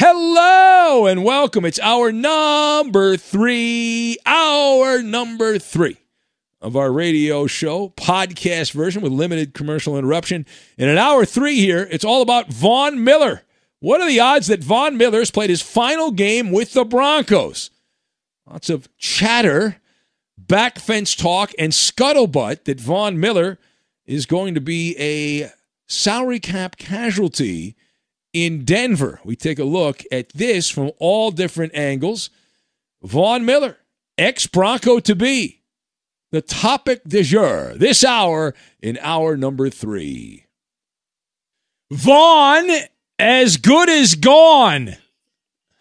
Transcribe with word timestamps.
Hello 0.00 1.06
and 1.06 1.24
welcome. 1.24 1.64
It's 1.64 1.80
our 1.80 2.12
number 2.12 3.16
three, 3.16 4.16
our 4.24 5.02
number 5.02 5.58
three 5.58 5.96
of 6.60 6.76
our 6.76 6.92
radio 6.92 7.48
show 7.48 7.88
podcast 7.96 8.70
version 8.70 9.02
with 9.02 9.10
limited 9.10 9.54
commercial 9.54 9.98
interruption. 9.98 10.46
And 10.78 10.88
in 10.88 10.98
hour 10.98 11.24
three 11.24 11.56
here, 11.56 11.88
it's 11.90 12.04
all 12.04 12.22
about 12.22 12.46
Von 12.46 13.02
Miller. 13.02 13.42
What 13.80 14.00
are 14.00 14.08
the 14.08 14.20
odds 14.20 14.46
that 14.46 14.62
Von 14.62 15.00
has 15.00 15.32
played 15.32 15.50
his 15.50 15.62
final 15.62 16.12
game 16.12 16.52
with 16.52 16.74
the 16.74 16.84
Broncos? 16.84 17.70
Lots 18.48 18.70
of 18.70 18.88
chatter, 18.98 19.78
back 20.36 20.78
fence 20.78 21.16
talk, 21.16 21.50
and 21.58 21.72
scuttlebutt 21.72 22.66
that 22.66 22.80
Von 22.80 23.18
Miller 23.18 23.58
is 24.06 24.26
going 24.26 24.54
to 24.54 24.60
be 24.60 24.94
a 24.96 25.50
salary 25.88 26.38
cap 26.38 26.76
casualty 26.76 27.74
in 28.32 28.64
Denver. 28.64 29.20
We 29.24 29.36
take 29.36 29.58
a 29.58 29.64
look 29.64 30.02
at 30.12 30.30
this 30.30 30.68
from 30.68 30.92
all 30.98 31.30
different 31.30 31.74
angles. 31.74 32.30
Von 33.02 33.44
Miller, 33.44 33.78
ex 34.16 34.46
Bronco 34.46 34.98
to 35.00 35.14
be, 35.14 35.62
the 36.30 36.42
topic 36.42 37.02
du 37.04 37.22
jour 37.22 37.74
this 37.76 38.04
hour 38.04 38.54
in 38.80 38.98
hour 39.00 39.36
number 39.36 39.70
three. 39.70 40.46
Von, 41.90 42.68
as 43.18 43.56
good 43.56 43.88
as 43.88 44.14
gone. 44.14 44.96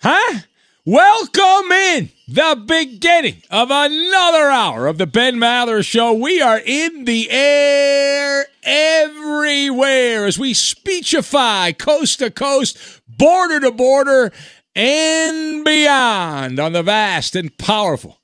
Huh? 0.02 0.40
Welcome 0.86 1.72
in 1.72 2.12
the 2.28 2.62
beginning 2.68 3.42
of 3.50 3.70
another 3.72 4.50
hour 4.50 4.88
of 4.88 4.98
the 4.98 5.08
Ben 5.08 5.38
Maller 5.38 5.84
Show. 5.86 6.14
We 6.14 6.42
are 6.42 6.60
in 6.60 7.06
the 7.06 7.32
air 7.32 8.46
everywhere 8.64 10.26
as 10.26 10.38
we 10.38 10.54
speechify 10.54 11.72
coast 11.72 12.20
to 12.20 12.30
coast, 12.30 12.78
border 13.08 13.62
to 13.62 13.72
border, 13.72 14.34
and 14.76 15.64
beyond 15.64 16.60
on 16.60 16.74
the 16.74 16.84
vast 16.84 17.36
and 17.36 17.58
powerful 17.58 18.20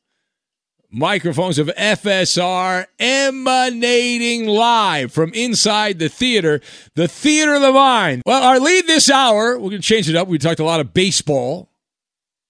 microphones 0.91 1.58
of 1.58 1.68
FSR 1.70 2.85
emanating 3.00 4.46
live 4.46 5.12
from 5.12 5.34
inside 5.34 5.97
the 5.97 6.09
theater, 6.09 6.62
the 6.96 7.08
Theater 7.08 7.56
of 7.56 7.62
the 7.62 7.72
Mind. 7.72 8.22
Well, 8.25 8.44
our 8.44 8.59
lead 8.59 8.85
this 8.85 9.09
hour, 9.09 9.58
we're 9.58 9.72
going 9.72 9.81
to 9.81 9.88
change 9.88 10.08
it 10.08 10.16
up. 10.16 10.28
We 10.28 10.38
talked 10.38 10.59
a 10.59 10.66
lot 10.66 10.80
of 10.81 10.94
baseball 10.94 11.72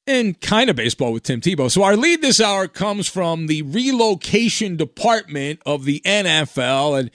and 0.06 0.40
kind 0.42 0.70
of 0.70 0.76
baseball 0.76 1.14
with 1.14 1.24
Tim 1.24 1.42
Tebow. 1.42 1.72
So 1.72 1.84
our 1.84 1.96
lead 1.96 2.22
this 2.22 2.42
hour 2.42 2.68
comes 2.68 3.08
from 3.08 3.48
the 3.48 3.62
relocation 3.62 4.76
department 4.76 5.62
of 5.66 5.86
the 5.86 6.02
NFL 6.06 7.00
and 7.00 7.12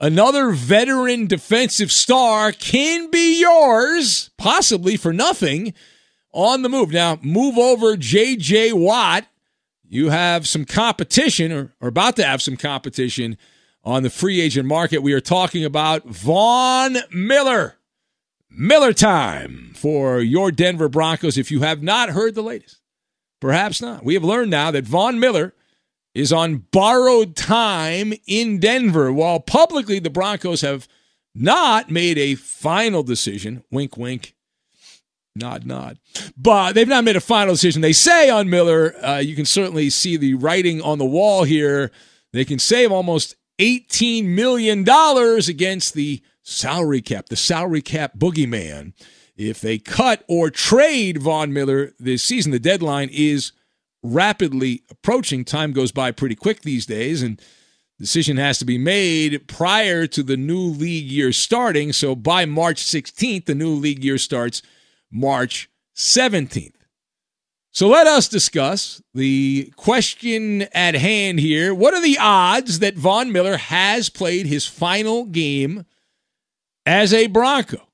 another 0.00 0.50
veteran 0.50 1.26
defensive 1.26 1.90
star 1.90 2.52
can 2.52 3.10
be 3.10 3.40
yours, 3.40 4.30
possibly 4.36 4.96
for 4.96 5.12
nothing, 5.12 5.74
on 6.32 6.62
the 6.62 6.68
move. 6.68 6.92
Now, 6.92 7.18
move 7.22 7.58
over 7.58 7.96
J.J. 7.96 8.72
Watt. 8.72 9.26
You 9.88 10.10
have 10.10 10.46
some 10.46 10.64
competition, 10.64 11.50
or, 11.50 11.72
or 11.80 11.88
about 11.88 12.16
to 12.16 12.24
have 12.24 12.42
some 12.42 12.56
competition 12.56 13.38
on 13.82 14.02
the 14.02 14.10
free 14.10 14.40
agent 14.40 14.68
market. 14.68 15.02
We 15.02 15.14
are 15.14 15.20
talking 15.20 15.64
about 15.64 16.04
Von 16.04 16.98
Miller. 17.10 17.77
Miller 18.50 18.92
time 18.92 19.72
for 19.74 20.20
your 20.20 20.50
Denver 20.50 20.88
Broncos. 20.88 21.38
If 21.38 21.50
you 21.50 21.60
have 21.60 21.82
not 21.82 22.10
heard 22.10 22.34
the 22.34 22.42
latest, 22.42 22.80
perhaps 23.40 23.80
not. 23.80 24.04
We 24.04 24.14
have 24.14 24.24
learned 24.24 24.50
now 24.50 24.70
that 24.70 24.84
Von 24.84 25.20
Miller 25.20 25.54
is 26.14 26.32
on 26.32 26.64
borrowed 26.72 27.36
time 27.36 28.12
in 28.26 28.58
Denver, 28.58 29.12
while 29.12 29.38
publicly 29.38 29.98
the 29.98 30.10
Broncos 30.10 30.62
have 30.62 30.88
not 31.34 31.90
made 31.90 32.18
a 32.18 32.34
final 32.34 33.02
decision. 33.02 33.62
Wink, 33.70 33.96
wink. 33.96 34.34
Nod, 35.36 35.64
nod. 35.64 35.98
But 36.36 36.72
they've 36.72 36.88
not 36.88 37.04
made 37.04 37.14
a 37.14 37.20
final 37.20 37.54
decision. 37.54 37.80
They 37.82 37.92
say 37.92 38.28
on 38.28 38.50
Miller, 38.50 38.94
uh, 39.04 39.18
you 39.18 39.36
can 39.36 39.44
certainly 39.44 39.88
see 39.90 40.16
the 40.16 40.34
writing 40.34 40.82
on 40.82 40.98
the 40.98 41.04
wall 41.04 41.44
here. 41.44 41.92
They 42.32 42.44
can 42.44 42.58
save 42.58 42.90
almost 42.90 43.36
$18 43.60 44.24
million 44.24 44.80
against 44.80 45.94
the 45.94 46.20
salary 46.48 47.02
cap, 47.02 47.28
the 47.28 47.36
salary 47.36 47.82
cap 47.82 48.16
boogeyman 48.18 48.92
if 49.36 49.60
they 49.60 49.78
cut 49.78 50.24
or 50.28 50.50
trade 50.50 51.18
Von 51.18 51.52
Miller 51.52 51.92
this 51.98 52.22
season. 52.22 52.50
The 52.50 52.58
deadline 52.58 53.08
is 53.12 53.52
rapidly 54.02 54.82
approaching. 54.90 55.44
Time 55.44 55.72
goes 55.72 55.92
by 55.92 56.10
pretty 56.10 56.34
quick 56.34 56.62
these 56.62 56.86
days, 56.86 57.22
and 57.22 57.40
decision 57.98 58.36
has 58.36 58.58
to 58.58 58.64
be 58.64 58.78
made 58.78 59.46
prior 59.46 60.06
to 60.08 60.22
the 60.22 60.36
new 60.36 60.60
league 60.60 61.06
year 61.06 61.32
starting. 61.32 61.92
So 61.92 62.16
by 62.16 62.46
March 62.46 62.82
16th, 62.82 63.46
the 63.46 63.54
new 63.54 63.70
league 63.70 64.02
year 64.02 64.18
starts 64.18 64.62
March 65.10 65.70
17th. 65.94 66.74
So 67.70 67.86
let 67.86 68.06
us 68.06 68.28
discuss 68.28 69.00
the 69.14 69.72
question 69.76 70.62
at 70.72 70.96
hand 70.96 71.38
here. 71.38 71.72
What 71.72 71.94
are 71.94 72.02
the 72.02 72.18
odds 72.18 72.80
that 72.80 72.96
Von 72.96 73.30
Miller 73.30 73.56
has 73.56 74.08
played 74.08 74.46
his 74.46 74.66
final 74.66 75.26
game 75.26 75.84
as 76.88 77.12
a 77.12 77.26
Bronco? 77.26 77.86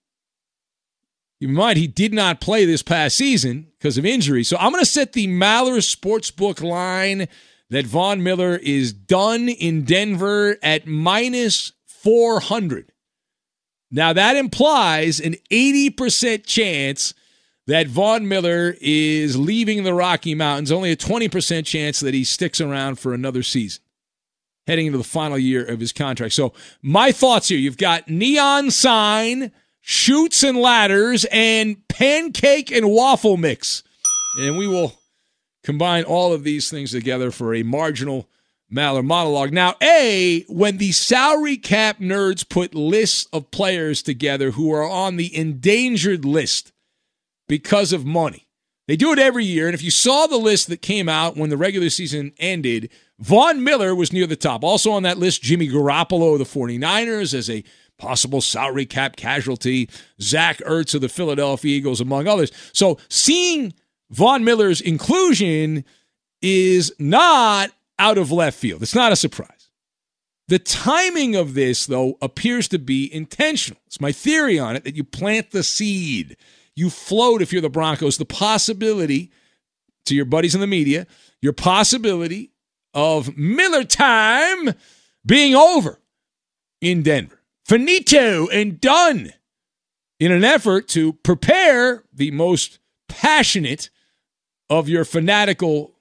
In 1.40 1.52
mind, 1.52 1.78
he 1.78 1.88
did 1.88 2.14
not 2.14 2.40
play 2.40 2.64
this 2.64 2.82
past 2.82 3.16
season 3.16 3.66
because 3.76 3.98
of 3.98 4.06
injury. 4.06 4.44
So 4.44 4.56
I'm 4.56 4.70
going 4.70 4.84
to 4.84 4.90
set 4.90 5.12
the 5.12 5.26
Maller 5.26 5.78
Sportsbook 5.78 6.62
line 6.62 7.26
that 7.70 7.86
Von 7.86 8.22
Miller 8.22 8.56
is 8.56 8.92
done 8.92 9.48
in 9.48 9.82
Denver 9.82 10.56
at 10.62 10.86
minus 10.86 11.72
400. 11.86 12.92
Now, 13.90 14.12
that 14.12 14.36
implies 14.36 15.20
an 15.20 15.34
80% 15.50 16.46
chance 16.46 17.14
that 17.66 17.88
Von 17.88 18.28
Miller 18.28 18.76
is 18.80 19.36
leaving 19.36 19.82
the 19.82 19.94
Rocky 19.94 20.34
Mountains, 20.34 20.70
only 20.70 20.92
a 20.92 20.96
20% 20.96 21.66
chance 21.66 22.00
that 22.00 22.14
he 22.14 22.22
sticks 22.22 22.60
around 22.60 22.98
for 22.98 23.12
another 23.12 23.42
season, 23.42 23.82
heading 24.66 24.86
into 24.86 24.98
the 24.98 25.04
final 25.04 25.38
year 25.38 25.64
of 25.64 25.80
his 25.80 25.92
contract. 25.92 26.34
So, 26.34 26.52
my 26.82 27.12
thoughts 27.12 27.48
here 27.48 27.58
you've 27.58 27.76
got 27.76 28.08
neon 28.08 28.70
sign, 28.70 29.52
chutes 29.80 30.42
and 30.42 30.58
ladders, 30.58 31.24
and 31.30 31.86
pancake 31.88 32.70
and 32.70 32.90
waffle 32.90 33.36
mix. 33.36 33.82
And 34.40 34.56
we 34.56 34.66
will 34.66 34.94
combine 35.62 36.04
all 36.04 36.32
of 36.32 36.44
these 36.44 36.70
things 36.70 36.90
together 36.90 37.30
for 37.30 37.54
a 37.54 37.62
marginal 37.62 38.28
Maller 38.72 39.04
monologue. 39.04 39.52
Now, 39.52 39.74
A, 39.82 40.44
when 40.48 40.78
the 40.78 40.92
salary 40.92 41.56
cap 41.56 41.98
nerds 41.98 42.48
put 42.48 42.74
lists 42.74 43.28
of 43.32 43.50
players 43.50 44.02
together 44.02 44.52
who 44.52 44.72
are 44.72 44.88
on 44.88 45.16
the 45.16 45.34
endangered 45.34 46.24
list 46.24 46.72
because 47.46 47.92
of 47.92 48.04
money, 48.04 48.43
they 48.86 48.96
do 48.96 49.12
it 49.12 49.18
every 49.18 49.44
year. 49.44 49.66
And 49.66 49.74
if 49.74 49.82
you 49.82 49.90
saw 49.90 50.26
the 50.26 50.36
list 50.36 50.68
that 50.68 50.82
came 50.82 51.08
out 51.08 51.36
when 51.36 51.50
the 51.50 51.56
regular 51.56 51.90
season 51.90 52.32
ended, 52.38 52.90
Von 53.18 53.62
Miller 53.64 53.94
was 53.94 54.12
near 54.12 54.26
the 54.26 54.36
top. 54.36 54.64
Also 54.64 54.90
on 54.90 55.02
that 55.04 55.18
list, 55.18 55.42
Jimmy 55.42 55.68
Garoppolo 55.68 56.32
of 56.34 56.38
the 56.38 56.44
49ers 56.44 57.32
as 57.34 57.48
a 57.48 57.64
possible 57.96 58.40
salary 58.40 58.86
cap 58.86 59.16
casualty, 59.16 59.88
Zach 60.20 60.58
Ertz 60.58 60.94
of 60.94 61.00
the 61.00 61.08
Philadelphia 61.08 61.76
Eagles, 61.76 62.00
among 62.00 62.26
others. 62.26 62.50
So 62.72 62.98
seeing 63.08 63.72
Von 64.10 64.44
Miller's 64.44 64.80
inclusion 64.80 65.84
is 66.42 66.92
not 66.98 67.70
out 67.98 68.18
of 68.18 68.30
left 68.30 68.58
field. 68.58 68.82
It's 68.82 68.94
not 68.94 69.12
a 69.12 69.16
surprise. 69.16 69.70
The 70.48 70.58
timing 70.58 71.36
of 71.36 71.54
this, 71.54 71.86
though, 71.86 72.18
appears 72.20 72.68
to 72.68 72.78
be 72.78 73.12
intentional. 73.12 73.80
It's 73.86 74.00
my 74.00 74.12
theory 74.12 74.58
on 74.58 74.76
it 74.76 74.84
that 74.84 74.94
you 74.94 75.02
plant 75.02 75.52
the 75.52 75.62
seed. 75.62 76.36
You 76.76 76.90
float, 76.90 77.42
if 77.42 77.52
you're 77.52 77.62
the 77.62 77.70
Broncos, 77.70 78.18
the 78.18 78.24
possibility 78.24 79.30
to 80.06 80.14
your 80.14 80.24
buddies 80.24 80.54
in 80.54 80.60
the 80.60 80.66
media, 80.66 81.06
your 81.40 81.52
possibility 81.52 82.50
of 82.92 83.36
Miller 83.36 83.84
time 83.84 84.74
being 85.24 85.54
over 85.54 86.00
in 86.80 87.02
Denver. 87.02 87.40
Finito 87.64 88.48
and 88.48 88.80
done 88.80 89.32
in 90.20 90.32
an 90.32 90.44
effort 90.44 90.88
to 90.88 91.14
prepare 91.14 92.04
the 92.12 92.30
most 92.30 92.78
passionate 93.08 93.90
of 94.68 94.88
your 94.88 95.04
fanatical 95.04 95.94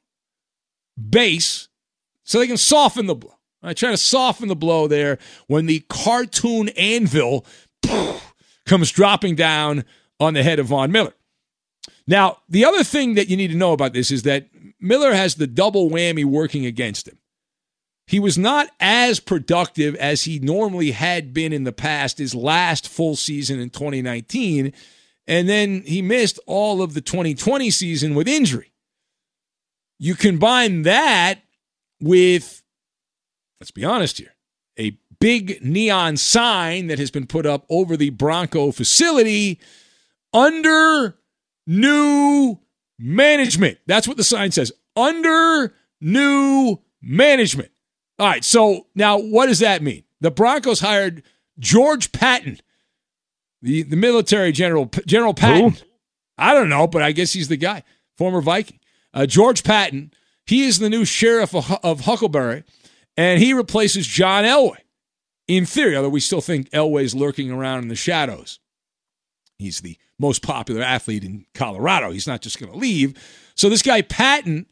base 1.10 1.70
so 2.24 2.40
they 2.40 2.48
can 2.48 2.58
soften 2.58 3.06
the 3.06 3.16
blow. 3.16 3.34
I 3.62 3.74
try 3.74 3.92
to 3.92 3.98
soften 3.98 4.50
the 4.50 4.56
blow 4.56 4.88
there 4.88 5.20
when 5.48 5.66
the 5.68 5.86
cartoon 5.90 6.70
anvil 6.70 7.46
comes 8.66 8.92
dropping 8.92 9.36
down 9.36 9.86
on 10.24 10.34
the 10.34 10.44
head 10.44 10.60
of 10.60 10.68
Von 10.68 10.92
Miller. 10.92 11.14
Now, 12.08 12.38
the 12.50 12.66
other 12.66 12.84
thing 12.84 13.16
that 13.16 13.30
you 13.30 13.38
need 13.38 13.52
to 13.52 13.58
know 13.58 13.74
about 13.74 13.94
this 13.94 14.12
is 14.12 14.24
that 14.24 14.48
Miller 14.80 15.14
has 15.14 15.36
the 15.36 15.48
double 15.48 15.90
whammy 15.90 16.26
working 16.26 16.66
against 16.66 17.08
him. 17.08 17.18
He 18.06 18.20
was 18.20 18.38
not 18.38 18.70
as 18.80 19.20
productive 19.20 19.96
as 19.96 20.24
he 20.24 20.40
normally 20.40 20.92
had 20.92 21.34
been 21.34 21.54
in 21.54 21.64
the 21.64 21.72
past, 21.72 22.18
his 22.18 22.36
last 22.36 22.88
full 22.88 23.16
season 23.16 23.60
in 23.60 23.70
2019. 23.70 24.74
And 25.26 25.48
then 25.48 25.84
he 25.86 26.02
missed 26.02 26.40
all 26.46 26.82
of 26.82 26.94
the 26.94 27.02
2020 27.02 27.72
season 27.72 28.14
with 28.14 28.28
injury. 28.28 28.74
You 30.00 30.16
combine 30.16 30.82
that 30.82 31.44
with, 32.02 32.62
let's 33.62 33.72
be 33.72 33.86
honest 33.86 34.18
here, 34.18 34.36
a 34.78 34.98
big 35.22 35.64
neon 35.64 36.18
sign 36.18 36.88
that 36.88 37.00
has 37.00 37.10
been 37.10 37.28
put 37.28 37.46
up 37.46 37.66
over 37.70 37.96
the 37.96 38.10
Bronco 38.10 38.74
facility 38.74 39.62
under 40.34 41.18
new 41.68 42.60
management. 43.00 43.78
That's 43.86 44.08
what 44.08 44.18
the 44.18 44.24
sign 44.24 44.52
says. 44.52 44.72
Under 44.96 45.74
new 46.02 46.80
management. 47.02 47.72
All 48.20 48.28
right, 48.28 48.44
so 48.44 48.88
now 48.96 49.18
what 49.18 49.48
does 49.48 49.60
that 49.60 49.82
mean? 49.82 50.04
The 50.22 50.32
Broncos 50.32 50.80
hired 50.80 51.24
George 51.60 52.12
Paton, 52.12 52.60
the, 53.62 53.84
the 53.84 53.96
military 53.96 54.52
general, 54.52 54.86
General 55.06 55.34
Patton. 55.34 55.72
Who? 55.72 55.78
I 56.38 56.54
don't 56.54 56.70
know, 56.70 56.88
but 56.88 57.02
I 57.02 57.12
guess 57.12 57.34
he's 57.34 57.48
the 57.48 57.58
guy, 57.58 57.84
former 58.18 58.42
Viking. 58.42 58.80
Uh, 59.14 59.26
George 59.26 59.64
Paton 59.64 60.12
he 60.46 60.64
is 60.66 60.80
the 60.80 60.90
new 60.90 61.06
sheriff 61.06 61.56
of, 61.56 61.72
of 61.84 62.02
Huckleberry, 62.02 62.64
and 63.16 63.42
he 63.42 63.54
replaces 63.54 64.08
John 64.08 64.44
Elway. 64.44 64.78
In 65.48 65.66
theory, 65.66 65.96
although 65.96 66.10
we 66.10 66.22
still 66.22 66.42
think 66.42 66.70
Elway's 66.70 67.14
lurking 67.14 67.52
around 67.52 67.84
in 67.84 67.88
the 67.90 67.96
shadows. 67.96 68.60
He's 69.64 69.82
the 69.82 69.98
most 70.20 70.42
popular 70.42 70.82
athlete 70.82 71.24
in 71.24 71.46
Colorado. 71.54 72.12
He's 72.12 72.28
not 72.28 72.42
just 72.42 72.60
going 72.60 72.72
to 72.72 72.78
leave. 72.78 73.18
So 73.56 73.70
this 73.70 73.82
guy 73.82 74.02
Paton, 74.02 74.68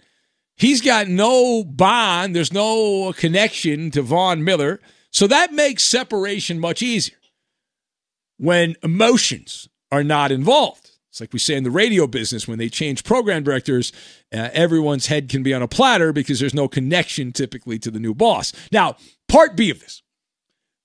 he's 0.55 0.81
got 0.81 1.07
no 1.07 1.63
bond. 1.63 2.35
There's 2.35 2.53
no 2.53 3.13
connection 3.13 3.91
to 3.91 4.01
Von 4.01 4.43
Miller. 4.43 4.79
So 5.09 5.27
that 5.27 5.51
makes 5.53 5.83
separation 5.83 6.59
much 6.59 6.81
easier 6.81 7.17
when 8.38 8.75
emotions 8.83 9.67
are 9.92 10.04
not 10.04 10.31
involved. 10.31 10.92
It's 11.09 11.19
like 11.19 11.33
we 11.33 11.39
say 11.39 11.56
in 11.56 11.66
the 11.66 11.71
radio 11.71 12.07
business 12.07 12.47
when 12.47 12.57
they 12.57 12.69
change 12.69 13.04
program 13.04 13.44
directors, 13.44 13.92
uh, 14.33 14.49
everyone's 14.54 15.07
head 15.07 15.27
can 15.27 15.44
be 15.44 15.54
on 15.54 15.61
a 15.61 15.68
platter 15.68 16.13
because 16.13 16.39
there's 16.39 16.54
no 16.54 16.69
connection 16.69 17.33
typically 17.33 17.77
to 17.80 17.92
the 17.92 17.99
new 17.99 18.13
boss. 18.13 18.54
Now, 18.71 18.95
part 19.27 19.57
B 19.57 19.69
of 19.69 19.81
this. 19.81 20.01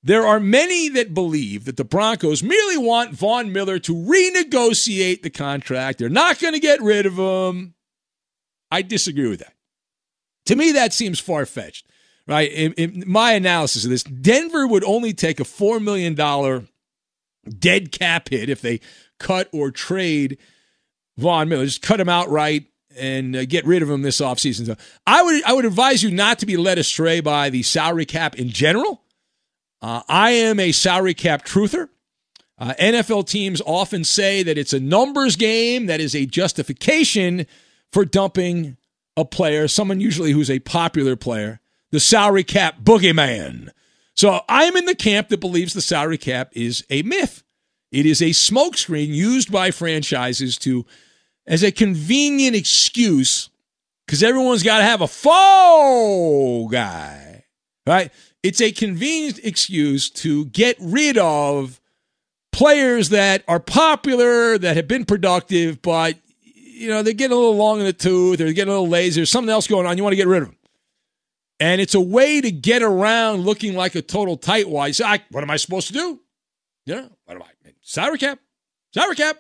There 0.07 0.25
are 0.25 0.39
many 0.39 0.89
that 0.91 1.15
believe 1.15 1.65
that 1.65 1.77
the 1.77 1.83
Broncos 1.83 2.41
merely 2.41 2.79
want 2.79 3.13
Von 3.13 3.53
Miller 3.53 3.81
to 3.81 3.93
renegotiate 3.93 5.23
the 5.23 5.31
contract. 5.31 5.99
They're 5.99 6.09
not 6.09 6.39
going 6.39 6.55
to 6.55 6.61
get 6.61 6.81
rid 6.81 7.07
of 7.07 7.19
him. 7.19 7.75
I 8.71 8.83
disagree 8.83 9.29
with 9.29 9.41
that. 9.41 9.55
To 10.45 10.55
me, 10.55 10.71
that 10.71 10.93
seems 10.93 11.19
far 11.19 11.45
fetched, 11.45 11.89
right? 12.29 12.49
In, 12.53 12.73
in 12.75 13.03
my 13.05 13.33
analysis 13.33 13.83
of 13.83 13.91
this, 13.91 14.05
Denver 14.05 14.69
would 14.69 14.85
only 14.85 15.13
take 15.13 15.41
a 15.41 15.45
$4 15.45 15.83
million 15.83 16.15
dead 17.59 17.91
cap 17.91 18.29
hit 18.29 18.49
if 18.49 18.61
they 18.61 18.79
cut 19.19 19.49
or 19.53 19.73
trade 19.73 20.39
Von 21.17 21.49
Miller. 21.49 21.65
Just 21.65 21.83
cut 21.83 21.99
him 21.99 22.09
outright 22.09 22.67
and 22.97 23.35
uh, 23.35 23.45
get 23.45 23.67
rid 23.67 23.83
of 23.83 23.91
him 23.91 24.03
this 24.03 24.21
offseason. 24.21 24.67
So 24.67 24.77
I 25.05 25.25
would 25.25 25.43
I 25.43 25.53
would 25.53 25.65
advise 25.65 26.05
you 26.05 26.13
not 26.13 26.39
to 26.39 26.47
be 26.47 26.57
led 26.57 26.79
astray 26.79 27.21
by 27.21 27.51
the 27.51 27.65
salary 27.65 28.07
cap 28.07 28.37
in 28.37 28.51
general. 28.51 29.03
Uh, 29.83 30.03
I 30.09 30.31
am 30.31 30.59
a 30.59 30.73
salary 30.73 31.15
cap 31.15 31.45
truther. 31.45 31.89
Uh, 32.59 32.73
NFL 32.79 33.29
teams 33.29 33.61
often 33.67 34.03
say 34.03 34.43
that 34.43 34.57
it's 34.57 34.73
a 34.73 34.81
numbers 34.81 35.37
game 35.37 35.87
that 35.87 36.01
is 36.01 36.15
a 36.15 36.25
justification 36.25 37.47
for 37.93 38.05
dumping 38.05 38.77
a 39.17 39.25
player, 39.25 39.69
someone 39.69 40.01
usually 40.01 40.33
who's 40.33 40.51
a 40.51 40.59
popular 40.61 41.17
player, 41.17 41.61
the 41.91 42.01
salary 42.01 42.45
cap 42.45 42.81
boogeyman. 42.83 43.71
So 44.15 44.41
I'm 44.49 44.77
in 44.77 44.87
the 44.87 44.95
camp 44.95 45.29
that 45.29 45.41
believes 45.41 45.75
the 45.75 45.83
salary 45.83 46.19
cap 46.19 46.51
is 46.53 46.85
a 46.89 47.03
myth. 47.03 47.43
It 47.93 48.07
is 48.07 48.21
a 48.21 48.31
smokescreen 48.31 49.09
used 49.09 49.53
by 49.53 49.71
franchises 49.71 50.57
to 50.59 50.87
as 51.47 51.63
a 51.63 51.71
convenient 51.71 52.57
excuse 52.57 53.51
because 54.07 54.23
everyone's 54.23 54.63
got 54.63 54.79
to 54.79 54.85
have 54.85 55.01
a 55.01 55.09
faux 55.09 56.73
guy, 56.73 57.45
right? 57.87 58.11
It's 58.47 58.61
a 58.61 58.71
convenient 58.71 59.41
excuse 59.43 60.09
to 60.11 60.45
get 60.45 60.77
rid 60.79 61.19
of 61.19 61.81
players 62.53 63.09
that 63.09 63.43
are 63.49 63.59
popular, 63.59 64.57
that 64.57 64.77
have 64.77 64.87
been 64.87 65.05
productive, 65.05 65.83
but 65.83 66.17
you 66.45 66.89
know 66.89 67.03
they're 67.03 67.13
getting 67.13 67.37
a 67.37 67.41
little 67.41 67.57
long 67.57 67.81
in 67.81 67.87
the 67.87 67.93
tooth, 67.93 68.39
they're 68.39 68.53
getting 68.53 68.71
a 68.71 68.75
little 68.75 68.89
lazy, 68.89 69.19
there's 69.19 69.33
something 69.33 69.51
else 69.51 69.67
going 69.67 69.85
on. 69.85 69.97
You 69.97 70.05
want 70.05 70.13
to 70.13 70.17
get 70.17 70.29
rid 70.29 70.43
of 70.43 70.51
them, 70.51 70.59
and 71.59 71.81
it's 71.81 71.97
a 71.97 72.01
way 72.01 72.41
to 72.41 72.53
get 72.53 72.85
around 72.85 73.41
looking 73.41 73.75
like 73.75 73.97
a 73.97 74.03
total 74.03 74.39
tightwad. 74.39 74.87
You 74.87 74.93
say, 74.93 75.23
"What 75.33 75.43
am 75.43 75.51
I 75.51 75.57
supposed 75.57 75.89
to 75.89 75.93
do?" 75.93 76.21
Yeah, 76.85 77.09
what 77.25 77.37
am 77.37 77.43
I? 77.43 77.47
Salary 77.83 78.19
cap, 78.19 78.39
salary 78.95 79.17
cap. 79.17 79.39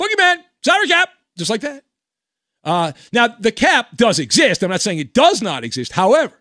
Boogeyman, 0.00 0.38
salary 0.64 0.88
cap, 0.88 1.10
just 1.36 1.48
like 1.48 1.60
that. 1.60 1.84
Uh, 2.64 2.90
now, 3.12 3.28
the 3.28 3.52
cap 3.52 3.96
does 3.96 4.18
exist. 4.18 4.64
I'm 4.64 4.70
not 4.70 4.80
saying 4.80 4.98
it 4.98 5.14
does 5.14 5.42
not 5.42 5.62
exist. 5.62 5.92
However, 5.92 6.37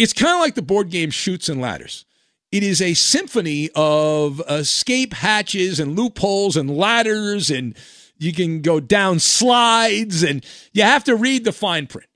it's 0.00 0.14
kind 0.14 0.32
of 0.32 0.40
like 0.40 0.54
the 0.54 0.62
board 0.62 0.90
game 0.90 1.10
Chutes 1.10 1.48
and 1.48 1.60
Ladders. 1.60 2.06
It 2.50 2.62
is 2.62 2.80
a 2.80 2.94
symphony 2.94 3.70
of 3.76 4.40
escape 4.48 5.12
hatches 5.12 5.78
and 5.78 5.96
loopholes 5.96 6.56
and 6.56 6.74
ladders, 6.76 7.50
and 7.50 7.76
you 8.18 8.32
can 8.32 8.60
go 8.60 8.80
down 8.80 9.18
slides, 9.18 10.22
and 10.22 10.44
you 10.72 10.82
have 10.82 11.04
to 11.04 11.14
read 11.14 11.44
the 11.44 11.52
fine 11.52 11.86
print. 11.86 12.08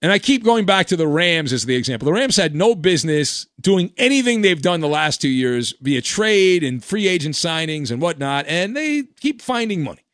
And 0.00 0.10
I 0.10 0.18
keep 0.18 0.42
going 0.44 0.64
back 0.64 0.86
to 0.88 0.96
the 0.96 1.06
Rams 1.06 1.52
as 1.52 1.66
the 1.66 1.76
example. 1.76 2.06
The 2.06 2.12
Rams 2.12 2.36
had 2.36 2.54
no 2.54 2.74
business 2.74 3.46
doing 3.60 3.92
anything 3.96 4.40
they've 4.40 4.60
done 4.60 4.80
the 4.80 4.88
last 4.88 5.20
two 5.20 5.28
years 5.28 5.74
via 5.80 6.00
trade 6.00 6.64
and 6.64 6.82
free 6.82 7.06
agent 7.06 7.34
signings 7.34 7.90
and 7.90 8.00
whatnot, 8.00 8.46
and 8.48 8.76
they 8.76 9.04
keep 9.20 9.42
finding 9.42 9.82
money, 9.82 10.04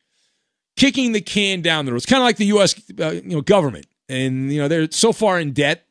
kicking 0.75 1.11
the 1.11 1.21
can 1.21 1.61
down 1.61 1.85
the 1.85 1.91
road. 1.91 1.97
It's 1.97 2.05
kind 2.05 2.21
of 2.21 2.25
like 2.25 2.37
the 2.37 2.45
U.S. 2.47 2.75
Uh, 2.99 3.11
you 3.11 3.35
know 3.35 3.41
government, 3.41 3.85
and 4.09 4.51
you 4.51 4.59
know 4.59 4.67
they're 4.67 4.91
so 4.91 5.13
far 5.13 5.39
in 5.39 5.53
debt. 5.53 5.85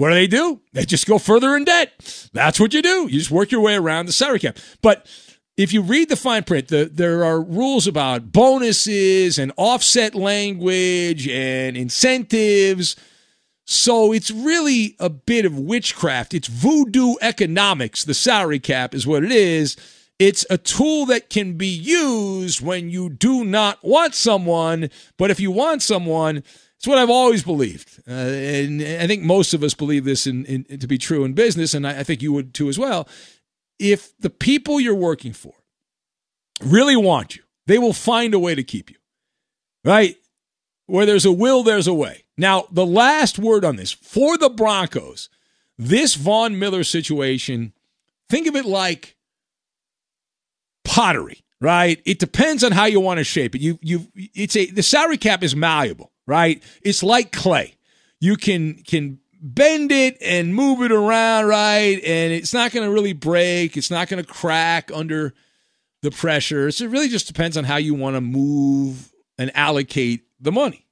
What 0.00 0.08
do 0.08 0.14
they 0.14 0.26
do? 0.26 0.60
They 0.72 0.84
just 0.84 1.06
go 1.06 1.18
further 1.18 1.54
in 1.56 1.64
debt. 1.64 2.28
That's 2.32 2.58
what 2.58 2.72
you 2.72 2.80
do. 2.80 3.06
You 3.10 3.18
just 3.18 3.30
work 3.30 3.50
your 3.50 3.60
way 3.60 3.74
around 3.74 4.06
the 4.06 4.12
salary 4.12 4.38
cap. 4.38 4.56
But 4.80 5.06
if 5.56 5.72
you 5.72 5.82
read 5.82 6.08
the 6.08 6.16
fine 6.16 6.44
print, 6.44 6.68
the, 6.68 6.90
there 6.92 7.24
are 7.24 7.40
rules 7.40 7.86
about 7.86 8.32
bonuses 8.32 9.38
and 9.38 9.52
offset 9.56 10.14
language 10.14 11.28
and 11.28 11.76
incentives 11.76 12.96
so 13.72 14.12
it's 14.12 14.32
really 14.32 14.96
a 14.98 15.08
bit 15.08 15.44
of 15.44 15.56
witchcraft. 15.56 16.34
It's 16.34 16.48
voodoo 16.48 17.14
economics. 17.20 18.02
The 18.02 18.14
salary 18.14 18.58
cap 18.58 18.96
is 18.96 19.06
what 19.06 19.22
it 19.22 19.30
is. 19.30 19.76
It's 20.18 20.44
a 20.50 20.58
tool 20.58 21.06
that 21.06 21.30
can 21.30 21.52
be 21.52 21.68
used 21.68 22.60
when 22.60 22.90
you 22.90 23.08
do 23.08 23.44
not 23.44 23.78
want 23.84 24.16
someone, 24.16 24.90
but 25.16 25.30
if 25.30 25.38
you 25.38 25.52
want 25.52 25.82
someone, 25.82 26.42
it's 26.80 26.86
what 26.86 26.96
I've 26.96 27.10
always 27.10 27.42
believed. 27.42 28.00
Uh, 28.08 28.12
and 28.12 28.80
I 28.80 29.06
think 29.06 29.22
most 29.22 29.52
of 29.52 29.62
us 29.62 29.74
believe 29.74 30.04
this 30.06 30.26
in, 30.26 30.46
in, 30.46 30.78
to 30.78 30.86
be 30.86 30.96
true 30.96 31.24
in 31.24 31.34
business, 31.34 31.74
and 31.74 31.86
I, 31.86 31.98
I 31.98 32.02
think 32.04 32.22
you 32.22 32.32
would 32.32 32.54
too 32.54 32.70
as 32.70 32.78
well. 32.78 33.06
If 33.78 34.16
the 34.18 34.30
people 34.30 34.80
you're 34.80 34.94
working 34.94 35.34
for 35.34 35.52
really 36.62 36.96
want 36.96 37.36
you, 37.36 37.42
they 37.66 37.76
will 37.76 37.92
find 37.92 38.32
a 38.32 38.38
way 38.38 38.54
to 38.54 38.62
keep 38.62 38.90
you, 38.90 38.96
right? 39.84 40.16
Where 40.86 41.04
there's 41.04 41.26
a 41.26 41.32
will, 41.32 41.62
there's 41.62 41.86
a 41.86 41.92
way. 41.92 42.24
Now, 42.38 42.66
the 42.72 42.86
last 42.86 43.38
word 43.38 43.62
on 43.62 43.76
this 43.76 43.92
for 43.92 44.38
the 44.38 44.48
Broncos, 44.48 45.28
this 45.76 46.14
Von 46.14 46.58
Miller 46.58 46.82
situation, 46.82 47.74
think 48.30 48.46
of 48.46 48.56
it 48.56 48.64
like 48.64 49.18
pottery, 50.86 51.44
right? 51.60 52.00
It 52.06 52.18
depends 52.18 52.64
on 52.64 52.72
how 52.72 52.86
you 52.86 53.00
want 53.00 53.18
to 53.18 53.24
shape 53.24 53.54
it. 53.54 53.60
You 53.60 53.78
you 53.82 54.06
it's 54.14 54.56
a 54.56 54.64
the 54.64 54.82
salary 54.82 55.18
cap 55.18 55.42
is 55.42 55.54
malleable, 55.54 56.10
right? 56.30 56.62
It's 56.82 57.02
like 57.02 57.32
clay. 57.32 57.74
You 58.20 58.36
can 58.36 58.74
can 58.84 59.18
bend 59.42 59.90
it 59.90 60.16
and 60.22 60.54
move 60.54 60.80
it 60.82 60.92
around, 60.92 61.46
right? 61.46 62.00
And 62.04 62.32
it's 62.32 62.54
not 62.54 62.70
going 62.72 62.86
to 62.86 62.92
really 62.92 63.12
break. 63.12 63.76
It's 63.76 63.90
not 63.90 64.08
going 64.08 64.22
to 64.22 64.30
crack 64.30 64.90
under 64.94 65.34
the 66.02 66.10
pressure. 66.10 66.70
So 66.70 66.84
it 66.84 66.90
really 66.90 67.08
just 67.08 67.26
depends 67.26 67.56
on 67.56 67.64
how 67.64 67.76
you 67.76 67.94
want 67.94 68.16
to 68.16 68.20
move 68.20 69.12
and 69.38 69.50
allocate 69.56 70.22
the 70.40 70.52
money. 70.52 70.86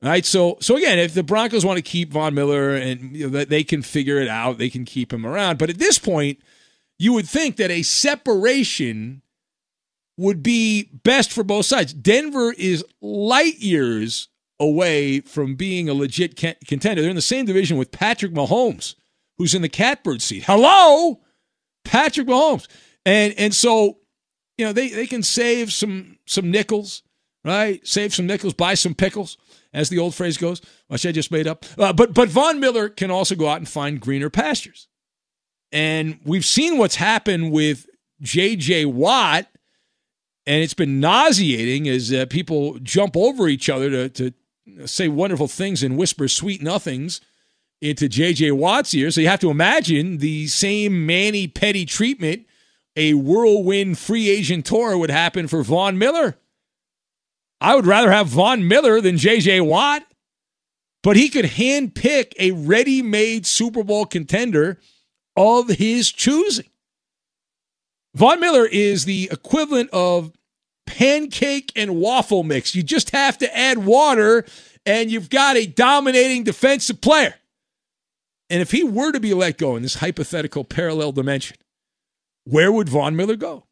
Right. 0.00 0.24
So, 0.24 0.58
so 0.60 0.76
again, 0.76 1.00
if 1.00 1.14
the 1.14 1.24
Broncos 1.24 1.64
want 1.66 1.78
to 1.78 1.82
keep 1.82 2.12
Von 2.12 2.32
Miller 2.32 2.76
and 2.76 3.16
you 3.16 3.28
know, 3.28 3.44
they 3.44 3.64
can 3.64 3.82
figure 3.82 4.20
it 4.20 4.28
out, 4.28 4.58
they 4.58 4.70
can 4.70 4.84
keep 4.84 5.12
him 5.12 5.26
around. 5.26 5.58
But 5.58 5.70
at 5.70 5.78
this 5.78 5.98
point, 5.98 6.38
you 6.98 7.12
would 7.14 7.28
think 7.28 7.56
that 7.56 7.72
a 7.72 7.82
separation 7.82 9.22
would 10.18 10.42
be 10.42 10.90
best 11.04 11.32
for 11.32 11.44
both 11.44 11.64
sides. 11.64 11.94
Denver 11.94 12.52
is 12.58 12.84
light 13.00 13.58
years 13.58 14.28
away 14.60 15.20
from 15.20 15.54
being 15.54 15.88
a 15.88 15.94
legit 15.94 16.36
contender. 16.36 17.00
They're 17.00 17.10
in 17.10 17.16
the 17.16 17.22
same 17.22 17.46
division 17.46 17.78
with 17.78 17.92
Patrick 17.92 18.32
Mahomes, 18.32 18.96
who's 19.38 19.54
in 19.54 19.62
the 19.62 19.68
catbird 19.68 20.20
seat. 20.20 20.44
Hello, 20.44 21.20
Patrick 21.84 22.26
Mahomes. 22.26 22.66
And 23.06 23.32
and 23.38 23.54
so, 23.54 23.98
you 24.58 24.66
know, 24.66 24.72
they, 24.72 24.88
they 24.88 25.06
can 25.06 25.22
save 25.22 25.72
some 25.72 26.18
some 26.26 26.50
nickels, 26.50 27.02
right? 27.44 27.86
Save 27.86 28.12
some 28.12 28.26
nickels, 28.26 28.54
buy 28.54 28.74
some 28.74 28.94
pickles 28.94 29.38
as 29.72 29.88
the 29.88 29.98
old 29.98 30.14
phrase 30.16 30.36
goes, 30.36 30.60
which 30.88 31.06
I 31.06 31.12
just 31.12 31.30
made 31.30 31.46
up. 31.46 31.64
Uh, 31.78 31.92
but 31.92 32.12
but 32.12 32.28
Von 32.28 32.58
Miller 32.58 32.88
can 32.88 33.12
also 33.12 33.36
go 33.36 33.48
out 33.48 33.58
and 33.58 33.68
find 33.68 34.00
greener 34.00 34.30
pastures, 34.30 34.88
and 35.70 36.18
we've 36.24 36.44
seen 36.44 36.76
what's 36.76 36.96
happened 36.96 37.52
with 37.52 37.86
J.J. 38.20 38.86
Watt, 38.86 39.46
and 40.48 40.62
it's 40.62 40.74
been 40.74 40.98
nauseating 40.98 41.86
as 41.90 42.10
uh, 42.10 42.24
people 42.30 42.78
jump 42.78 43.18
over 43.18 43.48
each 43.48 43.68
other 43.68 44.08
to 44.08 44.08
to 44.08 44.86
say 44.86 45.06
wonderful 45.06 45.46
things 45.46 45.82
and 45.82 45.96
whisper 45.96 46.26
sweet 46.26 46.62
nothings 46.62 47.20
into 47.80 48.08
J.J. 48.08 48.52
Watt's 48.52 48.94
ear. 48.94 49.10
So 49.10 49.20
you 49.20 49.28
have 49.28 49.40
to 49.40 49.50
imagine 49.50 50.18
the 50.18 50.46
same 50.46 51.06
mani-pedi 51.06 51.86
treatment, 51.86 52.46
a 52.96 53.14
whirlwind 53.14 53.98
free 53.98 54.28
agent 54.28 54.66
tour 54.66 54.98
would 54.98 55.10
happen 55.10 55.48
for 55.48 55.62
Von 55.62 55.96
Miller. 55.96 56.36
I 57.60 57.74
would 57.76 57.86
rather 57.86 58.10
have 58.10 58.26
Von 58.28 58.66
Miller 58.66 59.00
than 59.00 59.16
J.J. 59.16 59.60
Watt, 59.60 60.04
but 61.02 61.16
he 61.16 61.28
could 61.28 61.44
handpick 61.44 62.32
a 62.38 62.52
ready 62.52 63.02
made 63.02 63.46
Super 63.46 63.84
Bowl 63.84 64.06
contender 64.06 64.78
of 65.36 65.68
his 65.68 66.10
choosing. 66.10 66.68
Von 68.14 68.40
Miller 68.40 68.66
is 68.66 69.04
the 69.04 69.28
equivalent 69.30 69.90
of 69.92 70.32
pancake 70.88 71.70
and 71.76 71.96
waffle 71.96 72.42
mix. 72.42 72.74
You 72.74 72.82
just 72.82 73.10
have 73.10 73.36
to 73.38 73.56
add 73.56 73.84
water, 73.84 74.46
and 74.86 75.10
you've 75.10 75.28
got 75.28 75.56
a 75.56 75.66
dominating 75.66 76.44
defensive 76.44 77.00
player. 77.00 77.34
And 78.48 78.62
if 78.62 78.70
he 78.70 78.82
were 78.82 79.12
to 79.12 79.20
be 79.20 79.34
let 79.34 79.58
go 79.58 79.76
in 79.76 79.82
this 79.82 79.96
hypothetical 79.96 80.64
parallel 80.64 81.12
dimension, 81.12 81.58
where 82.44 82.72
would 82.72 82.88
Von 82.88 83.14
Miller 83.14 83.36
go? 83.36 83.66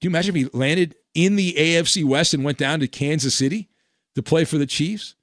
Do 0.00 0.06
you 0.06 0.10
imagine 0.10 0.36
if 0.36 0.42
he 0.52 0.56
landed 0.56 0.94
in 1.14 1.36
the 1.36 1.54
AFC 1.54 2.04
West 2.04 2.32
and 2.32 2.44
went 2.44 2.58
down 2.58 2.80
to 2.80 2.88
Kansas 2.88 3.34
City 3.34 3.68
to 4.14 4.22
play 4.22 4.44
for 4.44 4.58
the 4.58 4.66
Chiefs 4.66 5.16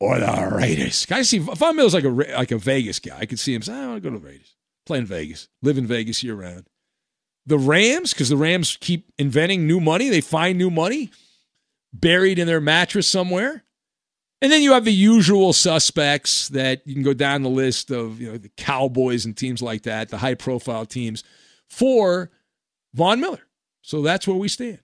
or 0.00 0.18
the 0.18 0.50
Raiders. 0.52 1.06
I 1.10 1.22
see 1.22 1.38
Von 1.38 1.76
Miller's 1.76 1.94
like 1.94 2.04
a 2.04 2.08
like 2.08 2.52
a 2.52 2.58
Vegas 2.58 2.98
guy. 2.98 3.18
I 3.18 3.26
could 3.26 3.38
see 3.38 3.54
him 3.54 3.62
say, 3.62 3.74
I 3.74 3.86
want 3.86 4.02
to 4.02 4.10
go 4.10 4.14
to 4.14 4.20
the 4.20 4.26
Raiders, 4.26 4.54
play 4.84 4.98
in 4.98 5.06
Vegas, 5.06 5.48
live 5.62 5.78
in 5.78 5.86
Vegas 5.86 6.22
year 6.22 6.34
round. 6.34 6.66
The 7.46 7.58
Rams, 7.58 8.12
because 8.12 8.28
the 8.28 8.36
Rams 8.36 8.76
keep 8.80 9.12
inventing 9.18 9.66
new 9.66 9.80
money, 9.80 10.08
they 10.08 10.20
find 10.20 10.58
new 10.58 10.70
money 10.70 11.10
buried 11.92 12.38
in 12.38 12.46
their 12.46 12.60
mattress 12.60 13.06
somewhere. 13.06 13.62
And 14.42 14.52
then 14.52 14.62
you 14.62 14.72
have 14.72 14.84
the 14.84 14.92
usual 14.92 15.52
suspects 15.52 16.48
that 16.50 16.86
you 16.86 16.94
can 16.94 17.02
go 17.02 17.14
down 17.14 17.42
the 17.42 17.48
list 17.48 17.90
of, 17.90 18.20
you 18.20 18.30
know, 18.30 18.36
the 18.36 18.50
Cowboys 18.56 19.24
and 19.24 19.36
teams 19.36 19.62
like 19.62 19.84
that, 19.84 20.08
the 20.08 20.18
high 20.18 20.34
profile 20.34 20.84
teams 20.84 21.24
for 21.70 22.30
Von 22.92 23.20
Miller. 23.20 23.46
So 23.80 24.02
that's 24.02 24.26
where 24.26 24.36
we 24.36 24.48
stand. 24.48 24.80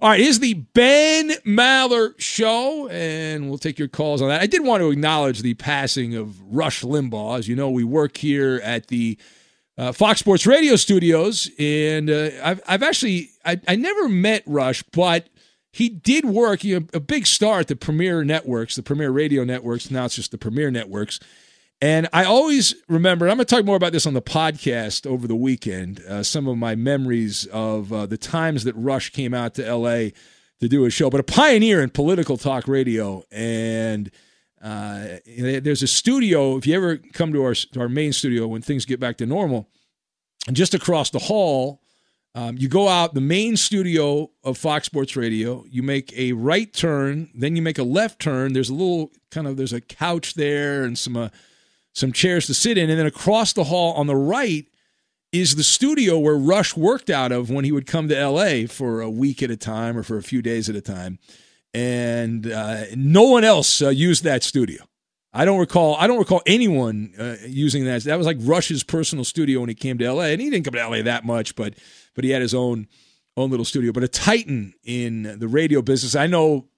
All 0.00 0.10
right, 0.10 0.20
here's 0.20 0.38
the 0.38 0.54
Ben 0.54 1.30
Maller 1.46 2.14
Show, 2.20 2.86
and 2.88 3.48
we'll 3.48 3.58
take 3.58 3.78
your 3.78 3.88
calls 3.88 4.20
on 4.20 4.28
that. 4.28 4.42
I 4.42 4.46
did 4.46 4.62
want 4.62 4.82
to 4.82 4.90
acknowledge 4.90 5.40
the 5.40 5.54
passing 5.54 6.14
of 6.14 6.40
Rush 6.42 6.82
Limbaugh. 6.82 7.38
As 7.38 7.48
you 7.48 7.56
know, 7.56 7.70
we 7.70 7.82
work 7.82 8.18
here 8.18 8.60
at 8.62 8.88
the 8.88 9.18
uh, 9.78 9.92
Fox 9.92 10.20
Sports 10.20 10.46
Radio 10.46 10.76
studios, 10.76 11.50
and 11.58 12.10
uh, 12.10 12.30
I've, 12.42 12.60
I've 12.66 12.82
actually 12.82 13.30
I, 13.44 13.60
I 13.68 13.76
never 13.76 14.08
met 14.08 14.42
Rush, 14.46 14.82
but 14.92 15.28
he 15.72 15.88
did 15.88 16.24
work. 16.24 16.64
A 16.64 16.80
big 16.80 17.26
star 17.26 17.60
at 17.60 17.68
the 17.68 17.76
Premiere 17.76 18.24
Networks, 18.24 18.76
the 18.76 18.82
Premiere 18.82 19.10
Radio 19.10 19.44
Networks. 19.44 19.90
Now 19.90 20.06
it's 20.06 20.16
just 20.16 20.30
the 20.30 20.38
Premiere 20.38 20.70
Networks. 20.70 21.20
And 21.82 22.08
I 22.12 22.24
always 22.24 22.74
remember, 22.88 23.28
I'm 23.28 23.36
going 23.36 23.46
to 23.46 23.54
talk 23.54 23.66
more 23.66 23.76
about 23.76 23.92
this 23.92 24.06
on 24.06 24.14
the 24.14 24.22
podcast 24.22 25.06
over 25.06 25.28
the 25.28 25.36
weekend, 25.36 26.00
uh, 26.08 26.22
some 26.22 26.48
of 26.48 26.56
my 26.56 26.74
memories 26.74 27.44
of 27.52 27.92
uh, 27.92 28.06
the 28.06 28.16
times 28.16 28.64
that 28.64 28.74
Rush 28.74 29.10
came 29.10 29.34
out 29.34 29.54
to 29.56 29.74
LA 29.74 30.10
to 30.60 30.68
do 30.68 30.86
a 30.86 30.90
show, 30.90 31.10
but 31.10 31.20
a 31.20 31.24
pioneer 31.24 31.82
in 31.82 31.90
political 31.90 32.38
talk 32.38 32.66
radio. 32.66 33.22
And 33.30 34.10
uh, 34.62 35.18
there's 35.26 35.82
a 35.82 35.86
studio, 35.86 36.56
if 36.56 36.66
you 36.66 36.74
ever 36.74 36.96
come 36.96 37.32
to 37.32 37.44
our, 37.44 37.54
to 37.54 37.80
our 37.80 37.88
main 37.88 38.12
studio 38.12 38.46
when 38.46 38.62
things 38.62 38.84
get 38.84 38.98
back 38.98 39.18
to 39.18 39.26
normal, 39.26 39.68
and 40.46 40.56
just 40.56 40.74
across 40.74 41.10
the 41.10 41.18
hall, 41.18 41.80
um, 42.34 42.56
you 42.58 42.68
go 42.68 42.86
out 42.86 43.14
the 43.14 43.20
main 43.20 43.56
studio 43.56 44.30
of 44.44 44.58
Fox 44.58 44.86
Sports 44.86 45.16
Radio. 45.16 45.64
You 45.70 45.82
make 45.82 46.12
a 46.18 46.32
right 46.32 46.70
turn, 46.72 47.30
then 47.34 47.56
you 47.56 47.62
make 47.62 47.78
a 47.78 47.82
left 47.82 48.20
turn. 48.20 48.52
There's 48.52 48.68
a 48.68 48.74
little 48.74 49.10
kind 49.30 49.46
of 49.46 49.56
there's 49.56 49.72
a 49.72 49.80
couch 49.80 50.34
there 50.34 50.84
and 50.84 50.98
some 50.98 51.16
uh, 51.16 51.30
some 51.94 52.12
chairs 52.12 52.46
to 52.46 52.54
sit 52.54 52.76
in. 52.76 52.90
And 52.90 52.98
then 52.98 53.06
across 53.06 53.54
the 53.54 53.64
hall 53.64 53.94
on 53.94 54.06
the 54.06 54.16
right 54.16 54.66
is 55.32 55.56
the 55.56 55.64
studio 55.64 56.18
where 56.18 56.36
Rush 56.36 56.76
worked 56.76 57.08
out 57.08 57.32
of 57.32 57.48
when 57.48 57.64
he 57.64 57.72
would 57.72 57.86
come 57.86 58.06
to 58.08 58.28
LA 58.28 58.66
for 58.66 59.00
a 59.00 59.10
week 59.10 59.42
at 59.42 59.50
a 59.50 59.56
time 59.56 59.96
or 59.96 60.02
for 60.02 60.18
a 60.18 60.22
few 60.22 60.42
days 60.42 60.68
at 60.68 60.76
a 60.76 60.82
time. 60.82 61.18
And 61.76 62.50
uh, 62.50 62.84
no 62.96 63.24
one 63.24 63.44
else 63.44 63.82
uh, 63.82 63.90
used 63.90 64.24
that 64.24 64.42
studio. 64.42 64.82
I 65.34 65.44
don't 65.44 65.58
recall. 65.58 65.94
I 65.96 66.06
don't 66.06 66.18
recall 66.18 66.40
anyone 66.46 67.12
uh, 67.18 67.36
using 67.46 67.84
that. 67.84 68.02
That 68.04 68.16
was 68.16 68.26
like 68.26 68.38
Rush's 68.40 68.82
personal 68.82 69.24
studio 69.26 69.60
when 69.60 69.68
he 69.68 69.74
came 69.74 69.98
to 69.98 70.10
LA, 70.10 70.24
and 70.24 70.40
he 70.40 70.48
didn't 70.48 70.64
come 70.64 70.72
to 70.72 70.88
LA 70.88 71.02
that 71.02 71.26
much, 71.26 71.54
but 71.54 71.74
but 72.14 72.24
he 72.24 72.30
had 72.30 72.40
his 72.40 72.54
own 72.54 72.88
own 73.36 73.50
little 73.50 73.66
studio, 73.66 73.92
but 73.92 74.02
a 74.02 74.08
titan 74.08 74.72
in 74.84 75.38
the 75.38 75.46
radio 75.46 75.82
business. 75.82 76.16
I 76.16 76.26
know 76.26 76.68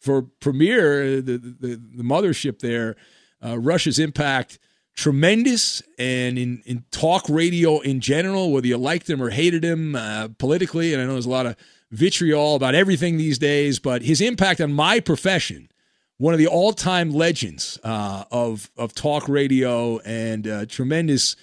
for 0.00 0.20
Premiere, 0.20 1.22
the 1.22 1.38
the, 1.38 1.80
the 1.96 2.02
mothership 2.02 2.58
there, 2.58 2.96
uh, 3.42 3.58
Rush's 3.58 3.98
impact 3.98 4.58
tremendous, 4.94 5.82
and 5.98 6.38
in 6.38 6.62
in 6.66 6.84
talk 6.90 7.26
radio 7.30 7.80
in 7.80 8.00
general, 8.00 8.52
whether 8.52 8.66
you 8.66 8.76
liked 8.76 9.08
him 9.08 9.22
or 9.22 9.30
hated 9.30 9.64
him 9.64 9.96
uh, 9.96 10.28
politically, 10.36 10.92
and 10.92 11.00
I 11.02 11.06
know 11.06 11.12
there's 11.12 11.24
a 11.24 11.30
lot 11.30 11.46
of 11.46 11.56
vitriol 11.92 12.56
about 12.56 12.74
everything 12.74 13.18
these 13.18 13.38
days, 13.38 13.78
but 13.78 14.02
his 14.02 14.20
impact 14.20 14.60
on 14.60 14.72
my 14.72 14.98
profession. 14.98 15.68
One 16.16 16.34
of 16.34 16.38
the 16.38 16.46
all-time 16.46 17.10
legends 17.10 17.78
uh, 17.82 18.24
of 18.30 18.70
of 18.76 18.94
talk 18.94 19.28
radio 19.28 19.98
and 20.00 20.46
uh, 20.46 20.66
tremendous 20.66 21.36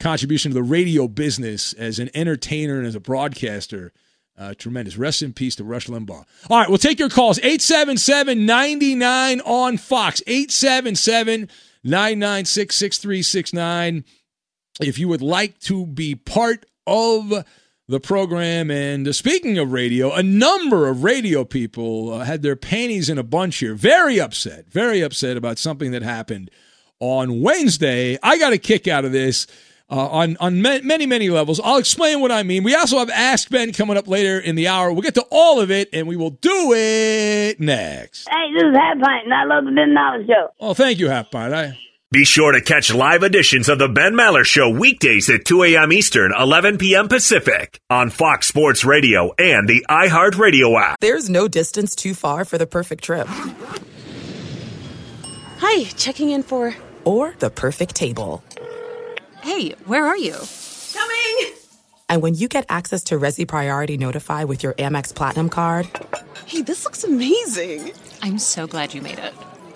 contribution 0.00 0.50
to 0.50 0.54
the 0.54 0.62
radio 0.62 1.08
business 1.08 1.72
as 1.74 1.98
an 1.98 2.10
entertainer 2.14 2.78
and 2.78 2.86
as 2.86 2.94
a 2.94 3.00
broadcaster. 3.00 3.92
Uh, 4.36 4.54
tremendous. 4.54 4.96
Rest 4.96 5.20
in 5.22 5.32
peace 5.32 5.56
to 5.56 5.64
Rush 5.64 5.88
Limbaugh. 5.88 6.24
All 6.48 6.58
right, 6.58 6.68
we'll 6.68 6.78
take 6.78 7.00
your 7.00 7.08
calls. 7.08 7.38
877 7.38 8.46
99 8.46 9.40
on 9.40 9.76
Fox. 9.78 10.22
877 10.28 11.48
996 11.82 12.76
6369. 12.76 14.04
If 14.80 14.98
you 14.98 15.08
would 15.08 15.22
like 15.22 15.58
to 15.60 15.86
be 15.86 16.14
part 16.14 16.66
of 16.86 17.44
the 17.88 17.98
program. 17.98 18.70
And 18.70 19.08
uh, 19.08 19.12
speaking 19.12 19.58
of 19.58 19.72
radio, 19.72 20.12
a 20.12 20.22
number 20.22 20.88
of 20.88 21.02
radio 21.02 21.44
people 21.44 22.12
uh, 22.12 22.24
had 22.24 22.42
their 22.42 22.56
panties 22.56 23.08
in 23.08 23.18
a 23.18 23.22
bunch 23.22 23.56
here. 23.56 23.74
Very 23.74 24.20
upset, 24.20 24.70
very 24.70 25.00
upset 25.00 25.36
about 25.36 25.58
something 25.58 25.90
that 25.92 26.02
happened 26.02 26.50
on 27.00 27.40
Wednesday. 27.40 28.18
I 28.22 28.38
got 28.38 28.52
a 28.52 28.58
kick 28.58 28.86
out 28.86 29.04
of 29.04 29.12
this 29.12 29.46
uh, 29.90 30.06
on 30.08 30.36
on 30.38 30.60
many 30.60 31.06
many 31.06 31.30
levels. 31.30 31.60
I'll 31.60 31.78
explain 31.78 32.20
what 32.20 32.30
I 32.30 32.42
mean. 32.42 32.62
We 32.62 32.74
also 32.74 32.98
have 32.98 33.08
Ask 33.08 33.48
Ben 33.48 33.72
coming 33.72 33.96
up 33.96 34.06
later 34.06 34.38
in 34.38 34.54
the 34.54 34.68
hour. 34.68 34.92
We'll 34.92 35.02
get 35.02 35.14
to 35.14 35.24
all 35.30 35.60
of 35.60 35.70
it, 35.70 35.88
and 35.94 36.06
we 36.06 36.16
will 36.16 36.30
do 36.30 36.74
it 36.74 37.58
next. 37.58 38.28
Hey, 38.28 38.52
this 38.52 38.64
is 38.64 38.76
Half 38.76 39.00
Pint, 39.00 39.24
and 39.24 39.34
I 39.34 39.44
love 39.44 39.64
the 39.64 39.70
Ben 39.72 39.94
Maller 39.96 40.26
Show. 40.26 40.48
Oh, 40.60 40.74
thank 40.74 40.98
you, 40.98 41.08
Half 41.08 41.30
Pint. 41.30 41.54
I. 41.54 41.78
Be 42.10 42.24
sure 42.24 42.52
to 42.52 42.62
catch 42.62 42.94
live 42.94 43.22
editions 43.22 43.68
of 43.68 43.78
the 43.78 43.86
Ben 43.86 44.14
Maller 44.14 44.42
Show 44.42 44.70
weekdays 44.70 45.28
at 45.28 45.44
2 45.44 45.62
a.m. 45.64 45.92
Eastern, 45.92 46.32
11 46.34 46.78
p.m. 46.78 47.06
Pacific 47.06 47.78
on 47.90 48.08
Fox 48.08 48.48
Sports 48.48 48.82
Radio 48.82 49.34
and 49.38 49.68
the 49.68 49.84
iHeartRadio 49.90 50.80
app. 50.80 51.00
There's 51.00 51.28
no 51.28 51.48
distance 51.48 51.94
too 51.94 52.14
far 52.14 52.46
for 52.46 52.56
the 52.56 52.66
perfect 52.66 53.04
trip. 53.04 53.26
Hi, 55.58 55.84
checking 55.98 56.30
in 56.30 56.44
for. 56.44 56.74
Or 57.04 57.34
the 57.40 57.50
perfect 57.50 57.94
table. 57.94 58.42
Hey, 59.42 59.72
where 59.84 60.06
are 60.06 60.16
you? 60.16 60.36
Coming! 60.94 61.52
And 62.08 62.22
when 62.22 62.34
you 62.34 62.48
get 62.48 62.64
access 62.70 63.04
to 63.04 63.18
Resy 63.18 63.46
Priority 63.46 63.98
Notify 63.98 64.44
with 64.44 64.62
your 64.62 64.72
Amex 64.72 65.14
Platinum 65.14 65.50
card. 65.50 65.86
Hey, 66.46 66.62
this 66.62 66.86
looks 66.86 67.04
amazing! 67.04 67.92
I'm 68.22 68.38
so 68.38 68.66
glad 68.66 68.94
you 68.94 69.02
made 69.02 69.18
it 69.18 69.34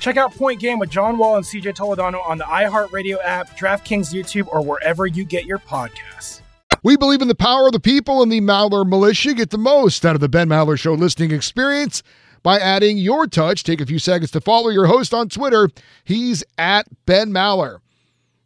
Check 0.00 0.16
out 0.16 0.34
Point 0.34 0.60
Game 0.60 0.78
with 0.78 0.88
John 0.88 1.18
Wall 1.18 1.36
and 1.36 1.44
CJ 1.44 1.76
Toledano 1.76 2.26
on 2.26 2.38
the 2.38 2.44
iHeartRadio 2.44 3.18
app, 3.22 3.50
DraftKings 3.58 4.14
YouTube, 4.14 4.48
or 4.48 4.64
wherever 4.64 5.06
you 5.06 5.24
get 5.24 5.44
your 5.44 5.58
podcasts. 5.58 6.40
We 6.82 6.96
believe 6.96 7.20
in 7.20 7.28
the 7.28 7.34
power 7.34 7.66
of 7.66 7.72
the 7.72 7.80
people 7.80 8.22
and 8.22 8.32
the 8.32 8.40
Maller 8.40 8.88
Militia. 8.88 9.34
Get 9.34 9.50
the 9.50 9.58
most 9.58 10.06
out 10.06 10.14
of 10.14 10.22
the 10.22 10.28
Ben 10.30 10.48
Maller 10.48 10.78
Show 10.78 10.94
listening 10.94 11.32
experience 11.32 12.02
by 12.42 12.58
adding 12.58 12.96
your 12.96 13.26
touch. 13.26 13.62
Take 13.62 13.82
a 13.82 13.86
few 13.86 13.98
seconds 13.98 14.30
to 14.30 14.40
follow 14.40 14.70
your 14.70 14.86
host 14.86 15.12
on 15.12 15.28
Twitter. 15.28 15.68
He's 16.04 16.42
at 16.56 16.86
Ben 17.04 17.30
Maller. 17.30 17.80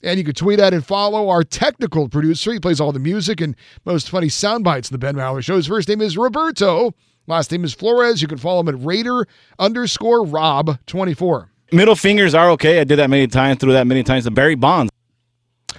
And 0.03 0.19
you 0.19 0.25
can 0.25 0.35
tweet 0.35 0.59
at 0.59 0.75
and 0.75 0.85
follow 0.85 1.29
our 1.29 1.45
technical 1.45 2.09
producer. 2.09 2.53
He 2.53 2.59
plays 2.59 2.81
all 2.81 2.91
the 2.91 2.99
music 2.99 3.41
and 3.41 3.55
most 3.85 4.11
funny 4.11 4.29
sound 4.29 4.65
bites 4.65 4.91
in 4.91 4.95
the 4.95 4.99
Ben 4.99 5.15
Maller 5.15 5.43
Show. 5.43 5.55
His 5.55 5.69
first 5.69 5.89
name 5.89 6.01
is 6.01 6.19
Roberto. 6.19 6.95
Last 7.27 7.51
name 7.51 7.65
is 7.65 7.73
Flores. 7.75 8.21
You 8.21 8.29
can 8.29 8.39
follow 8.39 8.61
him 8.61 8.69
at 8.69 8.85
Raider 8.85 9.27
underscore 9.59 10.25
Rob 10.25 10.79
24. 10.87 11.51
Middle 11.73 11.97
fingers 11.97 12.35
are 12.35 12.51
okay. 12.51 12.81
I 12.81 12.85
did 12.85 12.99
that 12.99 13.11
many 13.11 13.27
times, 13.27 13.59
threw 13.59 13.73
that 13.73 13.87
many 13.87 14.03
times 14.03 14.25
to 14.25 14.31
Barry 14.31 14.55
Bonds. 14.55 14.91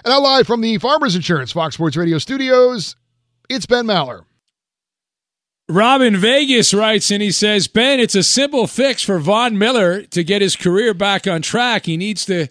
And 0.03 0.11
now 0.11 0.21
live 0.21 0.47
from 0.47 0.61
the 0.61 0.77
Farmers 0.77 1.15
Insurance 1.15 1.51
Fox 1.51 1.75
Sports 1.75 1.95
Radio 1.95 2.17
studios, 2.17 2.95
it's 3.49 3.65
Ben 3.65 3.85
Maller. 3.85 4.25
Rob 5.67 6.01
in 6.01 6.17
Vegas 6.17 6.73
writes 6.73 7.09
and 7.09 7.23
he 7.23 7.31
says, 7.31 7.67
Ben, 7.67 7.99
it's 7.99 8.13
a 8.13 8.21
simple 8.21 8.67
fix 8.67 9.01
for 9.01 9.17
Von 9.17 9.57
Miller 9.57 10.03
to 10.03 10.23
get 10.23 10.41
his 10.41 10.55
career 10.55 10.93
back 10.93 11.25
on 11.25 11.41
track. 11.41 11.85
He 11.85 11.97
needs 11.97 12.25
to 12.25 12.49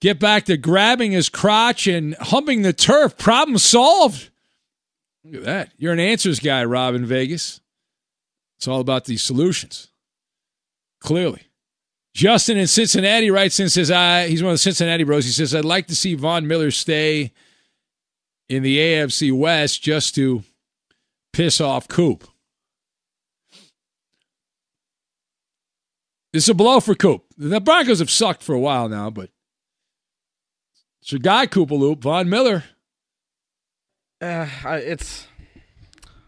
get 0.00 0.20
back 0.20 0.44
to 0.44 0.56
grabbing 0.56 1.12
his 1.12 1.28
crotch 1.28 1.88
and 1.88 2.14
humping 2.16 2.62
the 2.62 2.72
turf. 2.72 3.16
Problem 3.16 3.58
solved. 3.58 4.30
Look 5.24 5.36
at 5.36 5.44
that. 5.44 5.72
You're 5.78 5.94
an 5.94 6.00
answers 6.00 6.38
guy, 6.38 6.64
Rob 6.64 6.94
in 6.94 7.06
Vegas. 7.06 7.60
It's 8.64 8.68
all 8.68 8.80
about 8.80 9.04
these 9.04 9.22
solutions. 9.22 9.88
Clearly. 10.98 11.42
Justin 12.14 12.56
in 12.56 12.66
Cincinnati 12.66 13.30
writes 13.30 13.60
and 13.60 13.70
says, 13.70 13.90
I, 13.90 14.26
he's 14.28 14.42
one 14.42 14.52
of 14.52 14.54
the 14.54 14.58
Cincinnati 14.58 15.04
bros. 15.04 15.26
He 15.26 15.32
says, 15.32 15.54
I'd 15.54 15.66
like 15.66 15.86
to 15.88 15.94
see 15.94 16.14
Von 16.14 16.46
Miller 16.46 16.70
stay 16.70 17.34
in 18.48 18.62
the 18.62 18.78
AFC 18.78 19.36
West 19.36 19.82
just 19.82 20.14
to 20.14 20.44
piss 21.34 21.60
off 21.60 21.88
Coop. 21.88 22.26
This 26.32 26.44
is 26.44 26.48
a 26.48 26.54
blow 26.54 26.80
for 26.80 26.94
Coop. 26.94 27.22
The 27.36 27.60
Broncos 27.60 27.98
have 27.98 28.10
sucked 28.10 28.42
for 28.42 28.54
a 28.54 28.60
while 28.60 28.88
now, 28.88 29.10
but 29.10 29.28
it's 31.02 31.12
your 31.12 31.18
guy, 31.18 31.46
Koopaloop, 31.46 31.98
Von 31.98 32.30
Miller. 32.30 32.64
Uh, 34.22 34.48
it's, 34.64 35.26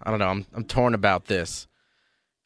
I 0.03 0.11
don't 0.11 0.19
know. 0.19 0.29
I'm 0.29 0.47
I'm 0.53 0.65
torn 0.65 0.93
about 0.93 1.25
this 1.25 1.67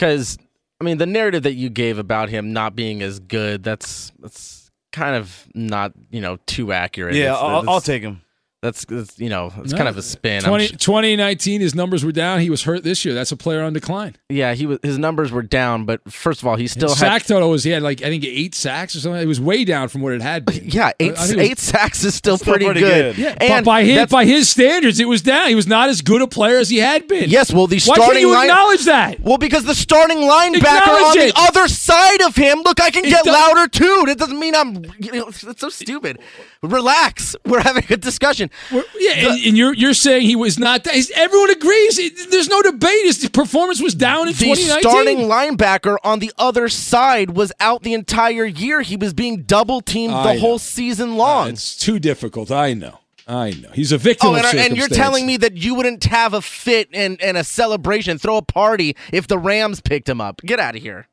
because 0.00 0.38
I 0.80 0.84
mean 0.84 0.96
the 0.98 1.06
narrative 1.06 1.42
that 1.42 1.54
you 1.54 1.68
gave 1.68 1.98
about 1.98 2.30
him 2.30 2.52
not 2.54 2.74
being 2.74 3.02
as 3.02 3.20
good. 3.20 3.62
That's 3.62 4.10
that's 4.18 4.70
kind 4.92 5.14
of 5.14 5.46
not 5.54 5.92
you 6.10 6.20
know 6.22 6.38
too 6.46 6.72
accurate. 6.72 7.14
Yeah, 7.14 7.24
It's- 7.32 7.38
I'll, 7.42 7.58
it's- 7.58 7.68
I'll 7.68 7.80
take 7.82 8.02
him. 8.02 8.22
That's, 8.62 8.84
that's 8.84 9.18
you 9.18 9.30
know 9.30 9.50
it's 9.56 9.72
No, 9.72 9.76
kind 9.78 9.88
of 9.88 9.96
a 9.96 10.02
spin. 10.02 10.42
20, 10.42 10.66
sh- 10.66 10.70
2019, 10.72 11.62
his 11.62 11.74
numbers 11.74 12.04
were 12.04 12.12
down. 12.12 12.40
He 12.40 12.50
was 12.50 12.64
hurt 12.64 12.82
this 12.84 13.06
year. 13.06 13.14
That's 13.14 13.32
a 13.32 13.36
player 13.36 13.62
on 13.62 13.72
decline. 13.72 14.16
yeah, 14.28 14.52
he 14.52 14.66
was 14.66 14.78
his 14.82 14.98
numbers 14.98 15.32
were 15.32 15.40
down, 15.42 15.86
but 15.86 16.02
first 16.12 16.42
of 16.42 16.46
all, 16.46 16.56
he 16.56 16.66
still 16.66 16.90
His 16.90 17.00
had 17.00 17.22
sack 17.22 17.26
total 17.26 17.48
was 17.48 17.64
he 17.64 17.70
had 17.70 17.82
like 17.82 18.02
I 18.02 18.10
think 18.10 18.22
eight 18.24 18.54
sacks 18.54 18.94
or 18.94 19.00
something. 19.00 19.18
It 19.22 19.24
was 19.26 19.40
way 19.40 19.64
down 19.64 19.88
from 19.88 20.02
what 20.02 20.12
it 20.12 20.20
had 20.20 20.44
been. 20.44 20.60
yeah 20.66 20.92
eight 21.00 21.12
I 21.12 21.26
think 21.26 21.30
it 21.32 21.36
was- 21.38 21.46
eight 21.52 21.58
sacks 21.58 22.04
is 22.04 22.14
still, 22.14 22.36
Still 22.36 22.52
pretty, 22.52 22.66
pretty 22.66 22.80
good. 22.80 23.16
good. 23.16 23.22
Yeah, 23.22 23.36
and 23.40 23.64
but 23.64 23.70
by 23.70 23.84
his 23.84 24.06
by 24.10 24.26
his 24.26 24.50
standards, 24.50 25.00
it 25.00 25.08
was 25.08 25.22
down. 25.22 25.48
He 25.48 25.54
was 25.54 25.66
not 25.66 25.88
as 25.88 26.02
good 26.02 26.20
a 26.20 26.26
player 26.26 26.58
as 26.58 26.68
he 26.68 26.78
had 26.80 27.08
been. 27.08 27.30
Yes, 27.30 27.50
well, 27.54 27.66
the 27.66 27.78
starting 27.78 28.02
Why 28.02 28.04
starting 28.04 28.22
can't 28.24 28.30
you 28.30 28.36
line- 28.36 28.50
acknowledge 28.50 28.84
that? 28.84 29.20
Well, 29.20 29.38
because 29.38 29.64
the 29.64 29.74
starting 29.74 30.18
linebacker 30.18 30.86
on 31.08 31.16
it. 31.18 31.34
the 31.34 31.40
other 31.40 31.66
side 31.66 32.20
of 32.20 32.36
him. 32.36 32.60
Look, 32.60 32.78
I 32.78 32.90
can 32.90 33.06
It 33.06 33.08
get 33.08 33.24
does- 33.24 33.32
louder 33.32 33.68
too. 33.68 34.04
That 34.06 34.18
doesn't 34.18 34.38
mean 34.38 34.54
I'm. 34.54 34.84
You 34.98 35.12
know, 35.12 35.28
it's 35.28 35.60
so 35.60 35.70
stupid. 35.70 36.18
Relax. 36.62 37.34
We're 37.46 37.60
having 37.60 37.84
a 37.88 37.96
discussion. 37.96 38.50
We're- 38.70 38.84
yeah, 38.98 39.12
and, 39.30 39.46
and 39.46 39.56
you're 39.56 39.72
you're 39.72 39.94
saying 39.94 40.22
he 40.22 40.36
was 40.36 40.58
not. 40.58 40.84
That. 40.84 41.10
Everyone 41.16 41.50
agrees. 41.50 41.98
It- 41.98 42.30
there's 42.30 42.48
no 42.48 42.60
debate. 42.60 43.04
His 43.04 43.28
performance 43.30 43.80
was 43.80 43.94
down 43.94 44.28
in 44.28 44.34
The 44.34 44.44
2019. 44.44 44.90
starting 44.90 45.18
linebacker 45.20 45.96
on 46.04 46.18
the 46.18 46.32
other 46.38 46.68
side 46.68 47.30
was 47.30 47.50
out 47.60 47.82
the 47.82 47.94
entire 47.94 48.44
year. 48.44 48.82
He 48.82 48.96
was 48.96 49.14
being 49.14 49.42
double 49.44 49.80
teamed 49.80 50.12
I 50.12 50.34
the 50.34 50.40
whole 50.40 50.58
season 50.58 51.16
long. 51.16 51.46
Uh, 51.48 51.52
it's 51.52 51.76
too 51.76 51.98
difficult. 51.98 52.50
I 52.50 52.74
know. 52.74 52.98
I 53.26 53.52
know. 53.52 53.70
He's 53.72 53.92
a 53.92 53.98
victim 53.98 54.30
Oh, 54.30 54.34
and, 54.34 54.44
and 54.58 54.76
you're 54.76 54.88
telling 54.88 55.24
me 55.24 55.36
that 55.38 55.56
you 55.56 55.74
wouldn't 55.76 56.04
have 56.04 56.34
a 56.34 56.42
fit 56.42 56.88
and, 56.92 57.20
and 57.22 57.36
a 57.36 57.44
celebration, 57.44 58.18
throw 58.18 58.38
a 58.38 58.42
party 58.42 58.96
if 59.12 59.28
the 59.28 59.38
Rams 59.38 59.80
picked 59.80 60.08
him 60.08 60.20
up? 60.20 60.40
Get 60.42 60.58
out 60.58 60.74
of 60.74 60.82
here. 60.82 61.06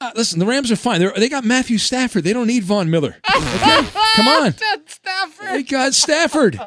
Uh, 0.00 0.10
listen, 0.14 0.38
the 0.38 0.46
Rams 0.46 0.70
are 0.70 0.76
fine. 0.76 1.00
They're, 1.00 1.12
they 1.16 1.28
got 1.28 1.44
Matthew 1.44 1.78
Stafford. 1.78 2.22
They 2.24 2.34
don't 2.34 2.46
need 2.46 2.64
Von 2.64 2.90
Miller. 2.90 3.16
Okay? 3.34 3.82
Come 4.14 4.28
on. 4.28 4.52
Stafford. 4.86 5.48
They 5.48 5.62
got 5.62 5.94
Stafford. 5.94 6.60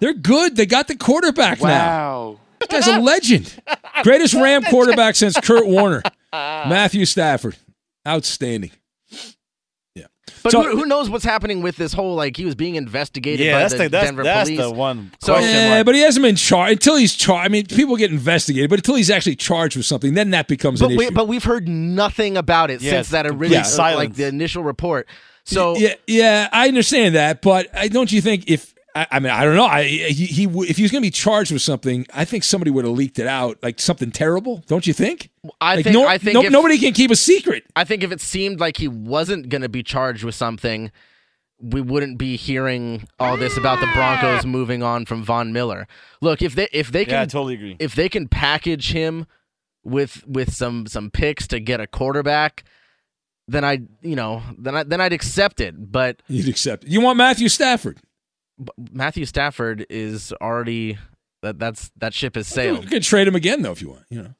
They're 0.00 0.14
good. 0.14 0.54
They 0.56 0.66
got 0.66 0.86
the 0.86 0.96
quarterback 0.96 1.60
now. 1.60 1.66
Wow. 1.66 2.40
This 2.60 2.68
guy's 2.68 2.86
a 2.88 3.00
legend. 3.00 3.60
Greatest 4.02 4.34
Ram 4.34 4.62
quarterback 4.62 5.16
since 5.16 5.38
Kurt 5.40 5.66
Warner. 5.66 6.02
Matthew 6.32 7.04
Stafford. 7.04 7.56
Outstanding. 8.06 8.70
Yeah. 10.38 10.42
But 10.44 10.52
So- 10.52 10.62
who, 10.62 10.76
who 10.78 10.86
knows 10.86 11.10
what's 11.10 11.24
happening 11.24 11.62
with 11.62 11.76
this 11.76 11.92
whole 11.92 12.14
like 12.14 12.36
he 12.36 12.44
was 12.44 12.54
being 12.54 12.74
investigated 12.76 13.44
Yeah, 13.46 13.54
by 13.54 13.58
that's 13.60 13.72
the, 13.72 13.78
the, 13.84 13.88
that's, 13.88 14.04
Denver 14.06 14.22
that's 14.24 14.48
police. 14.50 14.60
the 14.64 14.70
one 14.70 15.12
So- 15.20 15.38
Yeah, 15.38 15.74
mark. 15.76 15.86
but 15.86 15.94
he 15.94 16.00
hasn't 16.02 16.22
been 16.22 16.36
charged 16.36 16.72
until 16.72 16.96
he's 16.96 17.14
charged. 17.14 17.46
I 17.46 17.48
mean, 17.48 17.66
people 17.66 17.96
get 17.96 18.10
investigated, 18.10 18.70
but 18.70 18.78
until 18.78 18.94
he's 18.94 19.10
actually 19.10 19.36
charged 19.36 19.76
with 19.76 19.86
something, 19.86 20.14
then 20.14 20.30
that 20.30 20.48
becomes 20.48 20.80
But 20.80 20.90
an 20.92 20.96
we, 20.96 21.06
issue. 21.06 21.14
but 21.14 21.28
we've 21.28 21.44
heard 21.44 21.68
nothing 21.68 22.36
about 22.36 22.70
it 22.70 22.80
Yeah, 22.80 22.92
since 22.92 23.10
that 23.10 23.26
complete 23.26 23.52
original 23.52 23.96
like 23.96 24.14
the 24.14 24.26
initial 24.26 24.62
report. 24.62 25.08
So 25.44 25.76
yeah, 25.76 25.94
yeah, 26.06 26.48
I 26.52 26.68
understand 26.68 27.14
that, 27.14 27.40
but 27.40 27.68
I 27.74 27.88
don't 27.88 28.12
you 28.12 28.20
think 28.20 28.44
if 28.50 28.74
I, 28.98 29.06
I 29.12 29.20
mean 29.20 29.30
I 29.32 29.44
don't 29.44 29.56
know, 29.56 29.64
I 29.66 29.84
he, 29.84 30.26
he 30.26 30.44
if 30.44 30.76
he 30.76 30.82
was 30.82 30.90
going 30.92 31.02
to 31.02 31.06
be 31.06 31.10
charged 31.10 31.52
with 31.52 31.62
something, 31.62 32.06
I 32.12 32.24
think 32.24 32.44
somebody 32.44 32.70
would 32.70 32.84
have 32.84 32.94
leaked 32.94 33.18
it 33.18 33.26
out, 33.26 33.58
like 33.62 33.78
something 33.80 34.10
terrible. 34.10 34.62
Don't 34.66 34.86
you 34.86 34.92
think? 34.92 35.30
I 35.60 35.76
Like, 35.76 35.84
think 35.84 35.94
no- 35.94 36.06
I 36.06 36.18
think 36.18 36.34
no- 36.34 36.42
if, 36.42 36.50
nobody 36.52 36.78
can 36.78 36.92
keep 36.92 37.10
a 37.10 37.16
secret. 37.16 37.64
I 37.76 37.84
think 37.84 38.02
if 38.02 38.12
it 38.12 38.20
seemed 38.20 38.60
like 38.60 38.76
he 38.76 38.88
wasn't 38.88 39.48
going 39.48 39.62
to 39.62 39.68
be 39.68 39.82
charged 39.82 40.24
with 40.24 40.34
something, 40.34 40.90
we 41.60 41.80
wouldn't 41.80 42.18
be 42.18 42.36
hearing 42.36 43.08
all 43.18 43.36
this 43.36 43.56
about 43.56 43.80
the 43.80 43.86
Broncos 43.94 44.46
moving 44.46 44.82
on 44.82 45.06
from 45.06 45.24
Von 45.24 45.52
Miller. 45.52 45.86
Look, 46.20 46.40
if 46.42 46.54
they 46.54 46.68
if 46.72 46.92
they 46.92 47.04
can 47.04 47.14
yeah, 47.14 47.22
I 47.22 47.26
totally 47.26 47.54
agree. 47.54 47.76
if 47.78 47.94
they 47.94 48.08
can 48.08 48.28
package 48.28 48.92
him 48.92 49.26
with 49.84 50.26
with 50.26 50.52
some 50.54 50.86
some 50.86 51.10
picks 51.10 51.46
to 51.48 51.60
get 51.60 51.80
a 51.80 51.86
quarterback, 51.86 52.64
then 53.48 53.64
I 53.64 53.80
you 54.02 54.14
know 54.16 54.42
then 54.58 54.76
I 54.76 54.82
then 54.84 55.00
I'd 55.00 55.12
accept 55.12 55.60
it. 55.60 55.90
But 55.90 56.22
You'd 56.28 56.48
accept. 56.48 56.84
it. 56.84 56.90
You 56.90 57.00
want 57.00 57.16
Matthew 57.18 57.48
Stafford? 57.48 57.98
Matthew 58.92 59.24
Stafford 59.24 59.86
is 59.88 60.32
already 60.40 60.98
that 61.42 61.58
that's 61.58 61.90
that 61.98 62.12
ship 62.14 62.34
has 62.34 62.46
sailed. 62.48 62.68
You 62.78 62.82
sailed. 62.82 62.90
could 62.92 63.02
trade 63.02 63.28
him 63.28 63.34
again 63.36 63.62
though 63.62 63.72
if 63.72 63.80
you 63.82 63.90
want. 63.90 64.04
You 64.10 64.22
know. 64.22 64.34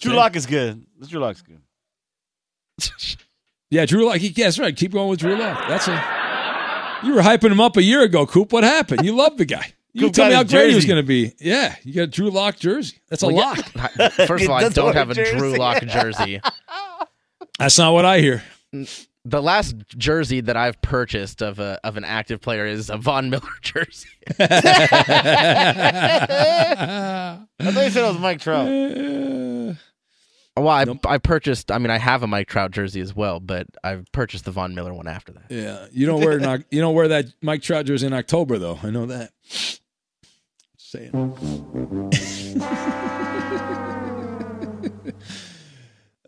Drew 0.00 0.14
Lock 0.14 0.34
is 0.36 0.46
good. 0.46 0.84
This 0.98 1.08
Drew 1.08 1.20
Lock's 1.20 1.42
good. 1.42 1.60
Yeah, 3.70 3.86
Drew 3.86 4.04
Lock. 4.04 4.18
Yeah, 4.20 4.28
that's 4.36 4.58
right. 4.58 4.76
Keep 4.76 4.92
going 4.92 5.08
with 5.08 5.20
Drew 5.20 5.34
Lock. 5.34 5.66
That's 5.66 5.88
a. 5.88 5.92
You 7.06 7.14
were 7.14 7.22
hyping 7.22 7.50
him 7.50 7.58
up 7.58 7.78
a 7.78 7.82
year 7.82 8.02
ago, 8.02 8.26
Coop. 8.26 8.52
What 8.52 8.64
happened? 8.64 9.02
You 9.02 9.16
love 9.16 9.38
the 9.38 9.46
guy. 9.46 9.72
You 9.94 10.06
Coop 10.06 10.14
tell 10.14 10.28
me 10.28 10.34
how 10.34 10.42
his 10.42 10.50
great 10.52 10.70
he 10.70 10.74
was 10.74 10.86
going 10.86 11.02
to 11.02 11.06
be. 11.06 11.34
Yeah, 11.38 11.74
you 11.84 11.92
got 11.92 12.02
a 12.02 12.06
Drew 12.06 12.30
Lock 12.30 12.56
jersey. 12.58 12.96
That's 13.10 13.22
a 13.22 13.26
Well, 13.26 13.36
yeah. 13.36 13.62
lock. 13.98 14.12
First 14.26 14.44
of 14.44 14.50
all, 14.50 14.56
I 14.56 14.68
don't 14.70 14.94
have 14.94 15.10
a 15.10 15.14
jersey. 15.14 15.36
Drew 15.36 15.54
Lock 15.56 15.82
jersey. 15.84 16.40
That's 17.58 17.76
not 17.78 17.92
what 17.92 18.06
I 18.06 18.20
hear. 18.20 18.42
The 19.24 19.40
last 19.40 19.76
jersey 19.96 20.40
that 20.40 20.56
I've 20.56 20.80
purchased 20.82 21.42
of 21.42 21.60
a 21.60 21.78
of 21.84 21.96
an 21.96 22.04
active 22.04 22.40
player 22.40 22.66
is 22.66 22.90
a 22.90 22.96
Von 22.96 23.30
Miller 23.30 23.48
jersey. 23.62 24.08
I 24.38 24.44
thought 27.60 27.84
you 27.84 27.90
said 27.90 28.04
it 28.04 28.08
was 28.08 28.18
Mike 28.18 28.40
Trout. 28.40 28.66
Oh, 30.54 30.62
well, 30.62 30.68
I, 30.68 30.84
I 31.14 31.18
purchased. 31.18 31.70
I 31.70 31.78
mean, 31.78 31.90
I 31.90 31.96
have 31.98 32.22
a 32.22 32.26
Mike 32.26 32.46
Trout 32.48 32.72
jersey 32.72 33.00
as 33.00 33.14
well, 33.16 33.40
but 33.40 33.68
I've 33.82 34.04
purchased 34.12 34.44
the 34.44 34.50
Von 34.50 34.74
Miller 34.74 34.92
one 34.92 35.06
after 35.06 35.32
that. 35.32 35.44
Yeah, 35.48 35.86
you 35.92 36.04
don't 36.04 36.20
wear 36.20 36.36
an, 36.36 36.64
you 36.70 36.80
don't 36.80 36.94
wear 36.94 37.08
that 37.08 37.26
Mike 37.40 37.62
Trout 37.62 37.86
jersey 37.86 38.08
in 38.08 38.12
October 38.12 38.58
though. 38.58 38.78
I 38.82 38.90
know 38.90 39.06
that. 39.06 39.30
Just 39.48 39.80
saying. 40.78 41.12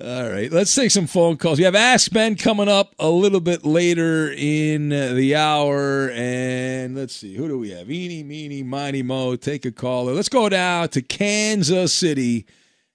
All 0.01 0.29
right, 0.29 0.51
let's 0.51 0.75
take 0.75 0.91
some 0.91 1.07
phone 1.07 1.37
calls. 1.37 1.59
We 1.59 1.65
have 1.65 1.77
Ask 1.77 2.11
Ben 2.11 2.35
coming 2.35 2.67
up 2.67 2.97
a 2.99 3.09
little 3.09 3.39
bit 3.39 3.65
later 3.65 4.29
in 4.33 4.89
the 4.89 5.37
hour, 5.37 6.11
and 6.11 6.97
let's 6.97 7.15
see 7.15 7.37
who 7.37 7.47
do 7.47 7.59
we 7.61 7.71
have? 7.71 7.89
Eeny, 7.89 8.25
meeny, 8.25 8.65
miny, 8.65 9.03
mo. 9.03 9.37
Take 9.37 9.65
a 9.65 9.71
caller. 9.71 10.13
Let's 10.13 10.29
go 10.29 10.49
down 10.49 10.89
to 10.89 11.01
Kansas 11.01 11.93
City, 11.95 12.45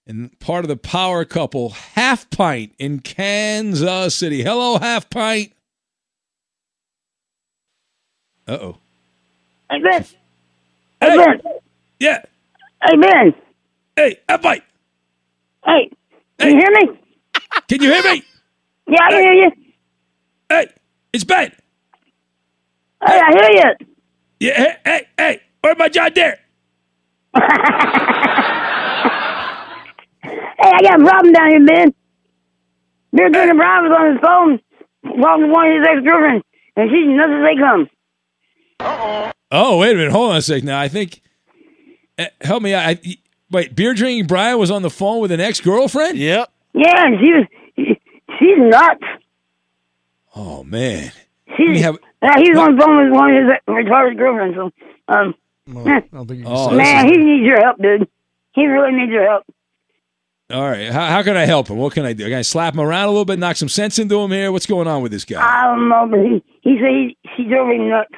and 0.06 0.38
part 0.42 0.66
of 0.66 0.68
the 0.68 0.76
power 0.76 1.24
couple, 1.24 1.70
Half 1.70 2.30
Pint 2.32 2.74
in 2.78 3.00
Kansas 3.00 4.14
City. 4.14 4.44
Hello, 4.44 4.78
Half 4.78 5.10
Pint. 5.10 5.54
Uh 8.46 8.58
oh. 8.62 8.78
Hey, 9.72 9.80
Ben. 9.82 10.06
Hey, 11.00 11.12
Hey, 11.12 11.18
Ben. 11.18 11.42
Yeah. 12.02 12.24
Hey, 12.84 12.98
Ben. 12.98 13.34
Hey, 13.96 14.20
Half 14.28 14.42
Pint. 14.42 14.64
Hey. 15.66 15.92
Can 16.40 16.50
you 16.56 16.58
hear 16.60 16.72
me? 16.72 17.00
Can 17.68 17.82
you 17.84 17.92
hear 17.92 18.04
me? 18.04 18.24
Yeah, 18.88 18.98
I 19.04 19.10
can 19.12 19.22
hear 19.24 19.34
you. 19.34 19.52
Hey, 20.50 20.68
it's 21.14 21.24
Ben. 21.24 21.52
Hey, 23.06 23.20
I 23.20 23.32
hear 23.32 23.52
you. 23.52 23.86
Yeah, 24.40 24.54
hey, 24.58 24.76
hey, 24.86 25.08
hey, 25.18 25.42
where's 25.62 25.78
my 25.78 25.90
John 25.90 26.12
Deere? 26.14 26.40
Hey, 30.62 30.72
I 30.76 30.82
got 30.82 31.00
a 31.00 31.04
problem 31.06 31.32
down 31.34 31.50
here, 31.52 31.66
Ben. 31.66 31.94
Beer 33.14 33.30
drinking 33.30 33.56
Brian 33.58 33.86
was 33.86 33.98
on 33.98 34.12
his 34.12 34.22
phone 34.22 34.60
talking 35.22 35.46
to 35.46 35.52
one 35.52 35.68
of 35.72 35.78
his 35.78 35.88
ex 35.90 36.02
girlfriends, 36.04 36.44
and 36.76 36.90
she's 36.90 37.08
nuts 37.08 37.32
as 37.34 37.44
they 37.48 37.56
come. 37.56 39.32
Oh, 39.52 39.78
wait 39.78 39.94
a 39.94 39.96
minute. 39.96 40.12
Hold 40.12 40.32
on 40.32 40.38
a 40.38 40.42
sec. 40.42 40.64
Now, 40.64 40.80
I 40.80 40.90
think. 40.90 41.22
eh, 42.18 42.28
help 42.42 42.62
me 42.62 42.74
out. 42.74 42.86
I, 42.90 43.00
wait, 43.52 43.76
beer 43.76 43.94
drinking 43.94 44.28
Brian 44.28 44.58
was 44.60 44.72
on 44.72 44.82
the 44.82 44.90
phone 44.90 45.22
with 45.22 45.32
an 45.32 45.40
ex 45.40 45.60
girlfriend? 45.60 46.18
Yep. 46.18 46.52
Yeah, 46.74 47.06
and 47.06 47.16
she 47.20 47.32
was. 47.34 47.46
She's 48.40 48.58
nuts. 48.58 49.04
Oh, 50.36 50.64
man. 50.64 51.12
She's, 51.58 51.82
have- 51.82 51.98
yeah, 52.22 52.38
he 52.38 52.50
was 52.52 52.60
on 52.60 52.76
the 52.76 52.82
phone 52.82 53.04
with 53.04 53.12
one 53.14 53.32
of 53.36 53.44
his 53.44 53.52
retarded 53.68 54.18
girlfriends. 54.18 54.56
So, 54.56 54.72
um, 55.08 55.36
I 55.88 56.00
don't 56.14 56.28
think 56.28 56.40
you 56.40 56.46
can 56.46 56.54
Oh, 56.56 56.70
say 56.70 56.76
man, 56.78 57.08
he 57.08 57.18
needs 57.18 57.44
your 57.46 57.60
help, 57.62 57.78
dude. 57.82 58.08
He 58.54 58.66
really 58.66 58.92
needs 58.94 59.12
your 59.12 59.28
help. 59.28 59.44
All 60.52 60.64
right. 60.64 60.90
How, 60.92 61.08
how 61.08 61.24
can 61.24 61.38
I 61.38 61.46
help 61.46 61.68
him? 61.68 61.78
What 61.78 61.94
can 61.94 62.06
I 62.06 62.14
do? 62.14 62.24
Can 62.26 62.34
I 62.34 62.42
slap 62.42 62.74
him 62.74 62.80
around 62.80 63.06
a 63.06 63.10
little 63.10 63.26
bit, 63.26 63.38
knock 63.40 63.56
some 63.58 63.70
sense 63.70 64.00
into 64.00 64.20
him 64.20 64.32
here? 64.32 64.52
What's 64.52 64.66
going 64.66 64.88
on 64.88 65.04
with 65.04 65.12
this 65.12 65.26
guy? 65.26 65.42
I 65.42 65.64
don't 65.76 65.90
know, 65.90 66.08
but 66.10 66.20
he 66.22 66.44
he 66.62 66.78
said 66.80 66.90
he, 66.90 67.18
she 67.38 67.44
drove 67.44 67.70
him 67.70 67.88
nuts. 67.90 68.10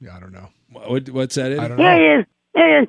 Yeah, 0.00 0.16
I 0.16 0.20
don't 0.20 0.32
know. 0.32 0.48
What, 0.72 1.08
what's 1.10 1.34
that? 1.34 1.52
Eddie? 1.52 1.58
I 1.60 1.68
don't 1.68 1.78
Here 1.78 1.92
know. 1.92 1.98
he 1.98 2.20
is. 2.20 2.26
Here 2.54 2.78
he 2.78 2.82
is. 2.84 2.88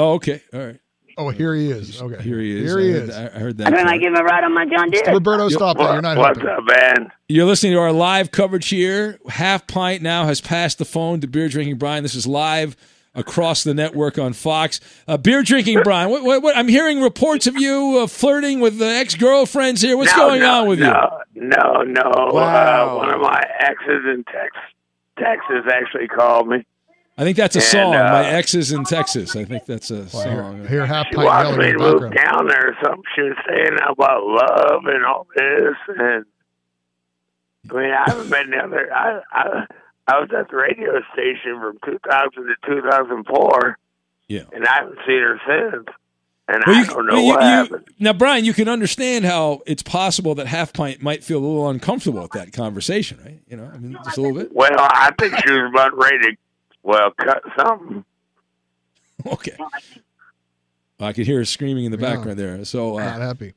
Oh, 0.00 0.12
okay. 0.14 0.40
All 0.54 0.60
right. 0.60 0.80
Oh, 1.18 1.28
here 1.28 1.54
he 1.54 1.70
is. 1.70 2.00
Okay. 2.00 2.22
Here 2.22 2.38
he 2.40 2.56
is. 2.56 2.70
Here 2.70 2.78
he 2.80 2.88
I 2.88 2.92
heard, 2.92 3.08
is. 3.10 3.16
I 3.16 3.28
heard 3.38 3.58
that. 3.58 3.64
don't 3.64 3.74
part. 3.74 3.86
like 3.86 4.00
give 4.00 4.12
him 4.14 4.20
a 4.20 4.24
ride 4.24 4.44
on 4.44 4.54
my 4.54 4.64
John 4.64 4.88
Deere. 4.90 5.12
Roberto, 5.12 5.48
stop 5.50 5.76
that. 5.76 5.92
You're 5.92 6.00
not 6.02 6.16
What's 6.16 6.40
helping. 6.40 6.64
man? 6.66 7.12
You're 7.28 7.44
listening 7.44 7.72
to 7.72 7.78
our 7.78 7.92
live 7.92 8.30
coverage 8.30 8.68
here. 8.68 9.18
Half 9.28 9.66
Pint 9.66 10.02
now 10.02 10.24
has 10.24 10.40
passed 10.40 10.78
the 10.78 10.84
phone 10.86 11.20
to 11.20 11.26
Beer 11.26 11.48
Drinking 11.48 11.76
Brian. 11.76 12.02
This 12.02 12.14
is 12.14 12.26
live 12.26 12.74
across 13.14 13.64
the 13.64 13.74
network 13.74 14.18
on 14.18 14.32
Fox. 14.32 14.80
Uh, 15.06 15.16
beer 15.18 15.42
Drinking 15.42 15.80
Brian, 15.82 16.08
what, 16.10 16.22
what, 16.22 16.42
what, 16.42 16.56
I'm 16.56 16.68
hearing 16.68 17.02
reports 17.02 17.46
of 17.48 17.56
you 17.56 17.98
uh, 18.02 18.06
flirting 18.06 18.60
with 18.60 18.80
uh, 18.80 18.84
ex 18.86 19.14
girlfriends 19.16 19.82
here. 19.82 19.96
What's 19.96 20.12
No, 20.16 20.28
going 20.28 20.40
no, 20.40 20.62
on 20.62 20.68
with 20.68 20.78
you? 20.78 20.86
no, 20.86 21.18
No, 21.34 21.82
no. 21.82 22.30
Wow. 22.32 22.94
Uh, 22.94 22.96
one 22.96 23.12
of 23.12 23.20
my 23.20 23.42
exes 23.58 24.04
in 24.14 24.24
Tex- 24.24 24.56
Texas 25.18 25.70
actually 25.70 26.06
called 26.08 26.48
me. 26.48 26.64
You? 27.16 27.22
I 27.22 27.24
think 27.24 27.36
that's 27.36 27.56
a 27.56 27.58
And, 27.58 27.66
song. 27.68 27.94
uh, 27.94 28.10
My 28.12 28.38
is 28.38 28.72
in 28.72 28.84
Texas. 28.84 29.36
I 29.36 29.44
think 29.44 29.66
that's 29.66 29.90
a 29.90 30.08
song. 30.08 30.66
Here, 30.66 30.86
half 30.86 31.06
She 31.08 31.14
pint 31.16 31.26
wants 31.26 31.50
yelling 31.50 31.58
me 31.60 31.66
in 31.70 31.72
to 31.78 31.78
the 31.84 31.92
move 31.92 32.00
background. 32.12 32.36
down 32.38 32.46
there 32.48 32.68
or 32.70 32.76
something. 32.82 33.04
She 33.14 33.22
was 33.22 33.36
saying 33.48 33.78
about 33.88 34.24
love 34.24 34.84
and 34.86 35.04
all 35.04 35.26
this. 35.36 35.74
And 35.98 36.24
I 37.70 37.74
mean, 37.74 37.90
I 37.92 38.04
haven't 38.10 38.30
been 38.30 38.50
down 38.50 38.70
there. 38.70 38.92
I, 38.92 39.20
I, 39.32 39.66
I 40.08 40.20
was 40.20 40.30
at 40.36 40.48
the 40.50 40.56
radio 40.56 41.00
station 41.12 41.60
from 41.60 41.78
2000 41.84 42.30
to 42.46 42.54
2004. 42.66 43.78
Yeah. 44.28 44.42
And 44.52 44.66
I 44.66 44.74
haven't 44.76 44.98
seen 45.06 45.20
her 45.20 45.40
since. 45.46 45.86
And 46.48 46.64
Well, 46.66 46.76
I 46.76 46.80
you- 46.80 46.86
don't 46.86 47.06
know 47.06 47.12
well, 47.14 47.22
you- 47.22 47.28
what 47.28 47.40
you- 47.42 47.46
happened. 47.48 47.84
now, 48.00 48.12
Brian, 48.12 48.44
you 48.44 48.52
can 48.54 48.68
understand 48.68 49.24
how 49.24 49.60
it's 49.66 49.82
possible 49.82 50.34
that 50.36 50.46
Half 50.46 50.72
Pint 50.72 51.02
might 51.02 51.22
feel 51.22 51.38
a 51.38 51.46
little 51.46 51.68
uncomfortable 51.68 52.22
with 52.22 52.32
that 52.32 52.52
conversation, 52.52 53.18
right? 53.24 53.38
You 53.48 53.56
know, 53.56 53.70
I 53.72 53.78
mean, 53.78 53.96
just 54.04 54.16
a 54.18 54.20
little 54.22 54.36
bit. 54.38 54.52
Well, 54.52 54.70
I 54.76 55.10
think 55.18 55.34
she 55.46 55.52
was 55.52 55.70
about 55.70 55.96
ready 55.96 56.18
to, 56.18 56.36
well, 56.82 57.10
cut 57.16 57.42
something. 57.58 58.04
Okay. 59.26 59.54
I 60.98 61.12
could 61.12 61.26
hear 61.26 61.38
her 61.38 61.44
screaming 61.44 61.84
in 61.84 61.92
the 61.92 61.98
Yeah. 61.98 62.14
background 62.14 62.38
there. 62.38 62.64
So, 62.64 62.98
uh, 62.98 63.04
Not 63.04 63.20
happy. 63.20 63.52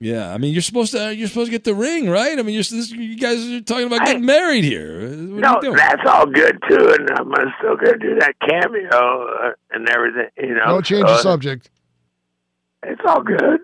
yeah, 0.00 0.32
I 0.32 0.38
mean, 0.38 0.52
you're 0.54 0.62
supposed 0.62 0.92
to 0.92 1.14
you're 1.14 1.28
supposed 1.28 1.48
to 1.48 1.50
get 1.50 1.64
the 1.64 1.74
ring, 1.74 2.08
right? 2.08 2.38
I 2.38 2.42
mean, 2.42 2.54
you're 2.54 2.62
this, 2.62 2.90
you 2.90 3.16
guys 3.18 3.46
are 3.50 3.60
talking 3.60 3.86
about 3.86 4.06
getting 4.06 4.24
married 4.24 4.64
here. 4.64 5.00
What 5.00 5.08
are 5.10 5.16
No, 5.16 5.54
you 5.56 5.60
doing? 5.62 5.76
that's 5.76 6.02
all 6.06 6.24
good 6.26 6.58
too, 6.70 6.88
and 6.98 7.10
I'm 7.18 7.32
still 7.58 7.76
gonna 7.76 7.98
do 7.98 8.14
that 8.20 8.34
cameo 8.48 9.26
uh, 9.28 9.50
and 9.72 9.88
everything. 9.90 10.28
You 10.38 10.54
know, 10.54 10.64
Don't 10.66 10.84
change 10.86 11.06
so 11.06 11.12
the 11.14 11.18
subject. 11.22 11.70
It's 12.82 13.00
all 13.06 13.22
good. 13.22 13.60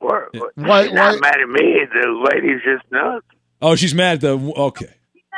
We're, 0.00 0.28
Why- 0.54 0.84
she's 0.84 0.92
not 0.94 1.20
mad 1.20 1.40
at 1.40 1.48
me. 1.48 1.84
The 1.92 2.28
lady's 2.32 2.62
just 2.64 2.90
nuts. 2.90 3.26
Oh, 3.62 3.74
she's 3.74 3.94
mad 3.94 4.14
at 4.14 4.20
the 4.22 4.38
okay. 4.56 4.88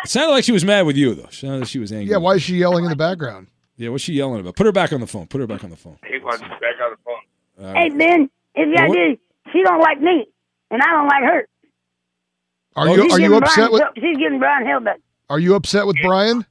It 0.05 0.11
sounded 0.11 0.33
like 0.33 0.45
she 0.45 0.53
was 0.53 0.65
mad 0.65 0.87
with 0.87 0.97
you 0.97 1.15
though. 1.15 1.29
Sounded 1.31 1.61
like 1.61 1.69
she 1.69 1.79
was 1.79 1.93
angry. 1.93 2.11
Yeah, 2.11 2.17
why 2.19 2.35
is 2.35 2.43
she 2.43 2.57
yelling 2.57 2.85
in 2.85 2.91
the 2.91 2.97
background? 2.97 3.49
Yeah, 3.77 3.89
what's 3.91 4.05
she 4.05 4.13
yelling 4.15 4.41
about? 4.41 4.57
Put 4.57 4.67
her 4.67 4.73
back 4.73 4.93
on 4.93 5.01
the 5.01 5.07
phone. 5.07 5.27
Put 5.27 5.41
her 5.41 5.47
back 5.47 5.65
on 5.65 5.71
the 5.71 5.77
phone. 5.77 5.99
He 6.07 6.19
wants 6.19 6.41
back 6.43 6.53
on 6.83 6.91
the 6.91 6.97
phone. 7.05 7.67
All 7.67 7.73
Hey, 7.75 7.89
right. 7.91 7.99
Ben, 7.99 8.31
if 8.55 8.69
you 8.69 8.87
What? 8.89 8.95
do, 8.95 9.17
she 9.53 9.63
don't 9.63 9.81
like 9.81 10.01
me, 10.01 10.27
and 10.71 10.83
I 10.83 10.91
don't 10.91 11.07
like 11.07 11.23
her. 11.25 11.49
Are 12.77 12.89
Oh, 12.89 12.95
you 12.95 13.03
She's 13.05 13.13
are 13.13 13.21
you 13.21 13.37
upset 13.37 13.71
Brian, 13.71 13.73
with 13.73 13.83
She's 13.97 14.17
giving 14.19 14.39
Brian 14.39 14.67
hell 14.67 14.81
back. 14.81 14.99
Are 15.31 15.39
you 15.39 15.55
upset 15.55 15.87
with 15.87 15.97
Brian? 16.03 16.45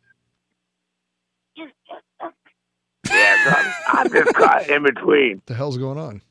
Yeah, 1.58 3.44
so 3.44 3.50
I'm, 3.50 3.74
I'm 3.98 4.12
just 4.12 4.34
caught 4.36 4.70
in 4.70 4.84
between. 4.84 5.36
What 5.38 5.46
the 5.48 5.56
hell's 5.56 5.78
going 5.78 5.98
on? 5.98 6.22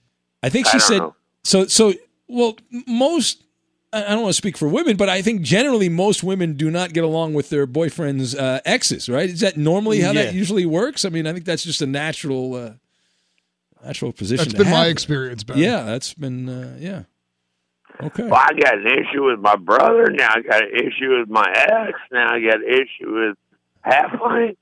I 0.42 0.48
think 0.48 0.66
I 0.66 0.70
she 0.70 0.78
don't 0.78 0.86
said 0.86 0.98
know. 0.98 1.14
so. 1.44 1.66
So 1.66 1.94
well, 2.28 2.56
most. 2.86 3.42
I 3.92 4.04
I 4.04 4.08
don't 4.10 4.22
want 4.22 4.30
to 4.30 4.36
speak 4.38 4.56
for 4.56 4.68
women, 4.68 4.96
but 4.96 5.08
I 5.08 5.22
think 5.22 5.42
generally 5.42 5.88
most 5.88 6.22
women 6.22 6.54
do 6.54 6.70
not 6.70 6.92
get 6.92 7.04
along 7.04 7.34
with 7.34 7.50
their 7.50 7.66
boyfriend's 7.66 8.34
uh, 8.34 8.60
exes. 8.64 9.08
Right? 9.08 9.28
Is 9.30 9.40
that 9.40 9.56
normally 9.56 10.00
how 10.00 10.12
Yeah. 10.12 10.24
that 10.24 10.34
usually 10.34 10.66
works? 10.66 11.04
I 11.04 11.08
mean, 11.08 11.26
I 11.26 11.32
think 11.32 11.44
that's 11.44 11.64
just 11.64 11.82
a 11.82 11.86
natural, 11.86 12.54
uh, 12.54 12.72
natural 13.84 14.12
position. 14.12 14.44
That's 14.44 14.52
to 14.58 14.64
been 14.64 14.70
my 14.72 14.86
experience, 14.86 15.42
Ben. 15.44 15.58
Yeah, 15.58 15.82
that's 15.82 16.14
been 16.14 16.48
uh, 16.48 16.76
yeah. 16.78 17.02
Okay. 18.02 18.22
Well, 18.24 18.34
I 18.40 18.54
got 18.58 18.78
an 18.78 18.86
issue 18.86 19.24
with 19.24 19.40
my 19.40 19.56
brother. 19.56 20.06
Now 20.10 20.30
I 20.34 20.40
got 20.40 20.62
an 20.62 20.70
issue 20.74 21.18
with 21.18 21.28
my 21.28 21.44
ex. 21.54 21.98
Now 22.10 22.32
I 22.34 22.40
got 22.40 22.54
an 22.62 22.64
issue 22.68 23.12
with 23.12 23.36
half 23.82 24.18
pint. 24.18 24.56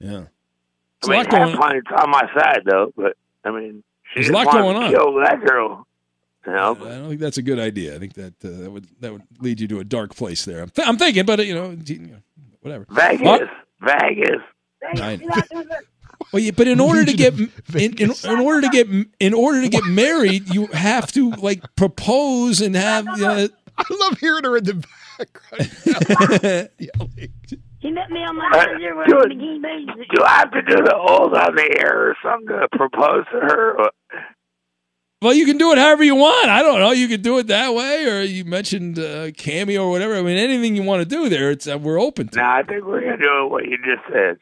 Yeah. 0.00 0.08
I 1.04 1.08
mean, 1.08 1.16
lot 1.18 1.28
going- 1.30 1.48
half 1.50 1.70
pint's 1.72 1.90
on 1.94 2.10
my 2.10 2.22
side 2.34 2.62
though, 2.64 2.92
but 2.96 3.16
I 3.44 3.50
mean, 3.50 3.82
she 4.14 4.20
There's 4.20 4.28
a 4.28 4.32
lot 4.32 4.50
going 4.52 4.76
to 4.76 4.82
on. 4.82 4.90
Kill 4.92 5.14
that 5.24 5.44
girl. 5.44 5.86
You 6.46 6.52
know, 6.52 6.70
I 6.72 6.74
don't 6.76 7.08
think 7.08 7.20
that's 7.20 7.38
a 7.38 7.42
good 7.42 7.58
idea. 7.58 7.94
I 7.94 7.98
think 7.98 8.14
that 8.14 8.34
uh, 8.44 8.48
that 8.62 8.70
would 8.70 8.86
that 9.00 9.12
would 9.12 9.22
lead 9.40 9.60
you 9.60 9.68
to 9.68 9.80
a 9.80 9.84
dark 9.84 10.14
place 10.14 10.44
there. 10.44 10.62
I'm, 10.62 10.70
th- 10.70 10.86
I'm 10.88 10.96
thinking, 10.96 11.26
but 11.26 11.40
uh, 11.40 11.42
you 11.42 11.54
know, 11.54 11.76
whatever. 12.60 12.86
Vegas, 12.90 13.48
Uh, 13.82 13.86
Vegas. 13.86 14.42
Well, 16.32 16.42
yeah, 16.42 16.50
but 16.50 16.66
in 16.66 16.80
order 16.80 17.04
to 17.04 17.12
get 17.12 17.38
in, 17.38 17.50
in, 17.74 18.10
in 18.24 18.38
order 18.40 18.60
to 18.62 18.68
get 18.70 18.88
in 19.20 19.32
order 19.34 19.62
to 19.62 19.68
get 19.68 19.84
married, 19.84 20.52
you 20.52 20.66
have 20.66 21.10
to 21.12 21.30
like 21.30 21.62
propose 21.76 22.60
and 22.60 22.74
have. 22.74 23.06
Uh, 23.08 23.48
I 23.78 23.84
love 24.00 24.18
hearing 24.18 24.42
her 24.44 24.56
in 24.56 24.64
the 24.64 24.84
background. 25.16 26.70
He 27.80 27.92
met 27.92 28.10
me 28.10 28.18
on 28.24 28.36
my 28.36 28.50
Uh, 28.52 28.76
New 28.76 28.96
with 28.96 29.06
do 29.06 29.18
a 29.20 29.26
it. 29.26 30.08
Do 30.12 30.24
I 30.24 30.30
have 30.38 30.50
to 30.50 30.62
do 30.62 30.74
the 30.82 30.96
old 30.96 31.32
on 31.34 31.54
the 31.54 31.76
air 31.80 32.10
or 32.10 32.16
something 32.24 32.48
to 32.48 32.66
propose 32.76 33.24
to 33.30 33.38
her? 33.38 33.76
Well, 35.20 35.34
you 35.34 35.46
can 35.46 35.58
do 35.58 35.72
it 35.72 35.78
however 35.78 36.04
you 36.04 36.14
want. 36.14 36.48
I 36.48 36.62
don't 36.62 36.78
know. 36.80 36.92
You 36.92 37.08
could 37.08 37.22
do 37.22 37.38
it 37.38 37.48
that 37.48 37.74
way, 37.74 38.06
or 38.06 38.22
you 38.22 38.44
mentioned 38.44 38.98
uh, 38.98 39.30
cameo 39.32 39.84
or 39.84 39.90
whatever. 39.90 40.16
I 40.16 40.22
mean, 40.22 40.38
anything 40.38 40.76
you 40.76 40.82
want 40.82 41.00
to 41.02 41.08
do 41.08 41.28
there, 41.28 41.50
it's 41.50 41.66
uh, 41.66 41.78
we're 41.78 42.00
open 42.00 42.28
to. 42.28 42.38
No, 42.38 42.44
I 42.44 42.62
think 42.62 42.84
we're 42.84 43.00
gonna 43.00 43.16
do 43.18 43.48
what 43.48 43.64
you 43.64 43.76
just 43.78 44.02
said. 44.12 44.38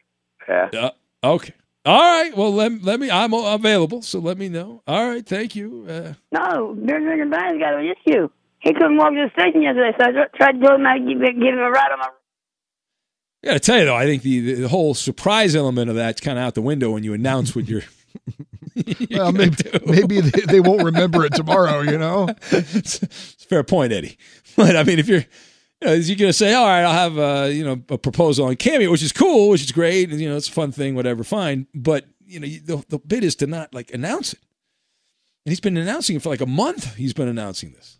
Yeah. 0.48 0.90
Uh, 1.22 1.34
okay. 1.34 1.54
All 1.84 2.00
right. 2.00 2.36
Well, 2.36 2.52
let, 2.52 2.82
let 2.82 2.98
me. 3.00 3.10
I'm 3.10 3.32
available, 3.32 4.02
so 4.02 4.18
let 4.18 4.38
me 4.38 4.48
know. 4.48 4.82
All 4.86 5.08
right. 5.08 5.24
Thank 5.24 5.54
you. 5.54 5.86
Uh, 5.88 6.12
No, 6.32 6.74
beer 6.74 7.00
drinking 7.00 7.30
Brian's 7.30 7.60
got 7.60 7.74
an 7.74 7.86
issue. 7.86 8.28
He 8.60 8.72
couldn't 8.72 8.96
walk 8.96 9.10
to 9.10 9.28
the 9.28 9.40
station 9.40 9.62
yesterday, 9.62 9.92
so 9.98 10.04
I 10.06 10.26
tried 10.36 10.52
to 10.52 10.66
tell 10.66 10.74
him 10.74 10.86
I'd 10.86 11.06
give, 11.06 11.20
give 11.20 11.54
him 11.54 11.58
a 11.58 11.70
ride 11.70 11.92
on 11.92 11.98
my. 12.00 12.08
I 13.44 13.46
got 13.46 13.52
to 13.52 13.60
tell 13.60 13.78
you 13.78 13.84
though, 13.84 13.94
I 13.94 14.06
think 14.06 14.22
the, 14.22 14.54
the 14.54 14.68
whole 14.68 14.94
surprise 14.94 15.54
element 15.54 15.88
of 15.88 15.94
that's 15.94 16.20
kind 16.20 16.36
of 16.38 16.44
out 16.44 16.54
the 16.54 16.62
window 16.62 16.90
when 16.90 17.04
you 17.04 17.14
announce 17.14 17.54
what 17.54 17.68
you're. 17.68 17.82
Well, 19.10 19.32
maybe, 19.32 19.56
maybe 19.86 20.20
they, 20.20 20.40
they 20.42 20.60
won't 20.60 20.82
remember 20.82 21.24
it 21.24 21.34
tomorrow. 21.34 21.80
You 21.80 21.98
know. 21.98 22.28
it's, 22.50 23.02
it's 23.02 23.44
a 23.44 23.48
fair 23.48 23.64
point, 23.64 23.92
Eddie. 23.92 24.18
But 24.56 24.76
I 24.76 24.82
mean, 24.84 24.98
if 24.98 25.08
you're, 25.08 25.24
you 25.80 25.88
know, 25.88 25.92
you're 25.92 26.16
going 26.16 26.28
to 26.28 26.32
say, 26.32 26.54
all 26.54 26.66
right, 26.66 26.82
I'll 26.82 26.92
have 26.92 27.18
uh, 27.18 27.46
you 27.46 27.64
know 27.64 27.82
a 27.90 27.98
proposal 27.98 28.46
on 28.46 28.56
Cameo, 28.56 28.90
which 28.90 29.02
is 29.02 29.12
cool, 29.12 29.50
which 29.50 29.62
is 29.62 29.72
great, 29.72 30.10
and 30.10 30.20
you 30.20 30.28
know 30.28 30.36
it's 30.36 30.48
a 30.48 30.52
fun 30.52 30.72
thing, 30.72 30.94
whatever, 30.94 31.24
fine. 31.24 31.66
But 31.74 32.06
you 32.24 32.40
know, 32.40 32.46
the 32.46 32.84
the 32.88 32.98
bit 32.98 33.24
is 33.24 33.36
to 33.36 33.46
not 33.46 33.74
like 33.74 33.92
announce 33.92 34.32
it. 34.32 34.40
And 35.44 35.52
he's 35.52 35.60
been 35.60 35.76
announcing 35.76 36.16
it 36.16 36.22
for 36.22 36.28
like 36.28 36.40
a 36.40 36.46
month. 36.46 36.96
He's 36.96 37.12
been 37.12 37.28
announcing 37.28 37.72
this. 37.72 37.98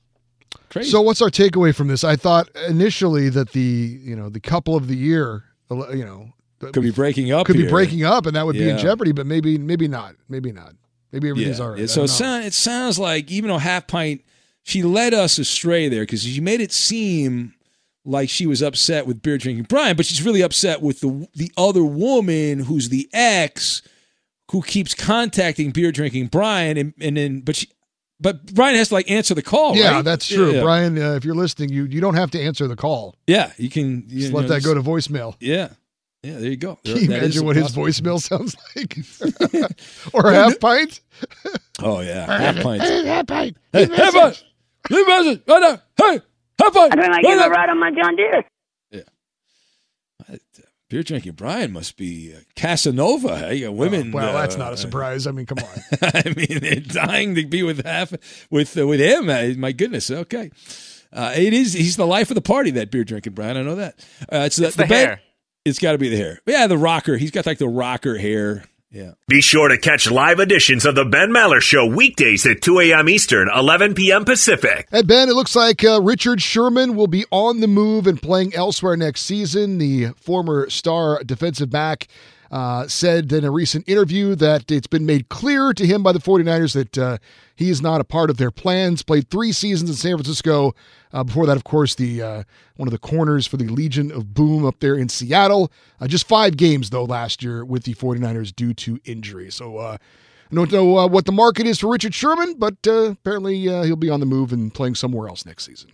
Crazy. 0.69 0.91
So 0.91 1.01
what's 1.01 1.23
our 1.23 1.31
takeaway 1.31 1.75
from 1.75 1.89
this? 1.89 2.03
I 2.03 2.17
thought 2.17 2.49
initially 2.69 3.29
that 3.29 3.53
the 3.53 3.61
you 3.61 4.17
know 4.17 4.29
the 4.29 4.41
couple 4.41 4.75
of 4.75 4.89
the 4.89 4.97
year, 4.97 5.45
you 5.71 6.05
know, 6.05 6.33
could 6.61 6.83
be 6.83 6.91
breaking 6.91 7.33
up. 7.33 7.47
could 7.47 7.57
be 7.57 7.69
breaking 7.69 8.05
up, 8.05 8.27
and 8.27 8.37
that 8.37 8.47
would 8.47 8.55
be 8.55 8.69
in 8.69 8.79
jeopardy. 8.79 9.13
But 9.13 9.27
maybe 9.27 9.59
maybe 9.59 9.89
not. 9.89 10.17
Maybe 10.29 10.53
not. 10.53 10.75
Maybe 11.13 11.31
everything's 11.31 11.59
yeah. 11.59 11.65
all 11.65 11.71
right. 11.71 11.81
Yeah, 11.81 11.87
so 11.87 12.03
it, 12.03 12.09
sound, 12.09 12.45
it 12.45 12.53
sounds 12.53 12.99
like 12.99 13.31
even 13.31 13.49
though 13.49 13.59
half 13.59 13.87
pint, 13.87 14.23
she 14.65 14.83
led 14.83 15.15
us 15.15 15.39
astray 15.39 15.89
there 15.89 16.03
because 16.03 16.23
she 16.23 16.41
made 16.41 16.61
it 16.61 16.73
seem 16.73 17.55
like 18.05 18.29
she 18.29 18.47
was 18.47 18.63
upset 18.63 19.07
with 19.07 19.23
beer 19.23 19.39
drinking 19.39 19.65
Brian, 19.65 19.97
but 19.97 20.07
she's 20.07 20.23
really 20.23 20.43
upset 20.43 20.83
with 20.83 21.01
the 21.01 21.29
the 21.35 21.51
other 21.57 21.85
woman 21.85 22.61
who's 22.61 22.89
the 22.89 23.09
ex 23.13 23.83
who 24.51 24.63
keeps 24.63 24.95
contacting 24.95 25.71
beer 25.71 25.91
drinking 25.91 26.29
Brian, 26.29 26.77
and, 26.77 26.95
and 27.01 27.17
then 27.17 27.41
but 27.41 27.57
she. 27.57 27.69
But 28.19 28.55
Brian 28.55 28.77
has 28.77 28.89
to 28.89 28.95
like 28.95 29.11
answer 29.11 29.35
the 29.35 29.43
call. 29.43 29.77
yeah, 29.77 29.97
right? 29.97 30.05
that's 30.05 30.27
true, 30.27 30.51
Yeah. 30.51 30.63
Brian. 30.63 30.97
Uh, 30.97 31.17
if 31.17 31.25
you're 31.27 31.35
listening, 31.35 31.69
you 31.69 31.85
you 31.85 32.01
don't 32.01 32.15
have 32.15 32.31
to 32.31 32.41
answer 32.41 32.67
the 32.67 32.75
call. 32.75 33.15
Yeah, 33.27 33.53
you 33.59 33.69
can 33.69 34.05
you 34.09 34.21
Just 34.21 34.33
know, 34.33 34.39
let 34.39 34.49
that 34.49 34.65
go 34.65 34.73
to 34.73 34.81
voicemail. 34.81 35.35
Yeah, 35.39 35.69
yeah. 36.27 36.39
There 36.39 36.51
you 36.51 36.57
go. 36.57 36.77
Can 36.85 36.97
you 36.97 37.07
That 37.09 37.23
is 37.23 37.37
imagine 37.37 37.45
what 37.47 37.57
his 37.57 37.73
voicemail 37.77 38.21
sounds 38.29 38.57
like? 38.75 38.99
or 40.15 40.31
a 40.31 40.35
half 40.35 40.59
pint? 40.61 41.01
Oh 41.83 42.01
yeah, 42.01 42.27
half 42.27 42.57
pint. 42.63 42.83
half 42.83 43.27
pint. 43.27 43.57
Hey, 43.73 43.87
half 43.95 44.13
pint. 44.15 44.45
You 44.91 45.07
message. 45.07 45.43
Right 45.47 45.61
now. 45.61 45.83
Hey, 45.97 46.21
high 46.61 46.71
five. 46.71 46.93
I 46.93 46.97
think 46.97 47.01
I 47.05 47.09
Right 47.09 47.23
give 47.23 47.39
a 47.41 47.51
ride 47.51 47.69
on 47.71 47.79
my 47.81 47.91
John 47.91 48.17
Deere. 48.17 48.45
Yeah. 48.91 49.03
Beer 50.89 51.03
drinking 51.03 51.33
Brian 51.33 51.73
must 51.73 51.97
be 51.97 52.33
uh, 52.33 52.41
Casanova. 52.55 53.37
Hey, 53.39 53.65
uh, 53.65 53.73
women. 53.73 54.13
well, 54.13 54.33
that's 54.33 54.55
uh, 54.55 54.59
not 54.59 54.73
a 54.73 54.77
surprise. 54.77 55.27
I 55.27 55.33
mean, 55.33 55.45
come 55.47 55.59
on. 55.59 55.81
I 56.03 56.33
mean, 56.37 56.61
they're 56.61 56.77
dying 56.77 57.35
to 57.35 57.45
be 57.45 57.65
with 57.65 57.85
half 57.85 58.13
with 58.51 58.79
uh, 58.79 58.87
with 58.87 59.01
him. 59.01 59.29
Uh, 59.29 59.49
my 59.59 59.73
goodness. 59.73 60.11
Okay, 60.13 60.51
uh, 61.13 61.33
it 61.37 61.53
is. 61.53 61.73
He's 61.73 61.97
the 61.97 62.07
life 62.07 62.31
of 62.31 62.37
the 62.37 62.41
party. 62.41 62.71
That 62.71 62.93
beer 62.93 63.03
drinking 63.03 63.33
Brian. 63.33 63.57
I 63.57 63.63
know 63.63 63.75
that. 63.75 63.99
Uh, 64.33 64.45
it's, 64.47 64.61
It's 64.61 64.77
the 64.77 64.87
bed- 64.87 65.09
hair. 65.09 65.21
It's 65.67 65.81
got 65.81 65.93
to 65.93 65.99
be 65.99 66.09
the 66.09 66.17
hair. 66.17 66.41
Yeah, 66.47 66.69
the 66.69 66.79
rocker. 66.79 67.17
He's 67.17 67.33
got 67.33 67.45
like 67.45 67.59
the 67.59 67.67
rocker 67.67 68.17
hair. 68.17 68.67
Yeah. 68.93 69.15
Be 69.27 69.41
sure 69.41 69.67
to 69.67 69.77
catch 69.77 70.09
live 70.09 70.39
editions 70.39 70.87
of 70.87 70.95
the 70.95 71.05
Ben 71.05 71.31
Maller 71.31 71.61
Show 71.61 71.87
weekdays 71.87 72.47
at 72.47 72.63
2 72.63 72.79
a.m. 72.79 73.09
Eastern, 73.09 73.51
11 73.53 73.95
p.m. 73.95 74.25
Pacific. 74.25 74.87
Hey, 74.93 75.03
Ben, 75.03 75.29
it 75.29 75.35
looks 75.35 75.57
like 75.57 75.83
uh, 75.83 76.01
Richard 76.01 76.41
Sherman 76.41 76.95
will 76.95 77.09
be 77.09 77.25
on 77.33 77.59
the 77.59 77.67
move 77.67 78.07
and 78.07 78.23
playing 78.23 78.55
elsewhere 78.55 78.97
next 78.97 79.23
season. 79.23 79.79
The 79.79 80.11
former 80.13 80.71
star 80.71 81.25
defensive 81.25 81.69
back 81.69 82.07
uh, 82.51 82.87
said 82.87 83.33
in 83.33 83.45
a 83.45 83.51
recent 83.51 83.89
interview 83.89 84.35
that 84.37 84.71
it's 84.71 84.87
been 84.87 85.07
made 85.07 85.29
clear 85.29 85.73
to 85.73 85.87
him 85.87 86.03
by 86.03 86.13
the 86.13 86.19
49ers 86.19 86.75
that 86.75 86.99
uh, 86.99 87.19
he 87.55 87.71
is 87.71 87.81
not 87.81 88.01
a 88.01 88.05
part 88.05 88.31
of 88.31 88.37
their 88.37 88.51
plans. 88.51 89.03
Played 89.03 89.31
three 89.31 89.53
seasons 89.53 89.91
in 89.91 89.97
San 89.97 90.17
Francisco. 90.17 90.75
Uh, 91.13 91.25
before 91.25 91.47
that, 91.47 91.57
of 91.57 91.65
course, 91.65 91.95
the 91.95 92.23
uh, 92.23 92.43
one 92.77 92.87
of 92.89 92.93
the 92.93 92.99
corners 92.99 93.47
for 93.47 93.57
the 93.57 93.69
Legion 93.69 94.13
of 94.13 94.35
Boom 94.35 94.65
up 94.65 94.81
there 94.81 94.97
in 94.97 95.09
Seattle. 95.09 95.73
Uh, 96.01 96.07
just 96.07 96.29
five 96.29 96.57
games, 96.57 96.91
though, 96.91 97.05
last 97.05 97.43
year 97.43 97.65
with 97.65 97.85
the 97.85 97.95
49ers 97.95 98.55
due 98.55 98.75
to 98.75 99.01
injury. 99.05 99.51
So, 99.51 99.79
uh, 99.79 99.97
I 100.51 100.55
don't 100.55 100.71
know 100.71 100.99
uh, 100.99 101.09
what 101.09 101.25
the 101.25 101.33
market 101.33 101.67
is 101.67 101.81
for 101.81 101.91
Richard 101.91 102.15
Sherman, 102.15 102.55
but 102.59 102.77
uh, 102.87 103.11
apparently 103.11 103.69
uh, 103.69 103.83
he'll 103.83 103.97
be 103.97 104.11
on 104.11 104.21
the 104.21 104.27
move 104.27 104.53
and 104.53 104.73
playing 104.73 104.95
somewhere 104.95 105.29
else 105.29 105.45
next 105.45 105.65
season. 105.65 105.91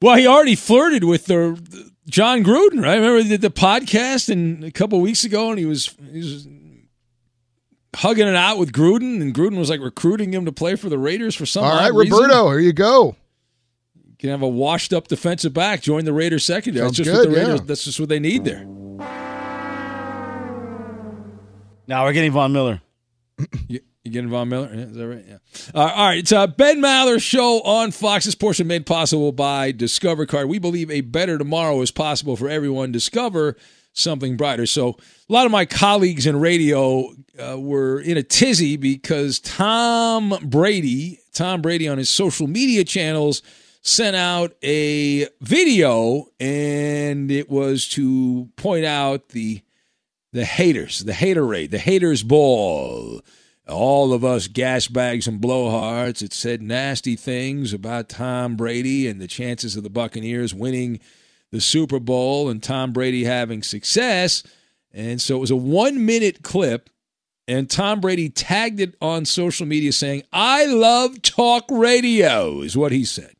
Well, 0.00 0.16
he 0.16 0.26
already 0.26 0.54
flirted 0.54 1.04
with 1.04 1.26
the, 1.26 1.60
the 1.68 1.90
Jon 2.10 2.42
Gruden, 2.44 2.82
right? 2.82 2.96
Remember 2.96 3.22
the, 3.22 3.36
the 3.36 3.50
podcast 3.50 4.28
and 4.28 4.64
a 4.64 4.70
couple 4.70 5.00
weeks 5.00 5.24
ago, 5.24 5.50
and 5.50 5.58
he 5.58 5.64
was 5.64 5.94
he 6.12 6.18
was 6.18 6.48
hugging 7.94 8.26
it 8.26 8.34
out 8.34 8.58
with 8.58 8.72
Gruden, 8.72 9.20
and 9.20 9.34
Gruden 9.34 9.56
was 9.58 9.70
like 9.70 9.80
recruiting 9.80 10.32
him 10.34 10.44
to 10.44 10.52
play 10.52 10.76
for 10.76 10.88
the 10.88 10.98
Raiders 10.98 11.34
for 11.34 11.46
some. 11.46 11.64
All 11.64 11.70
right, 11.76 11.90
odd 11.90 11.96
reason. 11.96 12.18
Roberto, 12.18 12.50
here 12.50 12.58
you 12.60 12.72
go. 12.72 13.16
You 14.04 14.16
can 14.18 14.30
have 14.30 14.42
a 14.42 14.48
washed 14.48 14.92
up 14.92 15.08
defensive 15.08 15.54
back 15.54 15.80
join 15.82 16.04
the 16.04 16.12
Raiders 16.12 16.44
secondary. 16.44 16.84
Sounds 16.86 16.98
that's 16.98 17.08
just 17.08 17.18
what 17.18 17.30
the 17.30 17.36
Raiders. 17.36 17.60
yeah. 17.60 17.66
That's 17.66 17.84
just 17.84 18.00
what 18.00 18.08
they 18.08 18.18
need 18.20 18.44
there. 18.44 18.66
Now 21.86 22.04
we're 22.04 22.12
getting 22.12 22.32
Von 22.32 22.52
Miller. 22.52 22.82
You, 24.02 24.10
getting 24.10 24.30
Von 24.30 24.48
Miller? 24.48 24.70
Yeah, 24.72 24.80
is 24.80 24.94
that 24.94 25.08
right? 25.08 25.24
Yeah. 25.28 25.36
Uh, 25.74 25.92
all 25.94 26.06
right. 26.06 26.18
It's 26.18 26.32
a 26.32 26.48
Ben 26.48 26.80
Maller 26.80 27.20
show 27.20 27.60
on 27.60 27.90
Fox. 27.90 28.24
This 28.24 28.34
portion 28.34 28.66
made 28.66 28.86
possible 28.86 29.30
by 29.30 29.72
Discover 29.72 30.24
Card. 30.24 30.48
We 30.48 30.58
believe 30.58 30.90
a 30.90 31.02
better 31.02 31.36
tomorrow 31.36 31.80
is 31.82 31.90
possible 31.90 32.34
for 32.34 32.48
everyone. 32.48 32.92
Discover 32.92 33.56
something 33.92 34.38
brighter. 34.38 34.64
So 34.64 34.96
a 35.28 35.32
lot 35.32 35.44
of 35.44 35.52
my 35.52 35.66
colleagues 35.66 36.26
in 36.26 36.40
radio 36.40 37.12
uh, 37.38 37.58
were 37.58 38.00
in 38.00 38.16
a 38.16 38.22
tizzy 38.22 38.76
because 38.76 39.38
Tom 39.38 40.34
Brady, 40.44 41.18
Tom 41.34 41.60
Brady 41.60 41.86
on 41.86 41.98
his 41.98 42.08
social 42.08 42.46
media 42.46 42.84
channels 42.84 43.42
sent 43.82 44.16
out 44.16 44.54
a 44.62 45.26
video 45.40 46.26
and 46.38 47.30
it 47.30 47.50
was 47.50 47.88
to 47.88 48.48
point 48.56 48.84
out 48.84 49.30
the 49.30 49.60
the 50.32 50.44
haters, 50.44 51.00
the 51.00 51.12
haterade, 51.12 51.70
the 51.70 51.78
haters 51.78 52.22
ball. 52.22 53.20
All 53.70 54.12
of 54.12 54.24
us 54.24 54.48
gas 54.48 54.86
bags 54.86 55.26
and 55.26 55.40
blowhards. 55.40 56.22
It 56.22 56.32
said 56.32 56.60
nasty 56.60 57.16
things 57.16 57.72
about 57.72 58.08
Tom 58.08 58.56
Brady 58.56 59.06
and 59.08 59.20
the 59.20 59.26
chances 59.26 59.76
of 59.76 59.82
the 59.82 59.90
Buccaneers 59.90 60.54
winning 60.54 61.00
the 61.50 61.60
Super 61.60 61.98
Bowl 61.98 62.48
and 62.48 62.62
Tom 62.62 62.92
Brady 62.92 63.24
having 63.24 63.62
success. 63.62 64.42
And 64.92 65.20
so 65.20 65.36
it 65.36 65.40
was 65.40 65.50
a 65.50 65.56
one 65.56 66.04
minute 66.04 66.42
clip. 66.42 66.90
And 67.48 67.68
Tom 67.68 68.00
Brady 68.00 68.28
tagged 68.28 68.78
it 68.78 68.94
on 69.00 69.24
social 69.24 69.66
media 69.66 69.92
saying, 69.92 70.22
I 70.32 70.66
love 70.66 71.20
talk 71.20 71.64
radio, 71.68 72.60
is 72.60 72.76
what 72.76 72.92
he 72.92 73.04
said. 73.04 73.34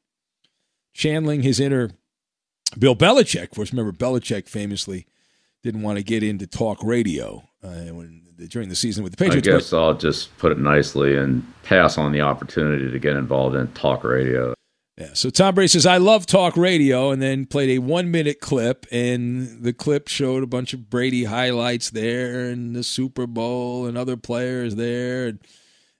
Channeling 0.92 1.42
his 1.42 1.60
inner 1.60 1.90
Bill 2.76 2.96
Belichick. 2.96 3.44
Of 3.44 3.50
course, 3.50 3.72
remember, 3.72 3.92
Belichick 3.92 4.48
famously 4.48 5.06
didn't 5.62 5.82
want 5.82 5.98
to 5.98 6.04
get 6.04 6.22
into 6.22 6.46
talk 6.46 6.82
radio 6.82 7.44
uh, 7.62 7.92
when 7.92 8.22
during 8.48 8.68
the 8.68 8.74
season 8.74 9.04
with 9.04 9.12
the 9.12 9.16
Patriots. 9.16 9.48
I 9.48 9.50
guess 9.52 9.72
I'll 9.72 9.94
just 9.94 10.36
put 10.38 10.52
it 10.52 10.58
nicely 10.58 11.16
and 11.16 11.44
pass 11.62 11.98
on 11.98 12.12
the 12.12 12.20
opportunity 12.20 12.90
to 12.90 12.98
get 12.98 13.16
involved 13.16 13.56
in 13.56 13.68
talk 13.68 14.04
radio. 14.04 14.54
Yeah. 14.98 15.14
So 15.14 15.30
Tom 15.30 15.54
Brady 15.54 15.68
says, 15.68 15.86
I 15.86 15.96
love 15.96 16.26
talk 16.26 16.58
radio, 16.58 17.10
and 17.10 17.22
then 17.22 17.46
played 17.46 17.70
a 17.70 17.78
one 17.78 18.10
minute 18.10 18.40
clip, 18.40 18.86
and 18.92 19.62
the 19.62 19.72
clip 19.72 20.08
showed 20.08 20.42
a 20.42 20.46
bunch 20.46 20.74
of 20.74 20.90
Brady 20.90 21.24
highlights 21.24 21.90
there, 21.90 22.50
and 22.50 22.76
the 22.76 22.82
Super 22.82 23.26
Bowl, 23.26 23.86
and 23.86 23.96
other 23.96 24.18
players 24.18 24.74
there. 24.74 25.28
And, 25.28 25.38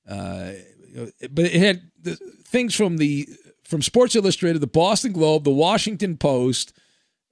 uh, 0.07 0.53
but 1.31 1.47
it 1.47 1.55
had 1.55 1.83
the 2.03 2.17
things 2.45 2.75
from 2.75 2.99
the 2.99 3.27
from 3.65 3.81
Sports 3.81 4.17
Illustrated, 4.17 4.61
the 4.61 4.67
Boston 4.67 5.13
Globe, 5.13 5.45
the 5.45 5.51
Washington 5.51 6.17
Post, 6.17 6.73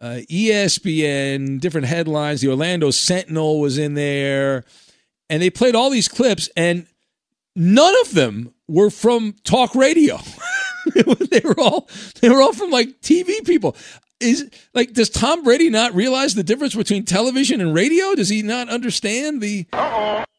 uh, 0.01 0.21
ESPN, 0.31 1.61
different 1.61 1.89
headlines. 1.89 2.41
The 2.41 2.49
Orlando 2.49 2.91
Sentinel 2.91 3.61
was 3.61 3.77
in 3.77 3.95
there, 3.95 4.65
and 5.31 5.43
they 5.43 5.51
played 5.51 5.75
all 5.75 5.91
these 5.91 6.09
clips, 6.09 6.49
and 6.57 6.87
none 7.55 7.95
of 8.03 8.15
them 8.15 8.55
were 8.67 8.91
from 8.91 9.35
talk 9.45 9.75
radio. 9.75 10.19
they 10.95 11.41
were 11.45 11.59
all 11.59 11.89
they 12.21 12.29
were 12.29 12.41
all 12.41 12.53
from 12.53 12.71
like 12.71 13.01
TV 13.01 13.45
people. 13.45 13.77
Is 14.21 14.51
like 14.75 14.93
does 14.93 15.11
Tom 15.11 15.45
Brady 15.45 15.71
not 15.71 15.95
realize 15.95 16.35
the 16.35 16.43
difference 16.43 16.75
between 16.75 17.05
television 17.05 17.61
and 17.61 17.75
radio? 17.75 18.15
Does 18.15 18.29
he 18.29 18.43
not 18.43 18.69
understand 18.69 19.41
the 19.41 19.67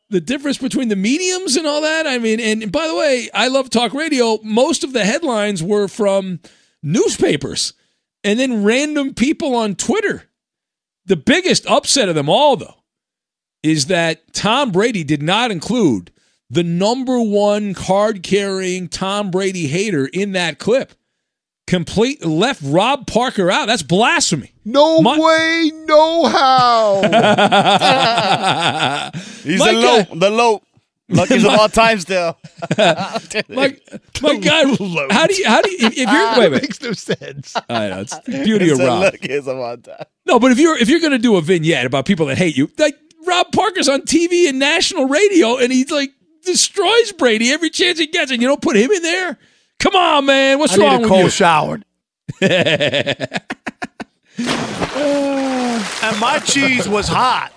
the 0.10 0.19
difference 0.19 0.58
between 0.58 0.89
the 0.89 0.95
mediums 0.95 1.56
and 1.56 1.65
all 1.65 1.82
that? 1.82 2.06
I 2.06 2.17
mean, 2.17 2.39
and 2.39 2.71
by 2.71 2.88
the 2.88 2.95
way, 2.95 3.30
I 3.34 3.47
love 3.47 3.69
talk 3.69 3.93
radio. 3.93 4.39
Most 4.43 4.84
of 4.84 4.91
the 4.91 5.06
headlines 5.06 5.63
were 5.63 5.88
from 5.88 6.39
newspapers 6.84 7.73
and 8.23 8.39
then 8.39 8.63
random 8.63 9.13
people 9.13 9.56
on 9.56 9.75
Twitter. 9.75 10.23
The 11.06 11.15
biggest 11.15 11.65
upset 11.65 12.10
of 12.10 12.15
them 12.15 12.30
all, 12.30 12.56
though, 12.56 12.79
is 13.63 13.88
that 13.88 14.34
Tom 14.34 14.72
Brady 14.72 15.04
did 15.04 15.22
not 15.22 15.52
include 15.52 16.12
the 16.50 16.63
number 16.63 17.22
one 17.22 17.74
card 17.74 18.24
carrying 18.24 18.88
Tom 18.88 19.32
Brady 19.32 19.67
hater 19.67 20.08
in 20.12 20.32
that 20.34 20.60
clip. 20.60 20.93
Complete 21.67 22.26
left 22.26 22.62
Rob 22.63 23.06
Parker 23.06 23.52
out. 23.52 23.67
That's 23.67 23.84
blasphemy. 23.84 24.52
No 24.65 25.02
My- 25.02 25.19
way, 25.19 25.72
no 25.86 26.26
how. 26.26 27.02
He's 29.43 29.60
My 29.60 29.72
the 29.72 29.78
low, 29.80 30.04
God. 30.04 30.19
the 30.19 30.30
low. 30.30 30.62
Luckiest 31.12 31.43
of 31.45 31.54
all 31.60 31.69
time 31.69 32.00
still. 32.00 32.38
my, 32.78 33.76
my 34.22 34.38
God, 34.38 34.78
how 35.12 35.26
do 35.26 35.34
you 35.36 35.48
how 35.48 35.60
do 35.62 35.72
you 35.72 35.78
if, 35.88 35.93
if 35.93 35.98
you're 35.98 36.08
ah, 36.10 36.36
wait 36.38 36.52
wait 36.52 36.62
makes 36.62 36.80
no 36.82 36.93
sense. 36.93 37.56
I 37.67 37.89
know 37.89 38.02
it's 38.02 38.15
the 38.19 38.43
beauty 38.43 38.65
It's 38.65 38.74
of 38.74 38.78
the 38.80 38.86
Rob. 38.86 39.02
luckiest 39.02 39.48
of 39.48 39.58
all 39.58 39.78
time. 39.78 40.06
No, 40.28 40.39
but 40.39 40.52
if 40.52 40.60
you're 40.60 40.78
if 40.78 40.88
you're 40.88 41.00
gonna 41.00 41.17
do 41.17 41.36
a 41.38 41.41
vignette 41.41 41.88
about 41.88 42.06
people 42.06 42.28
that 42.28 42.38
hate 42.38 42.56
you, 42.56 42.69
like 42.78 42.95
Rob 43.30 43.52
Parker's 43.52 43.88
on 43.88 44.02
TV 44.02 44.50
and 44.50 44.60
national 44.60 45.08
radio, 45.08 45.58
and 45.58 45.72
he 45.72 45.86
like 45.86 46.12
destroys 46.44 47.12
Brady 47.13 47.52
every 47.52 47.70
chance 47.70 48.00
he 48.00 48.08
gets, 48.08 48.32
and 48.32 48.42
you 48.42 48.48
don't 48.48 48.62
put 48.62 48.76
him 48.76 48.92
in 48.92 49.02
there. 49.04 49.38
Come 49.80 49.96
on, 49.96 50.26
man, 50.26 50.60
what's 50.60 50.74
I 50.74 50.78
need 50.78 50.84
wrong 50.84 50.96
a 50.96 51.00
with 51.02 51.10
cold 51.10 51.24
you? 51.24 51.30
shower. 51.30 51.80
Uh, 52.42 53.26
And 56.02 56.19
my 56.19 56.40
cheese 56.40 56.88
was 56.88 57.08
hot. 57.08 57.52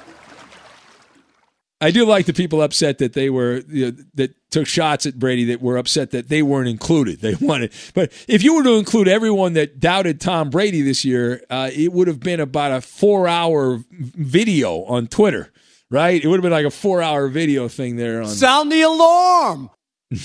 I 1.81 1.91
do 1.91 2.05
like 2.05 2.27
the 2.27 2.33
people 2.33 2.63
upset 2.63 2.99
that 2.99 3.13
they 3.13 3.29
were 3.31 3.63
you 3.69 3.91
know, 3.91 3.97
that 4.15 4.35
took 4.51 4.67
shots 4.69 5.05
at 5.07 5.19
Brady 5.19 5.45
that 5.47 5.61
were 5.61 5.77
upset 5.77 6.13
that 6.13 6.29
they 6.29 6.43
weren't 6.43 6.69
included. 6.69 7.21
They 7.21 7.35
wanted, 7.41 7.73
but 7.95 8.13
if 8.29 8.43
you 8.45 8.55
were 8.55 8.63
to 8.63 8.75
include 8.75 9.09
everyone 9.09 9.55
that 9.55 9.81
doubted 9.81 10.21
Tom 10.21 10.51
Brady 10.51 10.83
this 10.83 11.05
year, 11.05 11.43
uh, 11.51 11.71
it 11.73 11.93
would 11.93 12.07
have 12.07 12.21
been 12.21 12.39
about 12.41 12.71
a 12.73 12.81
four-hour 12.81 13.81
video 13.91 14.85
on 14.85 15.09
Twitter, 15.09 15.51
right? 15.93 16.23
It 16.23 16.27
would 16.27 16.37
have 16.37 16.43
been 16.43 16.51
like 16.51 16.67
a 16.67 16.71
four-hour 16.71 17.29
video 17.29 17.69
thing 17.69 17.97
there 17.97 18.23
on. 18.23 18.29
Sound 18.29 18.73
the 18.73 18.83
alarm. 18.83 19.71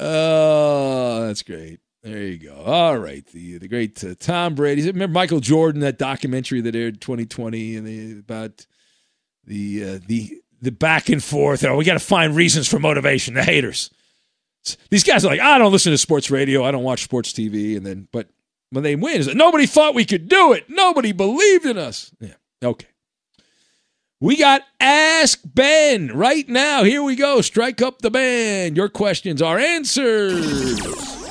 Oh, 0.00 1.26
that's 1.26 1.42
great. 1.42 1.80
There 2.02 2.18
you 2.18 2.36
go. 2.36 2.54
All 2.54 2.98
right, 2.98 3.24
the 3.28 3.58
the 3.58 3.68
great 3.68 4.02
uh, 4.04 4.14
Tom 4.18 4.54
Brady. 4.54 4.84
Remember 4.86 5.12
Michael 5.14 5.40
Jordan 5.40 5.80
that 5.80 5.98
documentary 5.98 6.60
that 6.60 6.74
aired 6.74 7.00
2020 7.00 7.76
and 7.76 7.86
the, 7.86 8.18
about 8.18 8.66
the 9.44 9.84
uh, 9.84 9.98
the 10.06 10.42
the 10.60 10.72
back 10.72 11.08
and 11.08 11.22
forth. 11.22 11.64
Oh, 11.64 11.76
we 11.76 11.84
got 11.84 11.94
to 11.94 12.00
find 12.00 12.36
reasons 12.36 12.68
for 12.68 12.78
motivation. 12.78 13.34
The 13.34 13.42
haters. 13.44 13.88
These 14.90 15.04
guys 15.04 15.24
are 15.24 15.28
like, 15.28 15.40
I 15.40 15.58
don't 15.58 15.72
listen 15.72 15.92
to 15.92 15.98
sports 15.98 16.30
radio. 16.30 16.64
I 16.64 16.70
don't 16.70 16.84
watch 16.84 17.04
sports 17.04 17.32
TV. 17.32 17.76
And 17.76 17.84
then, 17.84 18.08
but 18.12 18.28
when 18.70 18.82
they 18.82 18.96
win, 18.96 19.18
it's 19.18 19.26
like, 19.28 19.36
nobody 19.36 19.66
thought 19.66 19.94
we 19.94 20.04
could 20.04 20.28
do 20.28 20.52
it. 20.52 20.68
Nobody 20.68 21.12
believed 21.12 21.66
in 21.66 21.78
us. 21.78 22.10
Yeah. 22.20 22.34
Okay. 22.62 22.86
We 24.20 24.36
got 24.36 24.62
Ask 24.80 25.40
Ben 25.44 26.08
right 26.16 26.48
now. 26.48 26.82
Here 26.82 27.02
we 27.02 27.14
go. 27.14 27.40
Strike 27.42 27.82
up 27.82 28.00
the 28.00 28.10
band. 28.10 28.76
Your 28.76 28.88
questions 28.88 29.42
are 29.42 29.58
answers. 29.58 30.80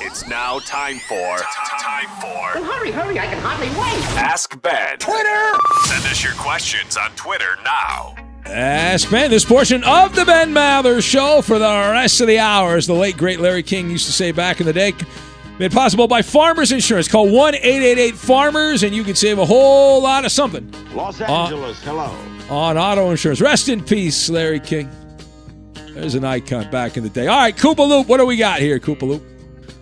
It's 0.00 0.28
now 0.28 0.60
time 0.60 1.00
for 1.08 1.36
time 1.80 2.06
for 2.20 2.60
Well, 2.60 2.64
hurry, 2.72 2.92
hurry, 2.92 3.18
I 3.18 3.26
can 3.26 3.38
hardly 3.42 3.66
wait. 3.68 4.16
Ask 4.16 4.60
Ben. 4.62 4.98
Twitter. 4.98 5.52
Send 5.86 6.04
us 6.04 6.22
your 6.22 6.34
questions 6.34 6.96
on 6.96 7.10
Twitter 7.16 7.56
now. 7.64 8.14
Ask 8.46 9.10
Ben. 9.10 9.30
This 9.30 9.44
portion 9.44 9.82
of 9.84 10.14
the 10.14 10.24
Ben 10.24 10.52
Maller 10.52 11.02
Show 11.02 11.40
for 11.42 11.58
the 11.58 11.66
rest 11.92 12.20
of 12.20 12.26
the 12.26 12.38
hours. 12.38 12.86
The 12.86 12.92
late, 12.94 13.16
great 13.16 13.40
Larry 13.40 13.62
King 13.62 13.90
used 13.90 14.06
to 14.06 14.12
say 14.12 14.32
back 14.32 14.60
in 14.60 14.66
the 14.66 14.72
day. 14.72 14.92
Made 15.58 15.72
possible 15.72 16.06
by 16.08 16.20
Farmers 16.20 16.70
Insurance. 16.72 17.08
Call 17.08 17.28
1 17.30 17.54
888 17.54 18.14
Farmers 18.16 18.82
and 18.82 18.94
you 18.94 19.02
can 19.04 19.14
save 19.14 19.38
a 19.38 19.46
whole 19.46 20.02
lot 20.02 20.24
of 20.24 20.32
something. 20.32 20.70
Los 20.92 21.20
Uh, 21.20 21.24
Angeles, 21.24 21.80
hello. 21.82 22.14
on 22.50 22.76
auto 22.76 23.10
insurance. 23.10 23.40
Rest 23.40 23.68
in 23.68 23.82
peace, 23.82 24.28
Larry 24.28 24.60
King. 24.60 24.90
There's 25.94 26.16
an 26.16 26.24
icon 26.24 26.68
back 26.70 26.96
in 26.96 27.04
the 27.04 27.08
day. 27.08 27.28
All 27.28 27.38
right, 27.38 27.56
Koopa 27.56 27.88
Loop, 27.88 28.08
what 28.08 28.18
do 28.18 28.26
we 28.26 28.36
got 28.36 28.58
here, 28.60 28.78
Koopa 28.80 29.02
Loop? 29.02 29.22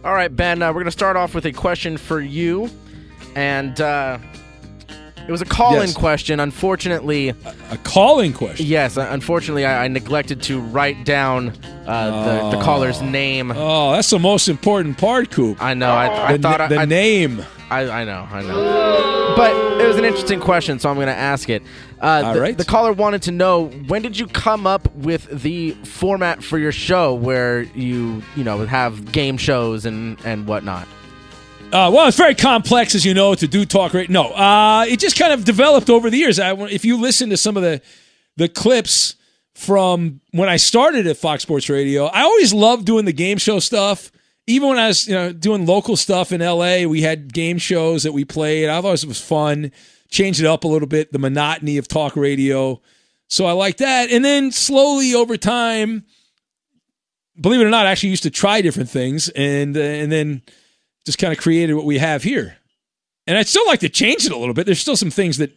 All 0.04 0.12
right, 0.14 0.34
Ben, 0.34 0.60
uh, 0.62 0.68
we're 0.68 0.74
going 0.74 0.84
to 0.84 0.90
start 0.90 1.16
off 1.16 1.34
with 1.34 1.46
a 1.46 1.52
question 1.52 1.96
for 1.96 2.20
you. 2.20 2.68
And 3.34 3.80
uh, 3.80 4.18
it 5.26 5.30
was 5.30 5.40
a 5.40 5.44
call 5.44 5.74
in 5.76 5.88
Yes. 5.88 5.96
question. 5.96 6.40
Unfortunately, 6.40 7.30
a 7.70 7.76
call 7.84 8.20
in 8.20 8.32
question? 8.32 8.66
Yes, 8.66 8.96
uh, 8.96 9.06
unfortunately, 9.10 9.64
I, 9.64 9.84
I 9.84 9.88
neglected 9.88 10.42
to 10.42 10.60
write 10.60 11.04
down 11.04 11.52
uh, 11.86 12.50
the, 12.50 12.56
the 12.56 12.62
caller's 12.64 13.00
name. 13.02 13.52
Oh, 13.54 13.92
that's 13.92 14.10
the 14.10 14.18
most 14.18 14.48
important 14.48 14.98
part, 14.98 15.30
Coop. 15.30 15.62
I 15.62 15.74
know. 15.74 15.90
I, 15.90 16.28
I 16.32 16.36
the, 16.36 16.42
thought 16.42 16.58
na- 16.60 16.68
the 16.68 16.78
I, 16.78 16.84
name. 16.84 17.44
I, 17.70 17.88
I 18.02 18.04
know. 18.04 18.26
I 18.30 18.42
know. 18.42 19.34
But 19.36 19.80
it 19.80 19.86
was 19.88 19.96
an 19.96 20.04
interesting 20.04 20.40
question, 20.40 20.78
so 20.78 20.90
I'm 20.90 20.96
going 20.96 21.06
to 21.06 21.14
ask 21.14 21.48
it. 21.48 21.62
Uh, 22.02 22.22
All 22.26 22.34
the, 22.34 22.40
right. 22.40 22.58
the 22.58 22.64
caller 22.66 22.92
wanted 22.92 23.22
to 23.22 23.30
know 23.32 23.66
when 23.88 24.02
did 24.02 24.18
you 24.18 24.26
come 24.26 24.66
up 24.66 24.92
with 24.94 25.26
the 25.42 25.70
format 25.84 26.42
for 26.44 26.58
your 26.58 26.72
show, 26.72 27.14
where 27.14 27.62
you 27.62 28.22
you 28.36 28.44
know 28.44 28.66
have 28.66 29.12
game 29.12 29.38
shows 29.38 29.86
and 29.86 30.18
and 30.24 30.46
whatnot. 30.46 30.86
Uh, 31.72 31.90
well, 31.90 32.06
it's 32.06 32.18
very 32.18 32.34
complex, 32.34 32.94
as 32.94 33.06
you 33.06 33.14
know, 33.14 33.34
to 33.34 33.48
do 33.48 33.64
talk 33.64 33.94
radio. 33.94 34.12
No, 34.12 34.28
uh, 34.34 34.84
it 34.86 35.00
just 35.00 35.18
kind 35.18 35.32
of 35.32 35.44
developed 35.44 35.88
over 35.88 36.10
the 36.10 36.18
years. 36.18 36.38
I, 36.38 36.52
if 36.66 36.84
you 36.84 37.00
listen 37.00 37.30
to 37.30 37.36
some 37.38 37.56
of 37.56 37.62
the 37.62 37.80
the 38.36 38.48
clips 38.48 39.16
from 39.54 40.20
when 40.32 40.50
I 40.50 40.58
started 40.58 41.06
at 41.06 41.16
Fox 41.16 41.42
Sports 41.42 41.70
Radio, 41.70 42.06
I 42.06 42.22
always 42.22 42.52
loved 42.52 42.84
doing 42.84 43.06
the 43.06 43.12
game 43.12 43.38
show 43.38 43.58
stuff. 43.58 44.12
Even 44.46 44.70
when 44.70 44.78
I 44.78 44.88
was, 44.88 45.06
you 45.06 45.14
know, 45.14 45.32
doing 45.32 45.64
local 45.64 45.96
stuff 45.96 46.30
in 46.30 46.42
LA, 46.42 46.84
we 46.84 47.00
had 47.00 47.32
game 47.32 47.56
shows 47.56 48.02
that 48.02 48.12
we 48.12 48.24
played. 48.26 48.68
I 48.68 48.80
thought 48.82 49.02
it 49.02 49.08
was 49.08 49.20
fun. 49.20 49.72
Changed 50.10 50.40
it 50.40 50.46
up 50.46 50.64
a 50.64 50.68
little 50.68 50.88
bit, 50.88 51.12
the 51.12 51.18
monotony 51.18 51.78
of 51.78 51.88
talk 51.88 52.16
radio. 52.16 52.82
So 53.28 53.46
I 53.46 53.52
like 53.52 53.78
that. 53.78 54.10
And 54.10 54.22
then 54.22 54.50
slowly 54.50 55.14
over 55.14 55.38
time, 55.38 56.04
believe 57.40 57.62
it 57.62 57.64
or 57.64 57.70
not, 57.70 57.86
I 57.86 57.90
actually 57.90 58.10
used 58.10 58.24
to 58.24 58.30
try 58.30 58.60
different 58.60 58.90
things, 58.90 59.30
and 59.30 59.74
uh, 59.74 59.80
and 59.80 60.12
then 60.12 60.42
just 61.04 61.18
kind 61.18 61.32
of 61.32 61.38
created 61.38 61.74
what 61.74 61.84
we 61.84 61.98
have 61.98 62.22
here. 62.22 62.56
And 63.26 63.38
I'd 63.38 63.48
still 63.48 63.66
like 63.66 63.80
to 63.80 63.88
change 63.88 64.26
it 64.26 64.32
a 64.32 64.36
little 64.36 64.54
bit. 64.54 64.66
There's 64.66 64.80
still 64.80 64.96
some 64.96 65.10
things 65.10 65.38
that 65.38 65.52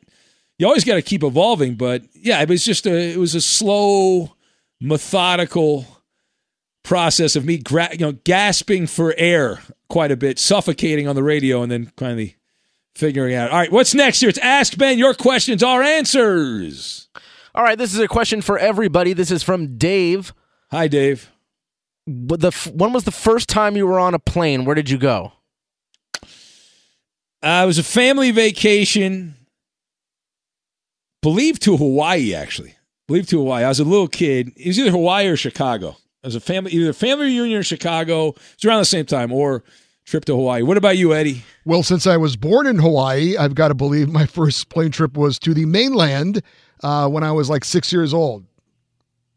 you 0.57 0.67
always 0.67 0.83
got 0.83 0.95
to 0.95 1.01
keep 1.01 1.23
evolving, 1.23 1.75
but 1.75 2.03
yeah, 2.13 2.41
it 2.41 2.49
was 2.49 2.63
just 2.63 2.85
a 2.85 3.13
it 3.13 3.17
was 3.17 3.35
a 3.35 3.41
slow, 3.41 4.35
methodical 4.79 5.85
process 6.83 7.35
of 7.35 7.43
me 7.43 7.57
gra- 7.57 7.91
you 7.91 7.99
know 7.99 8.11
gasping 8.11 8.87
for 8.87 9.13
air 9.17 9.61
quite 9.89 10.11
a 10.11 10.17
bit, 10.17 10.39
suffocating 10.39 11.07
on 11.07 11.15
the 11.15 11.23
radio, 11.23 11.61
and 11.61 11.71
then 11.71 11.91
finally 11.97 12.37
figuring 12.95 13.35
out. 13.35 13.51
All 13.51 13.57
right, 13.57 13.71
what's 13.71 13.93
next 13.93 14.21
here? 14.21 14.29
It's 14.29 14.39
Ask 14.39 14.77
Ben. 14.77 14.97
Your 14.97 15.13
questions, 15.13 15.61
our 15.61 15.81
answers. 15.83 17.09
All 17.53 17.63
right, 17.63 17.77
this 17.77 17.93
is 17.93 17.99
a 17.99 18.07
question 18.07 18.41
for 18.41 18.57
everybody. 18.57 19.13
This 19.13 19.31
is 19.31 19.43
from 19.43 19.77
Dave. 19.77 20.33
Hi, 20.71 20.87
Dave. 20.87 21.31
What 22.05 22.39
the 22.41 22.51
when 22.73 22.93
was 22.93 23.03
the 23.03 23.11
first 23.11 23.49
time 23.49 23.75
you 23.75 23.87
were 23.87 23.99
on 23.99 24.13
a 24.13 24.19
plane? 24.19 24.65
Where 24.65 24.75
did 24.75 24.89
you 24.89 24.97
go? 24.97 25.33
Uh, 27.41 27.61
it 27.63 27.67
was 27.67 27.77
a 27.77 27.83
family 27.83 28.31
vacation, 28.31 29.35
believe 31.21 31.59
to 31.59 31.77
Hawaii, 31.77 32.33
actually. 32.33 32.75
Believe 33.07 33.27
to 33.27 33.37
Hawaii. 33.37 33.63
I 33.63 33.67
was 33.67 33.79
a 33.79 33.83
little 33.83 34.07
kid. 34.07 34.51
It 34.55 34.67
was 34.67 34.79
either 34.79 34.91
Hawaii 34.91 35.27
or 35.27 35.35
Chicago. 35.35 35.89
It 36.23 36.27
was 36.27 36.35
a 36.35 36.39
family, 36.39 36.71
either 36.71 36.91
family 36.91 37.25
reunion 37.25 37.57
in 37.57 37.63
Chicago. 37.63 38.29
It 38.29 38.37
was 38.57 38.65
around 38.65 38.79
the 38.79 38.85
same 38.85 39.05
time, 39.05 39.31
or 39.31 39.63
trip 40.05 40.25
to 40.25 40.35
Hawaii. 40.35 40.63
What 40.63 40.77
about 40.77 40.97
you, 40.97 41.13
Eddie? 41.13 41.43
Well, 41.65 41.83
since 41.83 42.07
I 42.07 42.17
was 42.17 42.35
born 42.35 42.65
in 42.65 42.79
Hawaii, 42.79 43.37
I've 43.37 43.53
got 43.55 43.67
to 43.67 43.75
believe 43.75 44.09
my 44.09 44.25
first 44.27 44.69
plane 44.69 44.91
trip 44.91 45.17
was 45.17 45.37
to 45.39 45.53
the 45.53 45.65
mainland 45.65 46.41
uh, 46.83 47.07
when 47.09 47.23
I 47.23 47.31
was 47.31 47.49
like 47.49 47.63
six 47.63 47.91
years 47.91 48.13
old. 48.13 48.45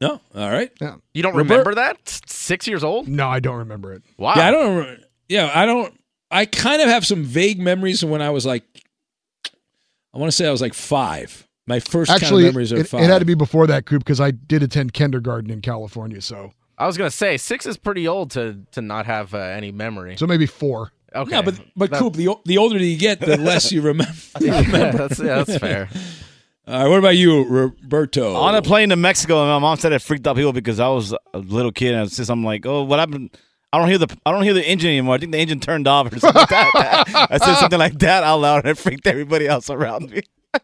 No, 0.01 0.21
all 0.35 0.51
right. 0.51 0.71
Yeah. 0.81 0.97
You 1.13 1.23
don't 1.23 1.35
Robert? 1.35 1.51
remember 1.51 1.75
that? 1.77 1.97
S- 2.07 2.21
Six 2.27 2.67
years 2.69 2.85
old? 2.85 3.09
No, 3.09 3.29
I 3.29 3.41
don't 3.41 3.57
remember 3.59 3.93
it. 3.95 4.03
Wow. 4.17 4.35
Yeah, 4.37 4.47
I 4.47 4.51
don't. 4.51 4.77
remember- 4.77 5.03
Yeah, 5.29 5.51
I 5.55 5.67
don't. 5.67 6.01
I 6.31 6.45
kind 6.47 6.81
of 6.83 6.89
have 6.89 7.07
some 7.07 7.25
vague 7.25 7.59
memories 7.59 8.03
of 8.03 8.11
when 8.11 8.23
I 8.23 8.31
was 8.31 8.45
like, 8.47 8.63
I 10.15 10.19
want 10.19 10.29
to 10.31 10.37
say 10.37 10.47
I 10.47 10.51
was 10.51 10.61
like 10.61 10.75
five. 10.75 11.47
My 11.67 11.81
first 11.81 12.11
Actually, 12.11 12.45
kind 12.45 12.49
of 12.49 12.55
memories 12.55 12.73
are 12.73 12.77
it, 12.79 12.89
five. 12.89 13.03
it 13.03 13.07
had 13.11 13.19
to 13.19 13.25
be 13.27 13.35
before 13.35 13.67
that, 13.67 13.85
Coop, 13.87 14.01
because 14.01 14.21
I 14.21 14.31
did 14.31 14.63
attend 14.63 14.93
kindergarten 14.95 15.51
in 15.51 15.61
California. 15.61 16.21
So, 16.23 16.53
I 16.79 16.87
was 16.87 16.97
gonna 16.97 17.11
say 17.11 17.37
six 17.37 17.67
is 17.67 17.77
pretty 17.77 18.07
old 18.09 18.31
to 18.33 18.61
to 18.73 18.81
not 18.81 19.05
have 19.07 19.35
uh, 19.35 19.39
any 19.39 19.71
memory. 19.73 20.17
so 20.17 20.27
maybe 20.27 20.47
four. 20.47 20.93
Okay, 21.15 21.31
No, 21.31 21.43
but 21.43 21.61
but 21.77 21.91
That- 21.91 21.99
Coop, 21.99 22.15
the 22.15 22.29
o- 22.29 22.41
the 22.45 22.57
older 22.59 22.79
you 22.79 22.97
get, 22.99 23.21
the 23.21 23.37
less 23.37 23.71
you 23.73 23.81
remember. 23.83 24.13
Yeah, 24.41 24.63
that's- 24.63 25.19
yeah, 25.19 25.43
that's 25.43 25.59
fair. 25.59 25.89
All 26.69 26.75
right, 26.83 26.89
what 26.91 26.99
about 26.99 27.17
you, 27.17 27.45
Roberto? 27.45 28.35
On 28.35 28.55
a 28.55 28.61
plane 28.61 28.91
to 28.91 28.97
Mexico, 28.97 29.41
and 29.41 29.49
my 29.49 29.59
mom 29.59 29.79
said 29.79 29.93
it 29.93 30.03
freaked 30.03 30.27
out 30.27 30.37
people 30.37 30.53
because 30.53 30.79
I 30.79 30.89
was 30.89 31.15
a 31.33 31.39
little 31.39 31.73
kid, 31.73 31.95
and 31.95 32.13
since 32.13 32.29
I'm 32.29 32.45
like, 32.45 32.67
oh, 32.67 32.83
what 32.83 32.99
happened? 32.99 33.31
I 33.73 33.79
don't 33.79 33.89
hear 33.89 33.97
the 33.97 34.15
I 34.27 34.33
don't 34.33 34.43
hear 34.43 34.53
the 34.53 34.67
engine 34.67 34.91
anymore. 34.91 35.15
I 35.15 35.19
think 35.19 35.33
the 35.33 35.39
engine 35.39 35.61
turned 35.61 35.89
off 35.89 36.13
or 36.13 36.19
something 36.19 36.39
like 36.39 36.51
that. 36.51 37.05
I 37.31 37.39
said 37.39 37.55
something 37.55 37.79
like 37.79 37.99
that 38.01 38.23
out 38.23 38.41
loud, 38.41 38.65
and 38.65 38.73
it 38.73 38.77
freaked 38.77 39.07
everybody 39.07 39.47
else 39.49 39.71
around 39.71 40.11
me. 40.11 40.21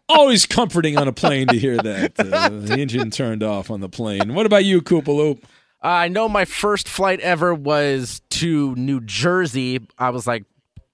Always 0.07 0.45
comforting 0.45 0.99
on 0.99 1.09
a 1.09 1.13
plane 1.13 1.47
to 1.47 1.59
hear 1.59 1.79
that 1.79 2.13
uh, 2.21 2.51
the 2.51 2.79
engine 2.79 3.11
turned 3.11 3.43
off 3.43 3.71
on 3.71 3.81
the 3.81 3.89
plane. 3.89 4.35
What 4.35 4.45
about 4.45 4.67
you, 4.67 4.83
Koopa 4.83 5.09
Loop? 5.09 5.47
Uh, 5.83 5.87
I 5.87 6.09
know 6.09 6.29
my 6.29 6.45
first 6.45 6.87
flight 6.87 7.21
ever 7.21 7.55
was 7.55 8.21
to 8.31 8.75
New 8.75 9.01
Jersey. 9.01 9.81
I 9.99 10.11
was 10.11 10.27
like 10.27 10.45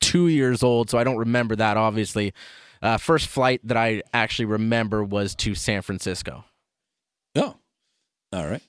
two 0.01 0.29
years 0.29 0.63
old, 0.63 0.89
so 0.89 0.99
I 0.99 1.05
don't 1.05 1.19
remember 1.19 1.57
that. 1.57 1.77
Obviously, 1.77 2.33
uh, 2.83 2.97
first 2.99 3.26
flight 3.26 3.61
that 3.64 3.76
I 3.76 4.03
actually 4.12 4.47
remember 4.47 5.03
was 5.05 5.35
to 5.37 5.55
San 5.55 5.83
Francisco. 5.83 6.45
Oh, 7.37 7.57
all 8.33 8.47
right. 8.47 8.62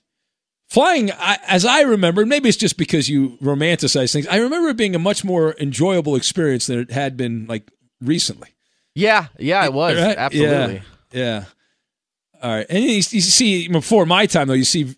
Flying, 0.68 1.10
I, 1.10 1.38
as 1.46 1.66
I 1.66 1.82
remember, 1.82 2.24
maybe 2.24 2.48
it's 2.48 2.56
just 2.56 2.78
because 2.78 3.08
you 3.08 3.36
romanticize 3.42 4.12
things. 4.12 4.26
I 4.26 4.36
remember 4.38 4.68
it 4.70 4.76
being 4.78 4.94
a 4.94 4.98
much 4.98 5.22
more 5.22 5.54
enjoyable 5.60 6.16
experience 6.16 6.66
than 6.66 6.78
it 6.78 6.90
had 6.90 7.16
been 7.16 7.44
like 7.46 7.70
recently. 8.00 8.48
Yeah, 8.94 9.26
yeah, 9.38 9.64
it 9.66 9.72
was 9.72 9.96
Right? 9.98 10.16
absolutely. 10.16 10.82
Yeah. 11.12 11.20
yeah. 11.22 11.44
All 12.42 12.50
right. 12.56 12.66
And 12.70 12.82
you, 12.82 12.90
you 12.94 13.02
see, 13.02 13.68
before 13.68 14.06
my 14.06 14.26
time, 14.26 14.48
though, 14.48 14.54
you 14.54 14.64
see 14.64 14.94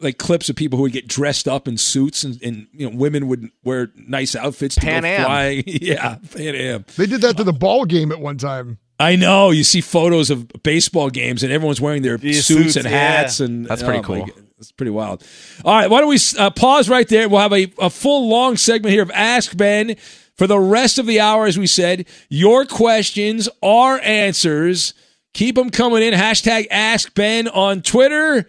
like 0.00 0.18
clips 0.18 0.48
of 0.48 0.56
people 0.56 0.76
who 0.76 0.82
would 0.84 0.92
get 0.92 1.08
dressed 1.08 1.48
up 1.48 1.66
in 1.66 1.76
suits 1.76 2.22
and, 2.24 2.40
and 2.42 2.68
you 2.72 2.88
know, 2.88 2.96
women 2.96 3.26
would 3.28 3.48
wear 3.64 3.90
nice 3.96 4.36
outfits 4.36 4.74
to 4.76 4.80
Pan 4.80 5.02
go 5.02 5.08
Am. 5.08 5.24
flying. 5.24 5.62
yeah, 5.66 6.16
Pan 6.34 6.54
Am. 6.54 6.84
They 6.96 7.06
did 7.06 7.20
that 7.22 7.36
to 7.36 7.44
the 7.44 7.52
ball 7.52 7.84
game 7.84 8.12
at 8.12 8.20
one 8.20 8.38
time. 8.38 8.78
I 9.00 9.16
know. 9.16 9.50
You 9.50 9.62
see 9.64 9.80
photos 9.80 10.30
of 10.30 10.48
baseball 10.62 11.08
games 11.10 11.42
and 11.42 11.52
everyone's 11.52 11.80
wearing 11.80 12.02
their 12.02 12.16
Yeah, 12.16 12.40
suits, 12.40 12.46
suits, 12.46 12.76
and 12.76 12.84
yeah. 12.84 12.90
hats. 12.90 13.40
and 13.40 13.66
That's 13.66 13.82
pretty 13.82 14.00
oh 14.00 14.02
cool. 14.02 14.26
God, 14.26 14.32
That's 14.56 14.72
pretty 14.72 14.90
wild. 14.90 15.24
All 15.64 15.72
right. 15.74 15.88
Why 15.88 16.00
don't 16.00 16.08
we 16.08 16.18
uh, 16.36 16.50
pause 16.50 16.88
right 16.88 17.06
there? 17.08 17.28
We'll 17.28 17.40
have 17.40 17.52
a, 17.52 17.72
a 17.78 17.90
full 17.90 18.28
long 18.28 18.56
segment 18.56 18.92
here 18.92 19.02
of 19.02 19.10
Ask 19.12 19.56
Ben 19.56 19.96
for 20.36 20.46
the 20.48 20.58
rest 20.58 20.98
of 20.98 21.06
the 21.06 21.20
hour, 21.20 21.46
as 21.46 21.58
we 21.58 21.66
said. 21.68 22.06
Your 22.28 22.64
questions, 22.64 23.48
our 23.62 24.00
answers. 24.00 24.94
Keep 25.34 25.56
them 25.56 25.70
coming 25.70 26.02
in. 26.02 26.12
Hashtag 26.14 26.66
Ask 26.70 27.14
Ben 27.14 27.46
on 27.48 27.82
Twitter. 27.82 28.48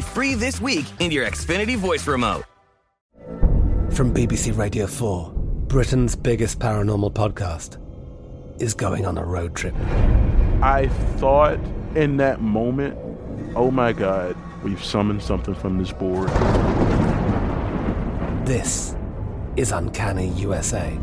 free 0.00 0.34
this 0.34 0.60
week 0.60 0.86
in 0.98 1.10
your 1.10 1.26
Xfinity 1.26 1.76
voice 1.76 2.06
remote. 2.06 2.44
From 3.92 4.14
BBC 4.14 4.56
Radio 4.56 4.86
4, 4.86 5.32
Britain's 5.66 6.14
biggest 6.14 6.58
paranormal 6.58 7.12
podcast 7.12 7.78
is 8.60 8.74
going 8.74 9.06
on 9.06 9.18
a 9.18 9.24
road 9.24 9.54
trip. 9.54 9.74
I 10.62 10.88
thought 11.16 11.58
in 11.94 12.16
that 12.18 12.40
moment, 12.40 12.96
oh 13.56 13.70
my 13.70 13.92
God, 13.92 14.36
we've 14.62 14.84
summoned 14.84 15.22
something 15.22 15.54
from 15.54 15.78
this 15.78 15.92
board. 15.92 16.28
This 18.46 18.94
is 19.56 19.72
Uncanny 19.72 20.28
USA. 20.30 20.96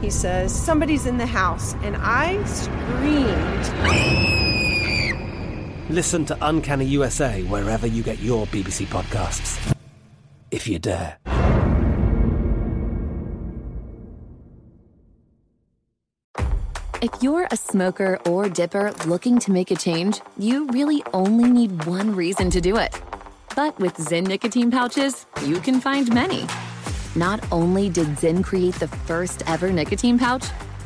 He 0.00 0.10
says, 0.10 0.54
Somebody's 0.54 1.06
in 1.06 1.16
the 1.16 1.26
house, 1.26 1.74
and 1.82 1.96
I 1.98 2.42
screamed. 2.44 4.55
Listen 5.88 6.24
to 6.24 6.36
Uncanny 6.40 6.84
USA 6.86 7.44
wherever 7.44 7.86
you 7.86 8.02
get 8.02 8.18
your 8.18 8.44
BBC 8.46 8.86
podcasts, 8.86 9.72
if 10.50 10.66
you 10.66 10.80
dare. 10.80 11.16
If 17.00 17.22
you're 17.22 17.46
a 17.52 17.56
smoker 17.56 18.18
or 18.26 18.48
dipper 18.48 18.90
looking 19.06 19.38
to 19.38 19.52
make 19.52 19.70
a 19.70 19.76
change, 19.76 20.20
you 20.36 20.66
really 20.68 21.04
only 21.14 21.48
need 21.48 21.84
one 21.84 22.16
reason 22.16 22.50
to 22.50 22.60
do 22.60 22.78
it. 22.78 23.00
But 23.54 23.78
with 23.78 23.94
Zyn 23.94 24.26
nicotine 24.26 24.72
pouches, 24.72 25.26
you 25.44 25.60
can 25.60 25.80
find 25.80 26.12
many. 26.12 26.46
Not 27.14 27.40
only 27.52 27.90
did 27.90 28.08
Zyn 28.16 28.42
create 28.42 28.74
the 28.74 28.88
first 28.88 29.44
ever 29.46 29.70
nicotine 29.70 30.18
pouch, 30.18 30.46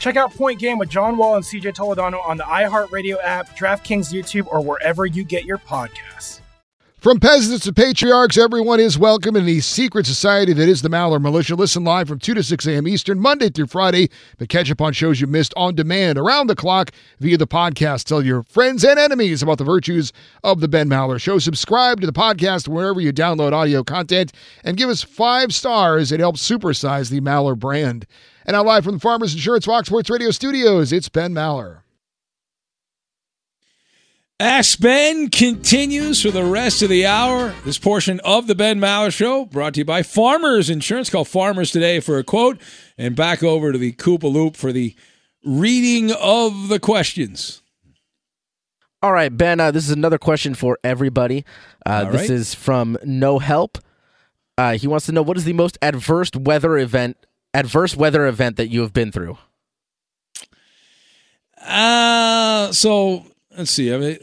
Check 0.00 0.16
out 0.16 0.34
Point 0.34 0.58
Game 0.58 0.78
with 0.78 0.88
John 0.88 1.18
Wall 1.18 1.36
and 1.36 1.44
CJ 1.44 1.74
Toledano 1.74 2.26
on 2.26 2.38
the 2.38 2.44
iHeartRadio 2.44 3.18
app, 3.22 3.54
DraftKings 3.54 4.10
YouTube, 4.10 4.46
or 4.46 4.62
wherever 4.62 5.04
you 5.04 5.22
get 5.24 5.44
your 5.44 5.58
podcasts. 5.58 6.40
From 6.96 7.20
peasants 7.20 7.64
to 7.64 7.72
patriarchs, 7.72 8.36
everyone 8.38 8.80
is 8.80 8.98
welcome 8.98 9.36
in 9.36 9.44
the 9.44 9.60
secret 9.60 10.06
society 10.06 10.54
that 10.54 10.68
is 10.68 10.80
the 10.80 10.88
Maller 10.88 11.20
Militia. 11.20 11.54
Listen 11.54 11.84
live 11.84 12.08
from 12.08 12.18
2 12.18 12.34
to 12.34 12.42
6 12.42 12.66
a.m. 12.66 12.88
Eastern, 12.88 13.20
Monday 13.20 13.50
through 13.50 13.66
Friday, 13.66 14.08
but 14.38 14.48
catch 14.48 14.70
up 14.70 14.80
on 14.80 14.94
shows 14.94 15.20
you 15.20 15.26
missed 15.26 15.52
on 15.56 15.74
demand 15.74 16.18
around 16.18 16.46
the 16.46 16.56
clock 16.56 16.92
via 17.18 17.36
the 17.36 17.46
podcast. 17.46 18.04
Tell 18.04 18.24
your 18.24 18.42
friends 18.42 18.84
and 18.84 18.98
enemies 18.98 19.42
about 19.42 19.58
the 19.58 19.64
virtues 19.64 20.14
of 20.44 20.60
the 20.60 20.68
Ben 20.68 20.88
Maller 20.88 21.20
Show. 21.20 21.38
Subscribe 21.38 22.00
to 22.00 22.06
the 22.06 22.12
podcast 22.12 22.68
wherever 22.68 23.00
you 23.00 23.12
download 23.12 23.52
audio 23.52 23.82
content 23.82 24.32
and 24.64 24.76
give 24.78 24.88
us 24.88 25.02
five 25.02 25.54
stars. 25.54 26.10
It 26.10 26.20
helps 26.20 26.46
supersize 26.46 27.10
the 27.10 27.20
Maller 27.20 27.58
brand. 27.58 28.06
And 28.46 28.54
now, 28.54 28.64
live 28.64 28.84
from 28.84 28.94
the 28.94 29.00
Farmers 29.00 29.34
Insurance 29.34 29.66
Fox 29.66 29.88
Sports 29.88 30.08
Radio 30.10 30.30
studios, 30.30 30.92
it's 30.92 31.08
Ben 31.08 31.32
Maller. 31.34 31.80
Ask 34.40 34.80
Ben 34.80 35.28
continues 35.28 36.22
for 36.22 36.30
the 36.30 36.44
rest 36.44 36.80
of 36.80 36.88
the 36.88 37.04
hour. 37.04 37.54
This 37.66 37.76
portion 37.78 38.20
of 38.20 38.46
the 38.46 38.54
Ben 38.54 38.80
Maller 38.80 39.12
Show 39.12 39.44
brought 39.44 39.74
to 39.74 39.80
you 39.80 39.84
by 39.84 40.02
Farmers 40.02 40.70
Insurance. 40.70 41.10
Call 41.10 41.26
Farmers 41.26 41.70
today 41.70 42.00
for 42.00 42.16
a 42.16 42.24
quote 42.24 42.58
and 42.96 43.14
back 43.14 43.42
over 43.42 43.70
to 43.70 43.76
the 43.78 43.92
Koopa 43.92 44.32
Loop 44.32 44.56
for 44.56 44.72
the 44.72 44.94
reading 45.44 46.10
of 46.12 46.68
the 46.68 46.80
questions. 46.80 47.60
All 49.02 49.12
right, 49.12 49.34
Ben, 49.34 49.60
uh, 49.60 49.70
this 49.70 49.84
is 49.84 49.90
another 49.90 50.18
question 50.18 50.54
for 50.54 50.78
everybody. 50.82 51.44
Uh, 51.84 52.04
All 52.06 52.12
this 52.12 52.22
right. 52.22 52.30
is 52.30 52.54
from 52.54 52.96
No 53.04 53.38
Help. 53.38 53.76
Uh, 54.56 54.72
he 54.72 54.86
wants 54.86 55.04
to 55.06 55.12
know 55.12 55.22
what 55.22 55.36
is 55.36 55.44
the 55.44 55.52
most 55.52 55.76
adverse 55.82 56.30
weather 56.34 56.78
event 56.78 57.18
adverse 57.54 57.96
weather 57.96 58.26
event 58.26 58.56
that 58.56 58.68
you 58.68 58.80
have 58.82 58.92
been 58.92 59.12
through? 59.12 59.38
Uh, 61.60 62.72
so 62.72 63.24
let's 63.56 63.70
see. 63.70 63.92
I 63.92 63.98
mean, 63.98 64.18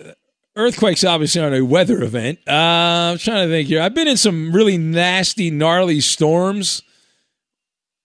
earthquakes 0.56 1.04
obviously 1.04 1.42
aren't 1.42 1.56
a 1.56 1.64
weather 1.64 2.02
event. 2.02 2.40
Uh, 2.48 3.12
I'm 3.12 3.18
trying 3.18 3.48
to 3.48 3.54
think 3.54 3.68
here. 3.68 3.82
I've 3.82 3.94
been 3.94 4.08
in 4.08 4.18
some 4.18 4.52
really 4.52 4.78
nasty, 4.78 5.52
gnarly 5.52 6.02
storms 6.02 6.82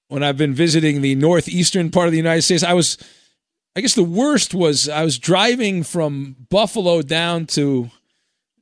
when 0.09 0.23
I've 0.23 0.37
been 0.37 0.55
visiting 0.55 1.01
the 1.01 1.15
northeastern 1.15 1.91
part 1.91 2.07
of 2.07 2.13
the 2.13 2.19
United 2.19 2.43
States. 2.43 2.63
I 2.63 2.75
was, 2.75 2.99
I 3.75 3.81
guess 3.81 3.95
the 3.95 4.03
worst 4.03 4.55
was 4.55 4.89
I 4.89 5.03
was 5.03 5.19
driving 5.19 5.83
from 5.83 6.37
Buffalo 6.51 7.01
down 7.01 7.47
to 7.47 7.91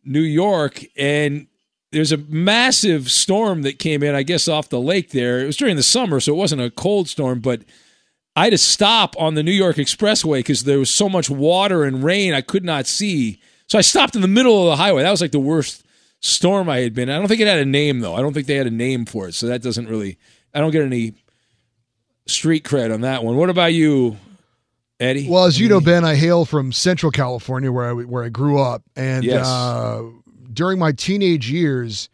New 0.04 0.20
York 0.20 0.84
and 0.96 1.48
there's 1.92 2.12
a 2.12 2.16
massive 2.18 3.10
storm 3.10 3.62
that 3.62 3.78
came 3.78 4.02
in, 4.02 4.14
I 4.14 4.22
guess, 4.22 4.46
off 4.48 4.68
the 4.68 4.80
lake 4.80 5.10
there. 5.10 5.40
It 5.40 5.46
was 5.46 5.56
during 5.56 5.76
the 5.76 5.82
summer, 5.82 6.20
so 6.20 6.32
it 6.32 6.36
wasn't 6.36 6.62
a 6.62 6.70
cold 6.70 7.08
storm, 7.08 7.40
but 7.40 7.62
I 8.36 8.44
had 8.44 8.50
to 8.50 8.58
stop 8.58 9.16
on 9.18 9.34
the 9.34 9.42
New 9.42 9.50
York 9.52 9.76
Expressway 9.76 10.38
because 10.38 10.64
there 10.64 10.78
was 10.78 10.90
so 10.90 11.08
much 11.08 11.28
water 11.28 11.84
and 11.84 12.04
rain 12.04 12.32
I 12.32 12.42
could 12.42 12.64
not 12.64 12.86
see. 12.86 13.40
So 13.66 13.76
I 13.76 13.82
stopped 13.82 14.14
in 14.14 14.22
the 14.22 14.28
middle 14.28 14.60
of 14.62 14.66
the 14.66 14.76
highway. 14.82 15.02
That 15.02 15.10
was 15.10 15.20
like 15.20 15.32
the 15.32 15.40
worst 15.40 15.84
storm 16.20 16.68
I 16.68 16.78
had 16.78 16.94
been. 16.94 17.10
I 17.10 17.18
don't 17.18 17.26
think 17.28 17.40
it 17.40 17.48
had 17.48 17.58
a 17.58 17.64
name 17.64 18.00
though. 18.00 18.14
I 18.14 18.20
don't 18.20 18.32
think 18.32 18.46
they 18.46 18.54
had 18.56 18.66
a 18.68 18.70
name 18.70 19.04
for 19.04 19.26
it. 19.28 19.34
So 19.34 19.46
that 19.48 19.62
doesn't 19.62 19.88
really. 19.88 20.16
I 20.54 20.60
don't 20.60 20.70
get 20.70 20.82
any 20.82 21.14
street 22.26 22.64
cred 22.64 22.92
on 22.94 23.00
that 23.02 23.24
one. 23.24 23.36
What 23.36 23.50
about 23.50 23.72
you, 23.74 24.16
Eddie? 25.00 25.28
Well, 25.28 25.44
as 25.44 25.58
you 25.58 25.68
know, 25.68 25.80
Ben, 25.80 26.04
I 26.04 26.14
hail 26.14 26.44
from 26.44 26.72
Central 26.72 27.10
California, 27.12 27.70
where 27.72 27.90
I 27.90 27.92
where 27.92 28.24
I 28.24 28.28
grew 28.28 28.60
up, 28.60 28.82
and 28.96 29.24
Yes. 29.24 29.46
uh, 29.46 30.02
during 30.52 30.78
my 30.78 30.92
teenage 30.92 31.50
years, 31.50 32.08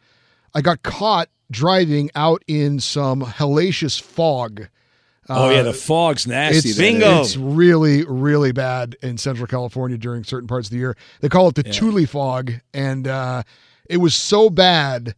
I 0.55 0.61
got 0.61 0.82
caught 0.82 1.28
driving 1.51 2.11
out 2.14 2.43
in 2.47 2.80
some 2.80 3.22
hellacious 3.22 4.01
fog. 4.01 4.68
Oh, 5.28 5.51
yeah, 5.51 5.59
Uh, 5.61 5.62
the 5.64 5.72
fog's 5.72 6.26
nasty. 6.26 6.68
It's, 6.70 6.78
there. 6.78 7.20
it's 7.20 7.37
really, 7.37 8.05
really 8.05 8.53
bad 8.53 8.97
in 9.03 9.18
Central 9.18 9.47
California 9.47 9.99
during 9.99 10.22
certain 10.24 10.47
parts 10.47 10.68
of 10.68 10.72
the 10.72 10.78
year. 10.78 10.97
They 11.20 11.28
call 11.28 11.49
it 11.49 11.57
the 11.57 11.64
Yeah. 11.66 11.72
Tule 11.72 12.07
fog, 12.07 12.53
and 12.72 13.09
uh, 13.09 13.43
it 13.91 13.97
was 13.97 14.14
so 14.14 14.51
bad 14.51 15.14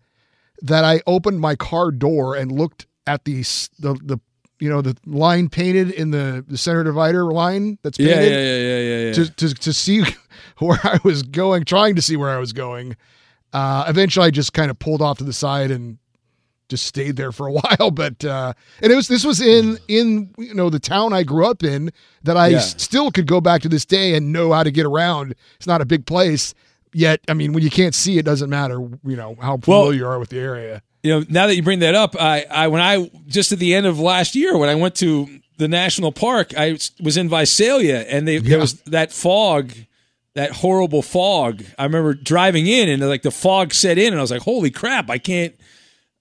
that 0.63 0.85
I 0.85 1.03
opened 1.07 1.41
my 1.41 1.57
car 1.57 1.91
door 1.91 2.35
and 2.35 2.51
looked 2.51 2.87
at 3.07 3.25
the 3.25 3.43
the, 3.79 3.95
the 4.03 4.19
you 4.61 4.69
know 4.69 4.83
the 4.83 4.97
line 5.07 5.49
painted 5.49 5.91
in 5.91 6.11
the, 6.11 6.45
the 6.47 6.59
center 6.59 6.83
divider 6.85 7.25
line 7.33 7.79
that's 7.83 7.99
painted 7.99 8.33
yeah, 8.33 8.39
yeah, 8.39 8.57
yeah, 8.59 8.79
yeah, 8.79 9.07
yeah. 9.07 9.13
to, 9.13 9.31
to 9.37 9.55
to 9.55 9.73
see 9.73 10.03
where 10.59 10.79
I 10.85 10.99
was 11.05 11.23
going, 11.23 11.65
trying 11.65 11.95
to 11.97 12.03
see 12.03 12.17
where 12.17 12.31
I 12.31 12.39
was 12.39 12.53
going. 12.53 12.97
Uh, 13.53 13.85
eventually, 13.89 14.27
I 14.27 14.31
just 14.31 14.53
kind 14.53 14.71
of 14.71 14.79
pulled 14.79 15.01
off 15.01 15.19
to 15.19 15.25
the 15.25 15.33
side 15.33 15.71
and 15.71 15.99
just 16.69 16.85
stayed 16.85 17.17
there 17.17 17.33
for 17.33 17.47
a 17.47 17.53
while. 17.79 17.91
But 17.91 18.25
uh, 18.25 18.53
and 18.83 18.93
it 18.93 18.97
was 18.97 19.09
this 19.09 19.25
was 19.25 19.41
in 19.41 19.79
in 19.89 20.35
you 20.37 20.55
know 20.55 20.69
the 20.71 20.81
town 20.81 21.13
I 21.13 21.23
grew 21.23 21.47
up 21.47 21.63
in 21.63 21.91
that 22.25 22.37
I 22.37 22.49
Yeah. 22.49 22.59
still 22.61 23.11
could 23.11 23.27
go 23.27 23.41
back 23.41 23.63
to 23.63 23.69
this 23.69 23.85
day 23.87 24.15
and 24.15 24.33
know 24.33 24.53
how 24.53 24.63
to 24.65 24.71
get 24.71 24.85
around. 24.87 25.35
It's 25.57 25.67
not 25.67 25.81
a 25.81 25.87
big 25.87 26.05
place. 26.07 26.53
Yet, 26.95 27.21
I 27.29 27.35
mean, 27.35 27.53
when 27.53 27.63
you 27.63 27.69
can't 27.71 27.95
see, 27.95 28.17
it 28.19 28.25
doesn't 28.25 28.49
matter. 28.51 28.81
You 28.81 29.17
know 29.17 29.37
how 29.41 29.59
Well- 29.67 29.83
familiar 29.85 29.99
you 30.01 30.07
are 30.07 30.19
with 30.19 30.31
the 30.31 30.39
area. 30.39 30.83
You 31.03 31.13
know, 31.13 31.25
now 31.29 31.47
that 31.47 31.55
you 31.55 31.63
bring 31.63 31.79
that 31.81 31.95
up, 31.95 32.17
I, 32.19 32.45
I 32.51 32.69
when 32.69 32.81
I 32.81 33.11
just 33.27 33.53
at 33.53 33.59
the 33.59 33.75
end 33.75 33.87
of 33.87 34.01
last 34.01 34.35
year 34.35 34.57
when 34.57 34.69
I 34.69 34.75
went 34.75 34.95
to 34.97 35.29
the 35.59 35.69
national 35.69 36.13
park, 36.13 36.57
I 36.57 36.79
was 37.01 37.17
in 37.17 37.29
Visalia, 37.29 38.01
and 38.01 38.27
they, 38.27 38.39
there 38.39 38.59
was 38.59 38.81
that 38.83 39.13
fog, 39.13 39.73
that 40.35 40.53
horrible 40.53 41.03
fog. 41.03 41.65
I 41.79 41.85
remember 41.85 42.15
driving 42.15 42.67
in, 42.67 42.89
and 42.89 43.07
like 43.07 43.23
the 43.23 43.31
fog 43.31 43.75
set 43.75 43.99
in, 43.99 44.13
and 44.13 44.19
I 44.19 44.23
was 44.23 44.31
like, 44.31 44.43
"Holy 44.43 44.71
crap! 44.71 45.11
I 45.11 45.19
can't, 45.19 45.55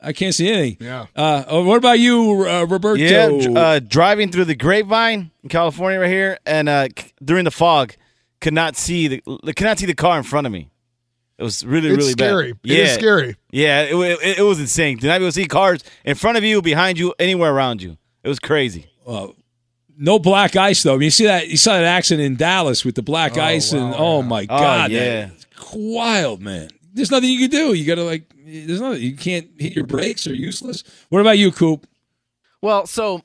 I 0.01 0.13
can't 0.13 0.33
see 0.33 0.49
anything." 0.49 0.85
Yeah. 0.85 1.05
Uh, 1.15 1.43
oh, 1.47 1.63
what 1.63 1.77
about 1.77 1.99
you, 1.99 2.47
uh, 2.47 2.65
Roberto? 2.65 2.95
Yeah, 2.95 3.59
uh, 3.59 3.79
driving 3.79 4.31
through 4.31 4.45
the 4.45 4.55
grapevine 4.55 5.31
in 5.43 5.49
California 5.49 5.99
right 5.99 6.09
here, 6.09 6.39
and 6.45 6.67
uh, 6.67 6.87
during 7.23 7.45
the 7.45 7.51
fog, 7.51 7.93
could 8.41 8.53
not 8.53 8.75
see 8.75 9.07
the 9.07 9.21
could 9.21 9.61
not 9.61 9.79
see 9.79 9.85
the 9.85 9.95
car 9.95 10.17
in 10.17 10.23
front 10.23 10.47
of 10.47 10.53
me. 10.53 10.69
It 11.37 11.43
was 11.43 11.63
really 11.65 11.89
It's 11.89 11.97
really 11.97 12.11
scary. 12.11 12.53
bad. 12.53 12.71
It 12.71 12.79
is 12.79 12.93
scary. 12.95 13.35
Yeah, 13.51 13.83
it, 13.83 13.95
it, 13.95 14.37
it 14.39 14.41
was 14.41 14.59
insane. 14.59 14.97
To 14.99 15.07
not 15.07 15.19
be 15.19 15.25
able 15.25 15.27
to 15.27 15.31
see 15.31 15.45
cars 15.47 15.83
in 16.03 16.15
front 16.15 16.37
of 16.37 16.43
you, 16.43 16.61
behind 16.61 16.97
you, 16.97 17.13
anywhere 17.19 17.53
around 17.53 17.81
you. 17.81 17.97
It 18.23 18.27
was 18.27 18.39
crazy. 18.39 18.87
Well, 19.05 19.35
no 19.97 20.17
black 20.19 20.55
ice 20.55 20.81
though. 20.83 20.93
I 20.95 20.97
mean, 20.97 21.03
you 21.05 21.11
see 21.11 21.25
that 21.25 21.47
you 21.47 21.57
saw 21.57 21.73
that 21.73 21.83
accident 21.83 22.25
in 22.25 22.35
Dallas 22.37 22.83
with 22.83 22.95
the 22.95 23.03
black 23.03 23.37
ice, 23.37 23.71
and 23.71 23.93
oh 23.97 24.21
my 24.23 24.43
Oh, 24.43 24.45
god, 24.47 24.91
yeah. 24.91 25.27
that's 25.27 25.45
wild, 25.73 26.41
man. 26.41 26.69
There's 26.93 27.11
nothing 27.11 27.29
you 27.29 27.39
can 27.47 27.49
do. 27.51 27.73
You 27.73 27.85
gotta 27.85 28.03
like, 28.03 28.23
there's 28.45 28.81
nothing. 28.81 29.01
You 29.03 29.15
can't 29.15 29.49
hit 29.59 29.75
your 29.75 29.85
brakes. 29.85 30.25
Are 30.27 30.33
useless. 30.33 30.83
What 31.09 31.19
about 31.21 31.37
you, 31.37 31.51
Coop? 31.51 31.85
Well, 32.61 32.87
so 32.87 33.21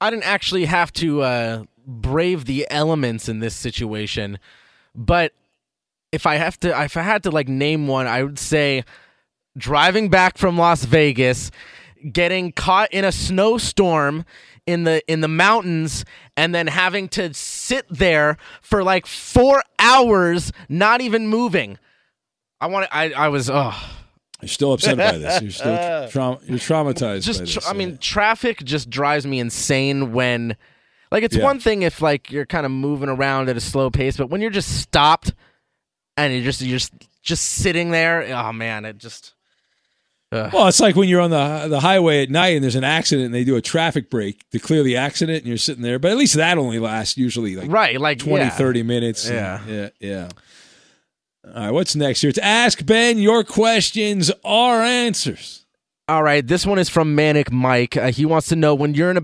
I 0.00 0.10
didn't 0.10 0.24
actually 0.26 0.66
have 0.66 0.92
to 0.94 1.22
uh, 1.22 1.64
brave 1.86 2.44
the 2.44 2.66
elements 2.70 3.28
in 3.28 3.40
this 3.40 3.56
situation, 3.56 4.38
but 4.94 5.32
if 6.12 6.26
I 6.26 6.36
have 6.36 6.58
to, 6.60 6.82
if 6.82 6.96
I 6.96 7.02
had 7.02 7.22
to 7.24 7.30
like 7.30 7.48
name 7.48 7.86
one, 7.86 8.06
I 8.06 8.22
would 8.22 8.38
say 8.38 8.84
driving 9.56 10.08
back 10.08 10.38
from 10.38 10.56
Las 10.58 10.84
Vegas, 10.84 11.50
getting 12.12 12.52
caught 12.52 12.92
in 12.92 13.04
a 13.04 13.12
snowstorm 13.12 14.24
in 14.66 14.84
the 14.84 15.02
in 15.10 15.20
the 15.20 15.28
mountains, 15.28 16.04
and 16.36 16.54
then 16.54 16.66
having 16.66 17.08
to 17.10 17.32
sit 17.34 17.86
there 17.90 18.36
for 18.62 18.82
like 18.82 19.06
four 19.06 19.62
hours, 19.78 20.52
not 20.68 21.00
even 21.00 21.26
moving. 21.28 21.78
I 22.60 22.66
want. 22.66 22.88
I 22.92 23.12
I 23.12 23.28
was. 23.28 23.48
Oh. 23.50 23.74
You're 24.42 24.48
still 24.48 24.72
upset 24.72 24.96
by 24.96 25.18
this. 25.18 25.42
You're 25.42 25.50
still 25.50 26.08
traum- 26.10 26.38
you're 26.46 26.58
traumatized. 26.58 27.24
just 27.24 27.40
this. 27.40 27.68
I 27.68 27.74
mean, 27.74 27.98
traffic 27.98 28.64
just 28.64 28.88
drives 28.88 29.26
me 29.26 29.38
insane 29.38 30.12
when 30.14 30.56
like 31.12 31.22
it's 31.24 31.36
Yeah. 31.36 31.44
one 31.44 31.60
thing 31.60 31.82
if 31.82 32.00
like 32.00 32.30
you're 32.32 32.46
kind 32.46 32.64
of 32.64 32.72
moving 32.72 33.10
around 33.10 33.50
at 33.50 33.58
a 33.58 33.60
slow 33.60 33.90
pace, 33.90 34.16
but 34.16 34.30
when 34.30 34.40
you're 34.40 34.50
just 34.50 34.80
stopped 34.80 35.34
and 36.24 36.34
you're 36.34 36.42
just 36.44 36.60
you're 36.60 36.78
just 36.78 36.92
just 37.22 37.44
sitting 37.44 37.90
there, 37.90 38.22
oh 38.34 38.52
man, 38.52 38.84
it 38.84 38.98
just. 38.98 39.34
Well, 40.32 40.68
it's 40.68 40.78
like 40.78 40.94
when 40.94 41.08
you're 41.08 41.20
on 41.20 41.30
the 41.30 41.66
the 41.68 41.80
highway 41.80 42.22
at 42.22 42.30
night 42.30 42.54
and 42.54 42.62
there's 42.62 42.76
an 42.76 42.84
accident 42.84 43.26
and 43.26 43.34
they 43.34 43.42
do 43.42 43.56
a 43.56 43.60
traffic 43.60 44.08
break 44.10 44.48
to 44.50 44.60
clear 44.60 44.84
the 44.84 44.96
accident 44.96 45.38
and 45.38 45.46
you're 45.48 45.56
sitting 45.56 45.82
there. 45.82 45.98
But 45.98 46.12
at 46.12 46.16
least 46.18 46.34
that 46.34 46.56
only 46.56 46.78
lasts 46.78 47.16
usually 47.16 47.56
like 47.56 47.68
Right, 47.68 48.00
like, 48.00 48.20
20, 48.20 48.44
yeah. 48.44 48.50
30 48.50 48.82
minutes. 48.84 49.26
and- 49.26 49.34
Yeah. 49.34 49.60
yeah, 49.68 49.88
yeah. 49.98 50.28
All 51.44 51.52
right, 51.64 51.70
what's 51.72 51.96
next 51.96 52.20
here? 52.20 52.30
It's 52.30 52.38
Ask 52.38 52.86
Ben. 52.86 53.18
Your 53.18 53.42
questions 53.42 54.30
are 54.44 54.82
answers. 54.82 55.64
All 56.06 56.22
right, 56.22 56.46
this 56.46 56.64
one 56.64 56.78
is 56.78 56.88
from 56.88 57.16
Manic 57.16 57.50
Mike. 57.50 57.96
Uh, 57.96 58.12
he 58.12 58.24
wants 58.24 58.46
to 58.48 58.56
know 58.56 58.72
when 58.74 58.94
you're 58.94 59.10
in 59.10 59.16
a. 59.16 59.22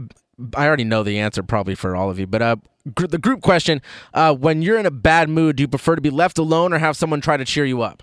I 0.59 0.66
already 0.66 0.84
know 0.84 1.05
the 1.05 1.18
answer 1.20 1.42
probably 1.44 1.76
for 1.76 1.94
all 1.94 2.11
of 2.11 2.18
you, 2.18 2.26
but 2.26 2.42
uh, 2.42 2.57
gr- 2.95 3.07
the 3.07 3.18
group 3.18 3.43
question: 3.43 3.82
uh, 4.14 4.34
When 4.34 4.62
you're 4.62 4.78
in 4.78 4.87
a 4.87 4.91
bad 4.91 5.28
mood, 5.28 5.57
do 5.57 5.62
you 5.62 5.68
prefer 5.68 5.95
to 5.95 6.01
be 6.01 6.11
left 6.11 6.39
alone 6.39 6.72
or 6.72 6.78
have 6.78 6.97
someone 6.97 7.20
try 7.20 7.37
to 7.37 7.45
cheer 7.45 7.64
you 7.64 7.82
up? 7.82 8.03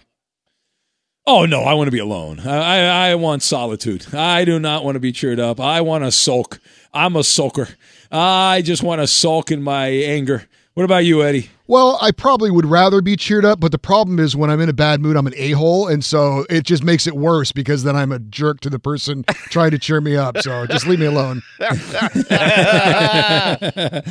Oh 1.25 1.45
no, 1.45 1.61
I 1.61 1.73
want 1.73 1.87
to 1.87 1.91
be 1.91 1.99
alone. 1.99 2.41
I, 2.41 2.57
I 2.57 3.09
I 3.11 3.15
want 3.15 3.43
solitude. 3.43 4.13
I 4.13 4.43
do 4.43 4.59
not 4.59 4.83
want 4.83 4.95
to 4.95 4.99
be 4.99 5.13
cheered 5.13 5.39
up. 5.39 5.59
I 5.59 5.79
want 5.79 6.03
to 6.03 6.11
sulk. 6.11 6.59
I'm 6.93 7.15
a 7.15 7.19
sulker. 7.19 7.75
I 8.13 8.61
just 8.61 8.83
want 8.83 9.01
to 9.01 9.07
sulk 9.07 9.51
in 9.51 9.63
my 9.63 9.87
anger. 9.87 10.47
What 10.75 10.83
about 10.83 11.05
you, 11.05 11.23
Eddie? 11.23 11.49
Well, 11.67 11.97
I 12.01 12.11
probably 12.11 12.51
would 12.51 12.65
rather 12.65 13.01
be 13.01 13.15
cheered 13.15 13.45
up, 13.45 13.59
but 13.59 13.71
the 13.71 13.77
problem 13.77 14.19
is 14.19 14.35
when 14.35 14.49
I'm 14.49 14.59
in 14.59 14.69
a 14.69 14.73
bad 14.73 15.01
mood, 15.01 15.15
I'm 15.15 15.27
an 15.27 15.33
a 15.35 15.51
hole, 15.51 15.87
and 15.87 16.03
so 16.03 16.45
it 16.49 16.63
just 16.63 16.83
makes 16.83 17.07
it 17.07 17.15
worse 17.15 17.51
because 17.51 17.83
then 17.83 17.95
I'm 17.95 18.11
a 18.11 18.19
jerk 18.19 18.59
to 18.61 18.69
the 18.69 18.79
person 18.79 19.23
trying 19.49 19.71
to 19.71 19.79
cheer 19.79 20.01
me 20.01 20.15
up. 20.15 20.37
So 20.39 20.65
just 20.67 20.87
leave 20.87 20.99
me 20.99 21.05
alone. 21.07 21.41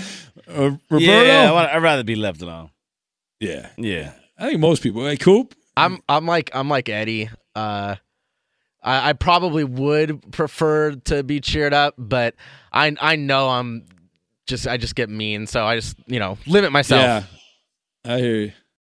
Uh, 0.48 0.72
Roberto? 0.90 0.98
Yeah, 0.98 1.46
I 1.48 1.52
want, 1.52 1.70
I'd 1.70 1.82
rather 1.82 2.04
be 2.04 2.16
left 2.16 2.42
alone. 2.42 2.70
Yeah. 3.40 3.70
Yeah. 3.78 4.12
I 4.36 4.48
think 4.48 4.60
most 4.60 4.82
people. 4.82 5.06
Hey, 5.06 5.16
Coop. 5.16 5.54
I'm 5.76 6.02
I'm 6.08 6.26
like 6.26 6.50
I'm 6.52 6.68
like 6.68 6.88
Eddie. 6.90 7.30
Uh, 7.54 7.94
I, 8.82 9.10
I 9.10 9.12
probably 9.14 9.64
would 9.64 10.32
prefer 10.32 10.92
to 10.92 11.22
be 11.22 11.40
cheered 11.40 11.72
up, 11.72 11.94
but 11.96 12.34
I 12.72 12.94
I 13.00 13.16
know 13.16 13.48
I'm 13.48 13.86
just 14.52 14.68
I 14.68 14.76
just 14.76 14.94
get 14.94 15.08
mean, 15.08 15.46
so 15.46 15.64
I 15.64 15.76
just 15.76 15.96
you 16.06 16.18
know 16.20 16.36
limit 16.46 16.72
myself. 16.72 17.02
Yeah, 17.02 17.22
I 18.12 18.18
hear 18.18 18.36
you. 18.36 18.52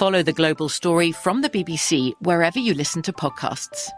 Follow 0.00 0.22
the 0.22 0.32
global 0.32 0.70
story 0.70 1.12
from 1.12 1.42
the 1.42 1.50
BBC 1.50 2.14
wherever 2.20 2.58
you 2.58 2.72
listen 2.72 3.02
to 3.02 3.12
podcasts. 3.12 3.90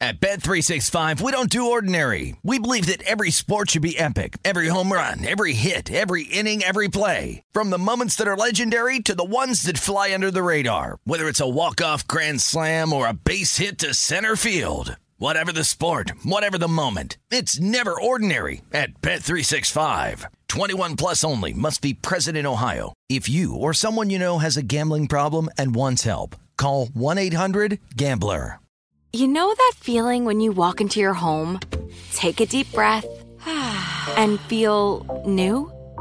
At 0.00 0.18
Bet365, 0.18 1.20
we 1.20 1.32
don't 1.32 1.50
do 1.50 1.70
ordinary. 1.70 2.34
We 2.42 2.60
believe 2.60 2.86
that 2.86 3.02
every 3.02 3.30
sport 3.30 3.70
should 3.70 3.82
be 3.82 3.98
epic. 3.98 4.38
Every 4.42 4.68
home 4.68 4.90
run, 4.90 5.26
every 5.26 5.52
hit, 5.52 5.92
every 5.92 6.22
inning, 6.22 6.62
every 6.62 6.88
play. 6.88 7.42
From 7.52 7.68
the 7.68 7.76
moments 7.76 8.16
that 8.16 8.28
are 8.28 8.38
legendary 8.38 9.00
to 9.00 9.14
the 9.14 9.22
ones 9.24 9.64
that 9.64 9.76
fly 9.76 10.14
under 10.14 10.30
the 10.30 10.42
radar. 10.42 10.96
Whether 11.04 11.28
it's 11.28 11.42
a 11.42 11.48
walk-off 11.48 12.06
grand 12.06 12.40
slam 12.40 12.94
or 12.94 13.06
a 13.06 13.12
base 13.12 13.58
hit 13.58 13.76
to 13.78 13.92
center 13.92 14.34
field. 14.34 14.96
Whatever 15.20 15.50
the 15.50 15.64
sport, 15.64 16.12
whatever 16.22 16.58
the 16.58 16.68
moment. 16.68 17.16
It's 17.32 17.58
never 17.58 18.00
ordinary 18.00 18.62
at 18.72 19.00
Bet365. 19.02 20.26
21 20.46 20.94
plus 20.94 21.24
only 21.24 21.52
must 21.52 21.82
be 21.82 21.92
present 21.92 22.36
in 22.36 22.46
Ohio. 22.46 22.94
If 23.08 23.28
you 23.28 23.52
or 23.52 23.74
someone 23.74 24.10
you 24.10 24.20
know 24.20 24.38
has 24.38 24.56
a 24.56 24.62
gambling 24.62 25.08
problem 25.08 25.48
and 25.58 25.74
wants 25.74 26.04
help, 26.04 26.36
call 26.56 26.86
1-800-GAMBLER. 26.86 28.60
You 29.12 29.26
know 29.26 29.52
that 29.52 29.72
feeling 29.78 30.24
when 30.24 30.38
you 30.38 30.52
walk 30.52 30.80
into 30.80 31.00
your 31.00 31.14
home, 31.14 31.58
take 32.12 32.38
a 32.38 32.46
deep 32.46 32.70
breath, 32.70 33.04
and 34.16 34.38
feel 34.42 35.24
new? 35.26 35.72